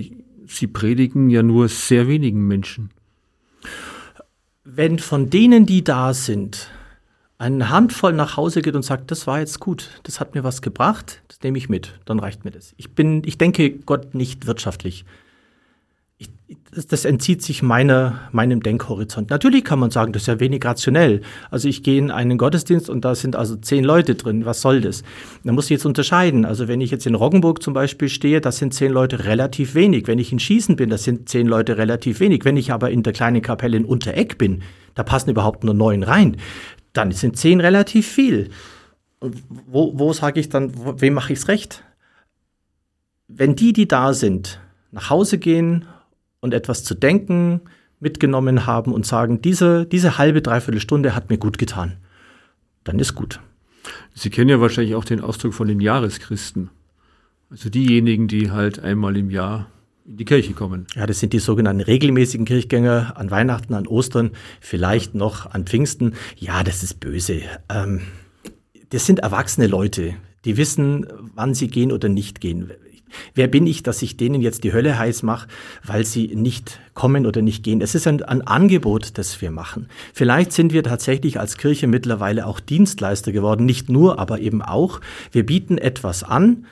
Sie 0.48 0.68
predigen 0.68 1.30
ja 1.30 1.44
nur 1.44 1.68
sehr 1.70 2.08
wenigen 2.08 2.48
Menschen. 2.48 2.92
Wenn 4.64 5.00
von 5.00 5.30
denen, 5.30 5.66
die 5.66 5.84
da 5.84 6.14
sind, 6.14 6.70
eine 7.38 7.70
Handvoll 7.70 8.14
nach 8.14 8.38
Hause 8.38 8.62
geht 8.62 8.76
und 8.76 8.84
sagt, 8.84 9.12
das 9.12 9.28
war 9.28 9.40
jetzt 9.40 9.60
gut, 9.60 10.00
das 10.04 10.20
hat 10.20 10.36
mir 10.36 10.44
was 10.44 10.62
gebracht, 10.62 11.22
das 11.28 11.42
nehme 11.44 11.58
ich 11.58 11.70
mit, 11.70 12.00
dann 12.06 12.20
reicht 12.20 12.46
mir 12.46 12.52
das. 12.52 12.74
Ich 12.78 12.92
bin, 12.96 13.24
ich 13.26 13.38
denke 13.38 13.72
Gott 13.72 14.16
nicht 14.16 14.48
wirtschaftlich. 14.48 15.06
Ich, 16.18 16.30
das, 16.72 16.88
das, 16.88 17.06
entzieht 17.06 17.42
sich 17.42 17.62
meiner, 17.62 18.20
meinem 18.32 18.64
Denkhorizont. 18.64 19.30
Natürlich 19.30 19.64
kann 19.64 19.80
man 19.80 19.92
sagen, 19.92 20.14
das 20.14 20.24
ist 20.24 20.28
ja 20.28 20.40
wenig 20.40 20.64
rationell. 20.64 21.22
Also 21.52 21.68
ich 21.68 21.84
gehe 21.84 21.98
in 21.98 22.12
einen 22.12 22.38
Gottesdienst 22.38 22.90
und 22.90 23.04
da 23.04 23.16
sind 23.16 23.36
also 23.36 23.56
zehn 23.56 23.84
Leute 23.84 24.16
drin. 24.16 24.46
Was 24.46 24.62
soll 24.62 24.82
das? 24.82 25.04
Da 25.44 25.52
muss 25.52 25.66
ich 25.66 25.72
jetzt 25.72 25.86
unterscheiden. 25.86 26.46
Also 26.46 26.68
wenn 26.68 26.82
ich 26.82 26.92
jetzt 26.92 27.06
in 27.06 27.16
Roggenburg 27.16 27.62
zum 27.62 27.74
Beispiel 27.74 28.10
stehe, 28.10 28.42
das 28.42 28.58
sind 28.58 28.74
zehn 28.74 28.92
Leute 28.92 29.26
relativ 29.26 29.76
wenig. 29.76 30.08
Wenn 30.08 30.20
ich 30.20 30.32
in 30.32 30.40
Schießen 30.40 30.76
bin, 30.76 30.90
das 30.90 31.04
sind 31.04 31.28
zehn 31.28 31.48
Leute 31.48 31.78
relativ 31.78 32.20
wenig. 32.20 32.46
Wenn 32.46 32.58
ich 32.58 32.72
aber 32.72 32.92
in 32.92 33.04
der 33.04 33.14
kleinen 33.14 33.42
Kapelle 33.42 33.78
in 33.78 33.86
Untereck 33.86 34.38
bin, 34.38 34.64
da 34.94 35.04
passen 35.04 35.30
überhaupt 35.30 35.64
nur 35.64 35.74
neun 35.74 36.04
rein 36.04 36.38
dann 36.96 37.12
sind 37.12 37.38
zehn 37.38 37.60
relativ 37.60 38.08
viel. 38.08 38.50
Wo, 39.20 39.98
wo 39.98 40.14
sage 40.14 40.40
ich 40.40 40.50
dann, 40.50 41.02
wem 41.02 41.14
mache 41.14 41.34
ich 41.34 41.40
es 41.40 41.48
recht? 41.48 41.84
Wenn 43.28 43.56
die, 43.56 43.74
die 43.74 43.88
da 43.88 44.14
sind, 44.14 44.60
nach 44.92 45.10
Hause 45.10 45.38
gehen 45.38 45.86
und 46.46 46.54
etwas 46.54 46.86
zu 46.86 46.96
denken 46.96 47.62
mitgenommen 48.00 48.66
haben 48.66 48.94
und 48.94 49.06
sagen, 49.06 49.42
diese, 49.42 49.86
diese 49.86 50.18
halbe, 50.18 50.42
dreiviertel 50.42 50.80
Stunde 50.80 51.16
hat 51.16 51.30
mir 51.30 51.38
gut 51.38 51.58
getan, 51.58 51.98
dann 52.84 53.00
ist 53.00 53.16
gut. 53.16 53.40
Sie 54.14 54.30
kennen 54.30 54.50
ja 54.50 54.62
wahrscheinlich 54.62 54.96
auch 54.96 55.06
den 55.06 55.22
Ausdruck 55.22 55.54
von 55.54 55.68
den 55.68 55.82
Jahreschristen. 55.82 56.70
Also 57.50 57.70
diejenigen, 57.70 58.28
die 58.28 58.52
halt 58.52 58.80
einmal 58.80 59.18
im 59.18 59.30
Jahr 59.30 59.68
in 60.06 60.18
die 60.18 60.26
Kirche 60.26 60.54
kommen. 60.54 60.86
Ja, 60.96 61.06
das 61.06 61.20
sind 61.20 61.34
die 61.34 61.40
sogenannten 61.40 61.82
regelmäßigen 61.82 62.46
Kirchgänger 62.46 63.14
an 63.16 63.32
Weihnachten, 63.32 63.74
an 63.74 63.88
Ostern, 63.88 64.32
vielleicht 64.62 65.16
noch 65.16 65.52
an 65.52 65.66
Pfingsten. 65.66 66.14
Ja, 66.38 66.64
das 66.64 66.84
ist 66.84 67.00
böse. 67.00 67.42
Ähm, 67.70 68.02
das 68.90 69.06
sind 69.06 69.20
erwachsene 69.20 69.68
Leute, 69.68 70.14
die 70.46 70.58
wissen, 70.58 71.08
wann 71.34 71.56
sie 71.56 71.68
gehen 71.68 71.92
oder 71.92 72.08
nicht 72.08 72.40
gehen. 72.40 72.72
Wer 73.34 73.48
bin 73.48 73.68
ich, 73.68 73.84
dass 73.84 74.02
ich 74.02 74.18
denen 74.18 74.42
jetzt 74.42 74.64
die 74.64 74.74
Hölle 74.74 74.98
heiß 74.98 75.24
mache, 75.24 75.48
weil 75.84 76.06
sie 76.06 76.36
nicht 76.36 76.80
kommen 76.94 77.26
oder 77.26 77.42
nicht 77.42 77.64
gehen? 77.64 77.82
Es 77.82 77.96
ist 77.96 78.08
ein, 78.08 78.24
ein, 78.24 78.42
Angebot, 78.42 79.18
das 79.18 79.42
wir 79.42 79.52
machen. 79.52 79.88
Vielleicht 80.14 80.52
sind 80.52 80.74
wir 80.74 80.84
tatsächlich 80.84 81.40
als 81.40 81.58
Kirche 81.58 81.88
mittlerweile 81.88 82.46
auch 82.46 82.60
Dienstleister 82.60 83.32
geworden, 83.32 83.66
nicht 83.66 83.90
nur, 83.90 84.20
aber 84.20 84.40
eben 84.40 84.62
auch. 84.62 85.02
Wir 85.32 85.46
bieten 85.46 85.78
etwas 85.78 86.24
an 86.24 86.66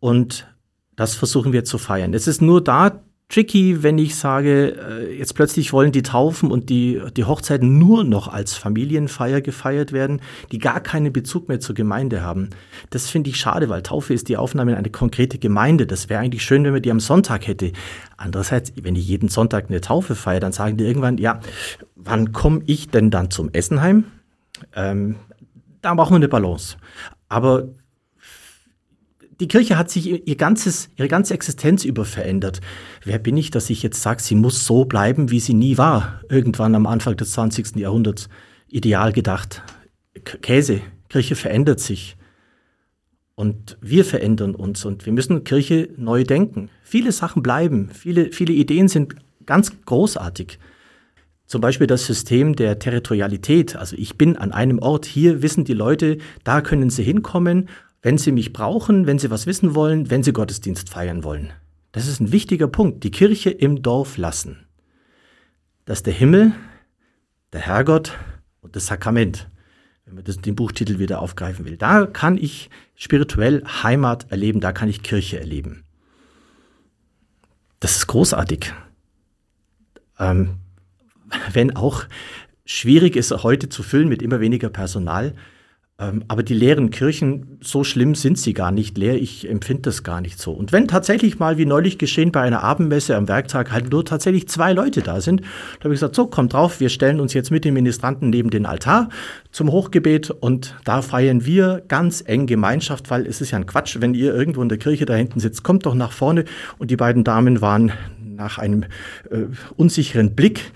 und 0.00 0.46
das 0.96 1.14
versuchen 1.14 1.52
wir 1.52 1.64
zu 1.64 1.78
feiern. 1.78 2.12
Es 2.14 2.26
ist 2.26 2.42
nur 2.42 2.62
da 2.62 3.00
tricky, 3.28 3.82
wenn 3.82 3.98
ich 3.98 4.16
sage, 4.16 4.76
äh, 4.76 5.18
jetzt 5.18 5.34
plötzlich 5.34 5.72
wollen 5.72 5.92
die 5.92 6.02
Taufen 6.02 6.50
und 6.50 6.70
die, 6.70 7.00
die 7.16 7.24
Hochzeiten 7.24 7.78
nur 7.78 8.02
noch 8.04 8.28
als 8.28 8.54
Familienfeier 8.54 9.42
gefeiert 9.42 9.92
werden, 9.92 10.20
die 10.50 10.58
gar 10.58 10.80
keinen 10.80 11.12
Bezug 11.12 11.48
mehr 11.48 11.60
zur 11.60 11.74
Gemeinde 11.74 12.22
haben. 12.22 12.50
Das 12.90 13.10
finde 13.10 13.30
ich 13.30 13.36
schade, 13.36 13.68
weil 13.68 13.82
Taufe 13.82 14.14
ist 14.14 14.28
die 14.28 14.38
Aufnahme 14.38 14.72
in 14.72 14.78
eine 14.78 14.90
konkrete 14.90 15.38
Gemeinde. 15.38 15.86
Das 15.86 16.08
wäre 16.08 16.20
eigentlich 16.20 16.42
schön, 16.42 16.64
wenn 16.64 16.72
man 16.72 16.82
die 16.82 16.90
am 16.90 17.00
Sonntag 17.00 17.46
hätte. 17.46 17.72
Andererseits, 18.16 18.72
wenn 18.80 18.96
ich 18.96 19.06
jeden 19.06 19.28
Sonntag 19.28 19.66
eine 19.68 19.82
Taufe 19.82 20.14
feiere, 20.14 20.40
dann 20.40 20.52
sagen 20.52 20.78
die 20.78 20.84
irgendwann, 20.84 21.18
ja, 21.18 21.40
wann 21.96 22.32
komme 22.32 22.62
ich 22.66 22.88
denn 22.88 23.10
dann 23.10 23.30
zum 23.30 23.50
Essenheim? 23.52 24.04
Ähm, 24.74 25.16
da 25.82 25.94
brauchen 25.94 26.12
wir 26.12 26.16
eine 26.16 26.28
Balance. 26.28 26.78
Aber 27.28 27.68
die 29.40 29.48
Kirche 29.48 29.78
hat 29.78 29.90
sich 29.90 30.26
ihr 30.26 30.36
ganzes, 30.36 30.90
ihre 30.96 31.08
ganze 31.08 31.34
Existenz 31.34 31.84
über 31.84 32.04
verändert. 32.04 32.60
Wer 33.04 33.18
bin 33.18 33.36
ich, 33.36 33.50
dass 33.50 33.70
ich 33.70 33.82
jetzt 33.82 34.02
sage, 34.02 34.22
sie 34.22 34.34
muss 34.34 34.64
so 34.64 34.84
bleiben, 34.84 35.30
wie 35.30 35.40
sie 35.40 35.54
nie 35.54 35.78
war, 35.78 36.20
irgendwann 36.28 36.74
am 36.74 36.86
Anfang 36.86 37.16
des 37.16 37.32
20. 37.32 37.76
Jahrhunderts? 37.76 38.28
Ideal 38.68 39.12
gedacht. 39.12 39.62
Käse, 40.42 40.80
Kirche 41.08 41.36
verändert 41.36 41.80
sich. 41.80 42.16
Und 43.36 43.78
wir 43.80 44.04
verändern 44.04 44.56
uns 44.56 44.84
und 44.84 45.06
wir 45.06 45.12
müssen 45.12 45.44
Kirche 45.44 45.90
neu 45.96 46.24
denken. 46.24 46.70
Viele 46.82 47.12
Sachen 47.12 47.40
bleiben, 47.40 47.90
viele, 47.92 48.32
viele 48.32 48.52
Ideen 48.52 48.88
sind 48.88 49.14
ganz 49.46 49.72
großartig. 49.84 50.58
Zum 51.46 51.60
Beispiel 51.60 51.86
das 51.86 52.04
System 52.04 52.56
der 52.56 52.78
Territorialität. 52.80 53.76
Also 53.76 53.96
ich 53.96 54.18
bin 54.18 54.36
an 54.36 54.52
einem 54.52 54.80
Ort, 54.80 55.06
hier 55.06 55.40
wissen 55.40 55.64
die 55.64 55.72
Leute, 55.72 56.18
da 56.42 56.60
können 56.60 56.90
sie 56.90 57.04
hinkommen 57.04 57.68
wenn 58.02 58.18
Sie 58.18 58.32
mich 58.32 58.52
brauchen, 58.52 59.06
wenn 59.06 59.18
Sie 59.18 59.30
was 59.30 59.46
wissen 59.46 59.74
wollen, 59.74 60.10
wenn 60.10 60.22
Sie 60.22 60.32
Gottesdienst 60.32 60.88
feiern 60.88 61.24
wollen. 61.24 61.52
Das 61.92 62.06
ist 62.06 62.20
ein 62.20 62.32
wichtiger 62.32 62.68
Punkt. 62.68 63.02
Die 63.04 63.10
Kirche 63.10 63.50
im 63.50 63.82
Dorf 63.82 64.16
lassen. 64.18 64.66
Dass 65.84 66.02
der 66.02 66.12
Himmel, 66.12 66.52
der 67.52 67.60
Herrgott 67.60 68.12
und 68.60 68.76
das 68.76 68.86
Sakrament, 68.86 69.48
wenn 70.04 70.14
man 70.14 70.24
das, 70.24 70.38
den 70.38 70.54
Buchtitel 70.54 70.98
wieder 70.98 71.20
aufgreifen 71.20 71.64
will, 71.64 71.76
da 71.76 72.06
kann 72.06 72.36
ich 72.36 72.70
spirituell 72.94 73.64
Heimat 73.82 74.30
erleben, 74.30 74.60
da 74.60 74.72
kann 74.72 74.88
ich 74.88 75.02
Kirche 75.02 75.38
erleben. 75.40 75.84
Das 77.80 77.96
ist 77.96 78.06
großartig. 78.06 78.72
Ähm, 80.18 80.56
wenn 81.52 81.76
auch 81.76 82.04
schwierig 82.64 83.16
ist, 83.16 83.30
heute 83.42 83.68
zu 83.68 83.82
füllen 83.82 84.08
mit 84.08 84.22
immer 84.22 84.40
weniger 84.40 84.68
Personal, 84.68 85.34
aber 86.00 86.44
die 86.44 86.54
leeren 86.54 86.90
Kirchen, 86.90 87.58
so 87.60 87.82
schlimm 87.82 88.14
sind 88.14 88.38
sie 88.38 88.54
gar 88.54 88.70
nicht 88.70 88.96
leer. 88.96 89.16
Ich 89.16 89.50
empfinde 89.50 89.82
das 89.82 90.04
gar 90.04 90.20
nicht 90.20 90.38
so. 90.38 90.52
Und 90.52 90.70
wenn 90.70 90.86
tatsächlich 90.86 91.40
mal, 91.40 91.58
wie 91.58 91.66
neulich 91.66 91.98
geschehen, 91.98 92.30
bei 92.30 92.40
einer 92.40 92.62
Abendmesse 92.62 93.16
am 93.16 93.26
Werktag 93.26 93.72
halt 93.72 93.90
nur 93.90 94.04
tatsächlich 94.04 94.48
zwei 94.48 94.72
Leute 94.72 95.02
da 95.02 95.20
sind, 95.20 95.40
da 95.40 95.84
habe 95.84 95.94
ich 95.94 95.98
gesagt, 95.98 96.14
so, 96.14 96.28
kommt 96.28 96.52
drauf, 96.52 96.78
wir 96.78 96.88
stellen 96.88 97.18
uns 97.18 97.34
jetzt 97.34 97.50
mit 97.50 97.64
den 97.64 97.74
Ministranten 97.74 98.30
neben 98.30 98.50
den 98.50 98.64
Altar 98.64 99.08
zum 99.50 99.72
Hochgebet 99.72 100.30
und 100.30 100.76
da 100.84 101.02
feiern 101.02 101.44
wir 101.44 101.82
ganz 101.88 102.22
eng 102.24 102.46
Gemeinschaft, 102.46 103.10
weil 103.10 103.26
es 103.26 103.40
ist 103.40 103.50
ja 103.50 103.58
ein 103.58 103.66
Quatsch, 103.66 103.96
wenn 103.98 104.14
ihr 104.14 104.32
irgendwo 104.32 104.62
in 104.62 104.68
der 104.68 104.78
Kirche 104.78 105.04
da 105.04 105.16
hinten 105.16 105.40
sitzt, 105.40 105.64
kommt 105.64 105.84
doch 105.84 105.96
nach 105.96 106.12
vorne. 106.12 106.44
Und 106.78 106.92
die 106.92 106.96
beiden 106.96 107.24
Damen 107.24 107.60
waren 107.60 107.90
nach 108.22 108.58
einem 108.58 108.84
äh, 109.32 109.46
unsicheren 109.74 110.36
Blick 110.36 110.70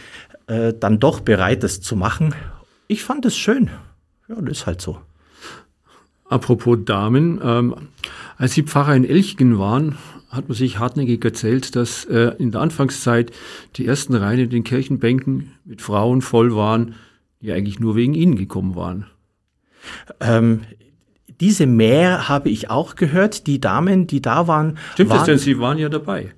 äh, 0.48 0.72
dann 0.72 0.98
doch 0.98 1.20
bereit, 1.20 1.62
das 1.62 1.80
zu 1.80 1.94
machen. 1.94 2.34
Ich 2.88 3.04
fand 3.04 3.24
es 3.24 3.36
schön. 3.36 3.70
Ja, 4.28 4.34
das 4.40 4.58
ist 4.58 4.66
halt 4.66 4.80
so. 4.80 4.98
Apropos 6.32 6.78
Damen, 6.86 7.40
ähm, 7.44 7.74
als 8.38 8.54
Sie 8.54 8.62
Pfarrer 8.62 8.96
in 8.96 9.04
Elchgen 9.04 9.58
waren, 9.58 9.98
hat 10.30 10.48
man 10.48 10.56
sich 10.56 10.78
hartnäckig 10.78 11.22
erzählt, 11.22 11.76
dass 11.76 12.06
äh, 12.06 12.32
in 12.38 12.52
der 12.52 12.62
Anfangszeit 12.62 13.32
die 13.76 13.86
ersten 13.86 14.14
Reihen 14.14 14.40
in 14.40 14.48
den 14.48 14.64
Kirchenbänken 14.64 15.52
mit 15.66 15.82
Frauen 15.82 16.22
voll 16.22 16.56
waren, 16.56 16.94
die 17.42 17.52
eigentlich 17.52 17.80
nur 17.80 17.96
wegen 17.96 18.14
Ihnen 18.14 18.36
gekommen 18.36 18.76
waren. 18.76 19.04
Ähm, 20.20 20.62
diese 21.38 21.66
Mehr 21.66 22.30
habe 22.30 22.48
ich 22.48 22.70
auch 22.70 22.96
gehört. 22.96 23.46
Die 23.46 23.60
Damen, 23.60 24.06
die 24.06 24.22
da 24.22 24.46
waren. 24.48 24.78
Stimmt 24.94 25.10
waren, 25.10 25.18
das 25.18 25.26
denn? 25.26 25.38
Sie 25.38 25.58
waren 25.58 25.76
ja 25.76 25.90
dabei. 25.90 26.32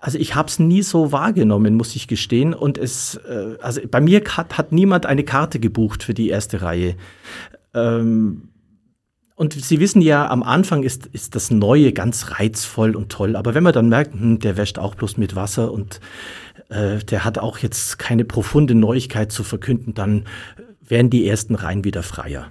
also 0.00 0.18
ich 0.18 0.34
habe 0.34 0.48
es 0.48 0.58
nie 0.58 0.82
so 0.82 1.12
wahrgenommen, 1.12 1.76
muss 1.76 1.96
ich 1.96 2.08
gestehen. 2.08 2.52
Und 2.52 2.76
es, 2.76 3.14
äh, 3.26 3.56
also 3.62 3.80
bei 3.90 4.02
mir 4.02 4.22
hat, 4.36 4.58
hat 4.58 4.70
niemand 4.70 5.06
eine 5.06 5.24
Karte 5.24 5.60
gebucht 5.60 6.02
für 6.02 6.12
die 6.12 6.28
erste 6.28 6.60
Reihe. 6.60 6.94
Ähm, 7.72 8.50
und 9.38 9.52
Sie 9.52 9.78
wissen 9.78 10.02
ja, 10.02 10.28
am 10.28 10.42
Anfang 10.42 10.82
ist, 10.82 11.06
ist 11.06 11.36
das 11.36 11.52
Neue 11.52 11.92
ganz 11.92 12.32
reizvoll 12.32 12.96
und 12.96 13.10
toll. 13.10 13.36
Aber 13.36 13.54
wenn 13.54 13.62
man 13.62 13.72
dann 13.72 13.88
merkt, 13.88 14.12
hm, 14.12 14.40
der 14.40 14.56
wäscht 14.56 14.80
auch 14.80 14.96
bloß 14.96 15.16
mit 15.16 15.36
Wasser 15.36 15.70
und 15.70 16.00
äh, 16.70 16.98
der 16.98 17.24
hat 17.24 17.38
auch 17.38 17.58
jetzt 17.58 18.00
keine 18.00 18.24
profunde 18.24 18.74
Neuigkeit 18.74 19.30
zu 19.30 19.44
verkünden, 19.44 19.94
dann 19.94 20.24
werden 20.80 21.08
die 21.08 21.24
ersten 21.24 21.54
Reihen 21.54 21.84
wieder 21.84 22.02
freier. 22.02 22.50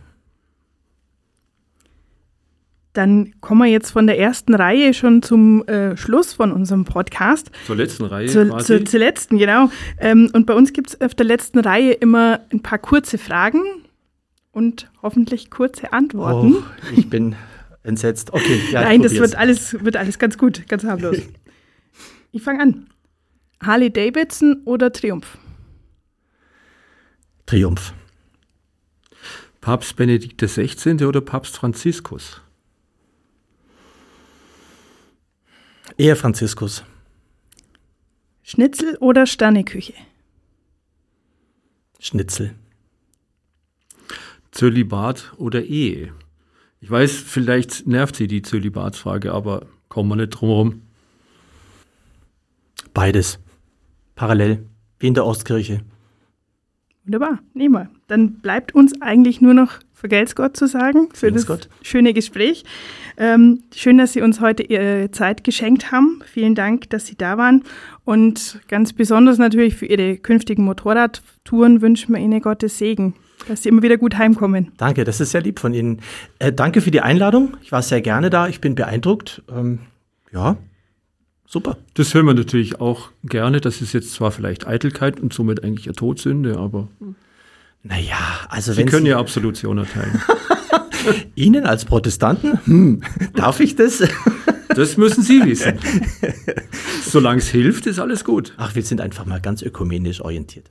Dann 2.94 3.34
kommen 3.42 3.60
wir 3.60 3.70
jetzt 3.70 3.92
von 3.92 4.08
der 4.08 4.18
ersten 4.18 4.56
Reihe 4.56 4.94
schon 4.94 5.22
zum 5.22 5.68
äh, 5.68 5.98
Schluss 5.98 6.32
von 6.32 6.54
unserem 6.54 6.86
Podcast. 6.86 7.52
Zur 7.66 7.76
letzten 7.76 8.06
Reihe 8.06 8.28
zur, 8.28 8.46
quasi. 8.46 8.66
Zur, 8.66 8.86
zur 8.86 9.00
letzten, 9.02 9.38
genau. 9.38 9.70
Ähm, 10.00 10.30
und 10.32 10.46
bei 10.46 10.54
uns 10.54 10.72
gibt 10.72 10.92
es 10.92 11.02
auf 11.02 11.14
der 11.14 11.26
letzten 11.26 11.60
Reihe 11.60 11.92
immer 11.92 12.40
ein 12.50 12.62
paar 12.62 12.80
kurze 12.80 13.18
Fragen 13.18 13.62
und 14.54 14.90
hoffentlich 15.08 15.49
kurze 15.49 15.93
Antworten. 15.93 16.55
Oh, 16.55 16.64
ich 16.93 17.10
bin 17.10 17.38
entsetzt. 17.84 18.34
Okay, 18.34 18.60
ja, 18.74 18.82
Nein, 18.84 19.01
das 19.01 19.14
wird 19.14 19.36
alles, 19.36 19.82
wird 19.82 19.95
alles 19.95 20.20
ganz 20.20 20.38
gut, 20.38 20.68
ganz 20.68 20.84
harmlos. 20.84 21.16
ich 22.34 22.43
fange 22.43 22.62
an. 22.62 22.88
Harley 23.64 23.89
Davidson 23.89 24.64
oder 24.66 24.91
Triumph? 24.91 25.38
Triumph. 27.45 27.93
Papst 29.62 29.95
Benedikt 29.95 30.41
XVI. 30.41 31.05
oder 31.05 31.22
Papst 31.22 31.55
Franziskus? 31.55 32.41
Eher 35.97 36.18
Franziskus. 36.18 36.84
Schnitzel 38.43 38.97
oder 38.97 39.26
Sterneküche? 39.26 39.93
Schnitzel. 41.99 42.53
Zölibat 44.58 45.34
oder 45.38 45.64
Ehe? 45.64 46.14
Ich 46.80 46.89
weiß, 46.89 47.16
vielleicht 47.16 47.86
nervt 47.86 48.16
Sie 48.16 48.26
die 48.26 48.41
Zölibatsfrage, 48.41 49.32
aber 49.32 49.68
kommen 49.88 50.10
wir 50.10 50.16
nicht 50.16 50.30
drum 50.30 50.49
herum. 50.49 50.82
Beides. 52.91 53.39
Parallel, 54.16 54.66
wie 54.97 55.05
in 55.05 55.14
der 55.14 55.28
Ostkirche. 55.28 55.82
Wunderbar, 57.03 57.38
nehmen 57.53 57.76
wir. 57.76 57.91
Dann 58.08 58.39
bleibt 58.39 58.74
uns 58.74 58.99
eigentlich 58.99 59.41
nur 59.41 59.53
noch 59.53 59.74
vergelt's 59.98 60.36
Gott 60.36 60.56
zu 60.56 60.68
sagen 60.68 61.10
für 61.14 61.32
das 61.32 61.48
Gott. 61.48 61.70
schöne 61.82 62.14
Gespräch. 62.14 62.64
Ähm, 63.18 63.64
schön, 63.76 63.98
dass 63.98 64.14
Sie 64.14 64.22
uns 64.22 64.39
heute 64.39 64.62
Ihre 64.62 65.10
Zeit 65.12 65.43
geschenkt 65.43 65.91
haben. 65.91 66.22
Vielen 66.32 66.54
Dank, 66.54 66.89
dass 66.91 67.08
Sie 67.08 67.16
da 67.16 67.38
waren. 67.38 67.64
Und 68.06 68.62
ganz 68.68 68.93
besonders 68.93 69.39
natürlich 69.39 69.76
für 69.76 69.88
Ihre 69.88 70.18
künftigen 70.18 70.64
Motorradtouren 70.64 71.82
wünschen 71.82 72.14
wir 72.14 72.22
Ihnen 72.22 72.41
Gottes 72.41 72.78
Segen, 72.78 73.16
dass 73.48 73.64
Sie 73.64 73.70
immer 73.70 73.82
wieder 73.82 73.98
gut 73.98 74.18
heimkommen. 74.18 74.72
Danke, 74.78 75.04
das 75.04 75.20
ist 75.20 75.32
sehr 75.32 75.41
lieb 75.41 75.60
von 75.60 75.74
Ihnen. 75.74 76.02
Äh, 76.38 76.54
danke 76.54 76.82
für 76.82 76.91
die 76.91 77.02
Einladung. 77.02 77.58
Ich 77.64 77.72
war 77.72 77.82
sehr 77.82 78.02
gerne 78.02 78.30
da. 78.30 78.48
Ich 78.48 78.62
bin 78.62 78.76
beeindruckt. 78.76 79.41
Ähm, 79.50 79.80
ja, 80.32 80.58
Super. 81.50 81.78
Das 81.93 82.14
hören 82.14 82.26
wir 82.26 82.34
natürlich 82.34 82.82
auch 82.82 83.10
gerne. 83.24 83.62
Das 83.62 83.82
ist 83.82 83.93
jetzt 83.93 84.12
zwar 84.12 84.32
vielleicht 84.32 84.68
Eitelkeit 84.68 85.22
und 85.22 85.32
somit 85.32 85.64
eigentlich 85.64 85.88
eine 85.88 85.95
Todsünde, 85.95 86.58
aber. 86.58 86.89
Naja, 87.88 88.18
also 88.50 88.74
Sie 88.74 88.80
wenn 88.80 88.88
können 88.88 89.06
Sie 89.06 89.12
ja 89.12 89.20
Absolution 89.20 89.78
erteilen. 89.78 90.22
Ihnen 91.36 91.66
als 91.66 91.86
Protestanten? 91.86 92.60
Hm, 92.66 93.02
darf 93.34 93.60
ich 93.60 93.76
das? 93.76 94.04
das 94.70 94.98
müssen 94.98 95.24
Sie 95.24 95.44
wissen. 95.46 95.80
Solange 97.04 97.40
es 97.40 97.48
hilft, 97.48 97.86
ist 97.88 98.00
alles 98.00 98.26
gut. 98.26 98.54
Ach, 98.58 98.76
wir 98.76 98.84
sind 98.84 99.00
einfach 99.00 99.26
mal 99.26 99.40
ganz 99.40 99.62
ökumenisch 99.62 100.22
orientiert. 100.22 100.70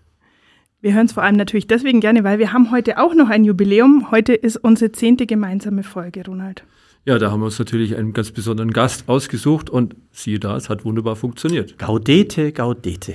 Wir 0.82 0.94
hören 0.94 1.06
es 1.06 1.12
vor 1.12 1.22
allem 1.22 1.36
natürlich 1.36 1.66
deswegen 1.66 2.00
gerne, 2.00 2.22
weil 2.22 2.38
wir 2.38 2.52
haben 2.52 2.70
heute 2.70 2.98
auch 2.98 3.14
noch 3.14 3.30
ein 3.30 3.44
Jubiläum. 3.44 4.10
Heute 4.10 4.34
ist 4.34 4.56
unsere 4.56 4.92
zehnte 4.92 5.26
gemeinsame 5.26 5.82
Folge, 5.82 6.22
Ronald. 6.26 6.64
Ja, 7.06 7.18
da 7.18 7.30
haben 7.30 7.40
wir 7.40 7.46
uns 7.46 7.58
natürlich 7.58 7.96
einen 7.96 8.12
ganz 8.12 8.30
besonderen 8.30 8.72
Gast 8.72 9.08
ausgesucht 9.08 9.70
und 9.70 9.96
siehe 10.12 10.38
da, 10.38 10.56
es 10.56 10.68
hat 10.68 10.84
wunderbar 10.84 11.16
funktioniert. 11.16 11.78
Gaudete, 11.78 12.52
gaudete. 12.52 13.14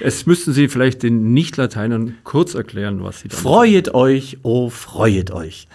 Es 0.00 0.26
müssten 0.26 0.52
Sie 0.52 0.68
vielleicht 0.68 1.02
den 1.02 1.32
Nicht-Lateinern 1.32 2.16
kurz 2.24 2.54
erklären, 2.54 3.02
was 3.02 3.20
Sie 3.20 3.28
da 3.28 3.36
Freuet 3.36 3.88
machen. 3.88 3.96
euch, 3.96 4.38
oh, 4.42 4.70
freuet 4.70 5.30
euch. 5.30 5.68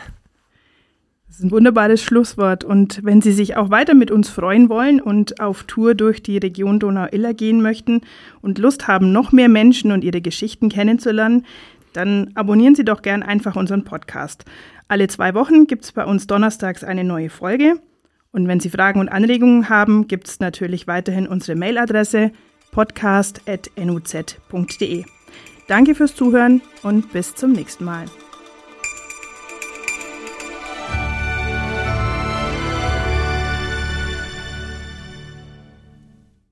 Das 1.28 1.40
ist 1.40 1.46
ein 1.46 1.52
wunderbares 1.52 2.04
Schlusswort. 2.04 2.64
Und 2.64 3.04
wenn 3.04 3.22
Sie 3.22 3.32
sich 3.32 3.58
auch 3.58 3.72
weiter 3.72 3.96
mit 3.96 4.12
uns 4.12 4.30
freuen 4.30 4.70
wollen 4.70 5.02
und 5.02 5.42
auf 5.42 5.64
Tour 5.64 5.96
durch 5.96 6.22
die 6.22 6.38
Region 6.38 6.80
Donau-Iller 6.80 7.34
gehen 7.34 7.62
möchten 7.62 8.02
und 8.42 8.60
Lust 8.60 8.88
haben, 8.88 9.12
noch 9.12 9.32
mehr 9.32 9.50
Menschen 9.50 9.92
und 9.92 10.04
ihre 10.04 10.22
Geschichten 10.22 10.70
kennenzulernen, 10.70 11.46
dann 11.94 12.32
abonnieren 12.36 12.76
Sie 12.76 12.86
doch 12.86 13.02
gern 13.02 13.24
einfach 13.24 13.56
unseren 13.56 13.84
Podcast. 13.84 14.46
Alle 14.88 15.08
zwei 15.08 15.34
Wochen 15.34 15.66
gibt 15.66 15.86
es 15.86 15.92
bei 15.92 16.06
uns 16.06 16.28
donnerstags 16.28 16.84
eine 16.84 17.04
neue 17.04 17.32
Folge. 17.32 17.80
Und 18.32 18.48
wenn 18.48 18.60
Sie 18.60 18.70
Fragen 18.70 19.00
und 19.00 19.10
Anregungen 19.10 19.70
haben, 19.70 20.08
gibt 20.08 20.28
es 20.28 20.40
natürlich 20.40 20.88
weiterhin 20.88 21.28
unsere 21.28 21.58
Mailadresse 21.58 22.32
podcast.nuz.de. 22.74 25.06
Danke 25.68 25.96
fürs 25.96 26.16
Zuhören 26.16 26.62
und 26.84 27.12
bis 27.14 27.34
zum 27.36 27.54
nächsten 27.54 27.86
Mal. 27.86 28.06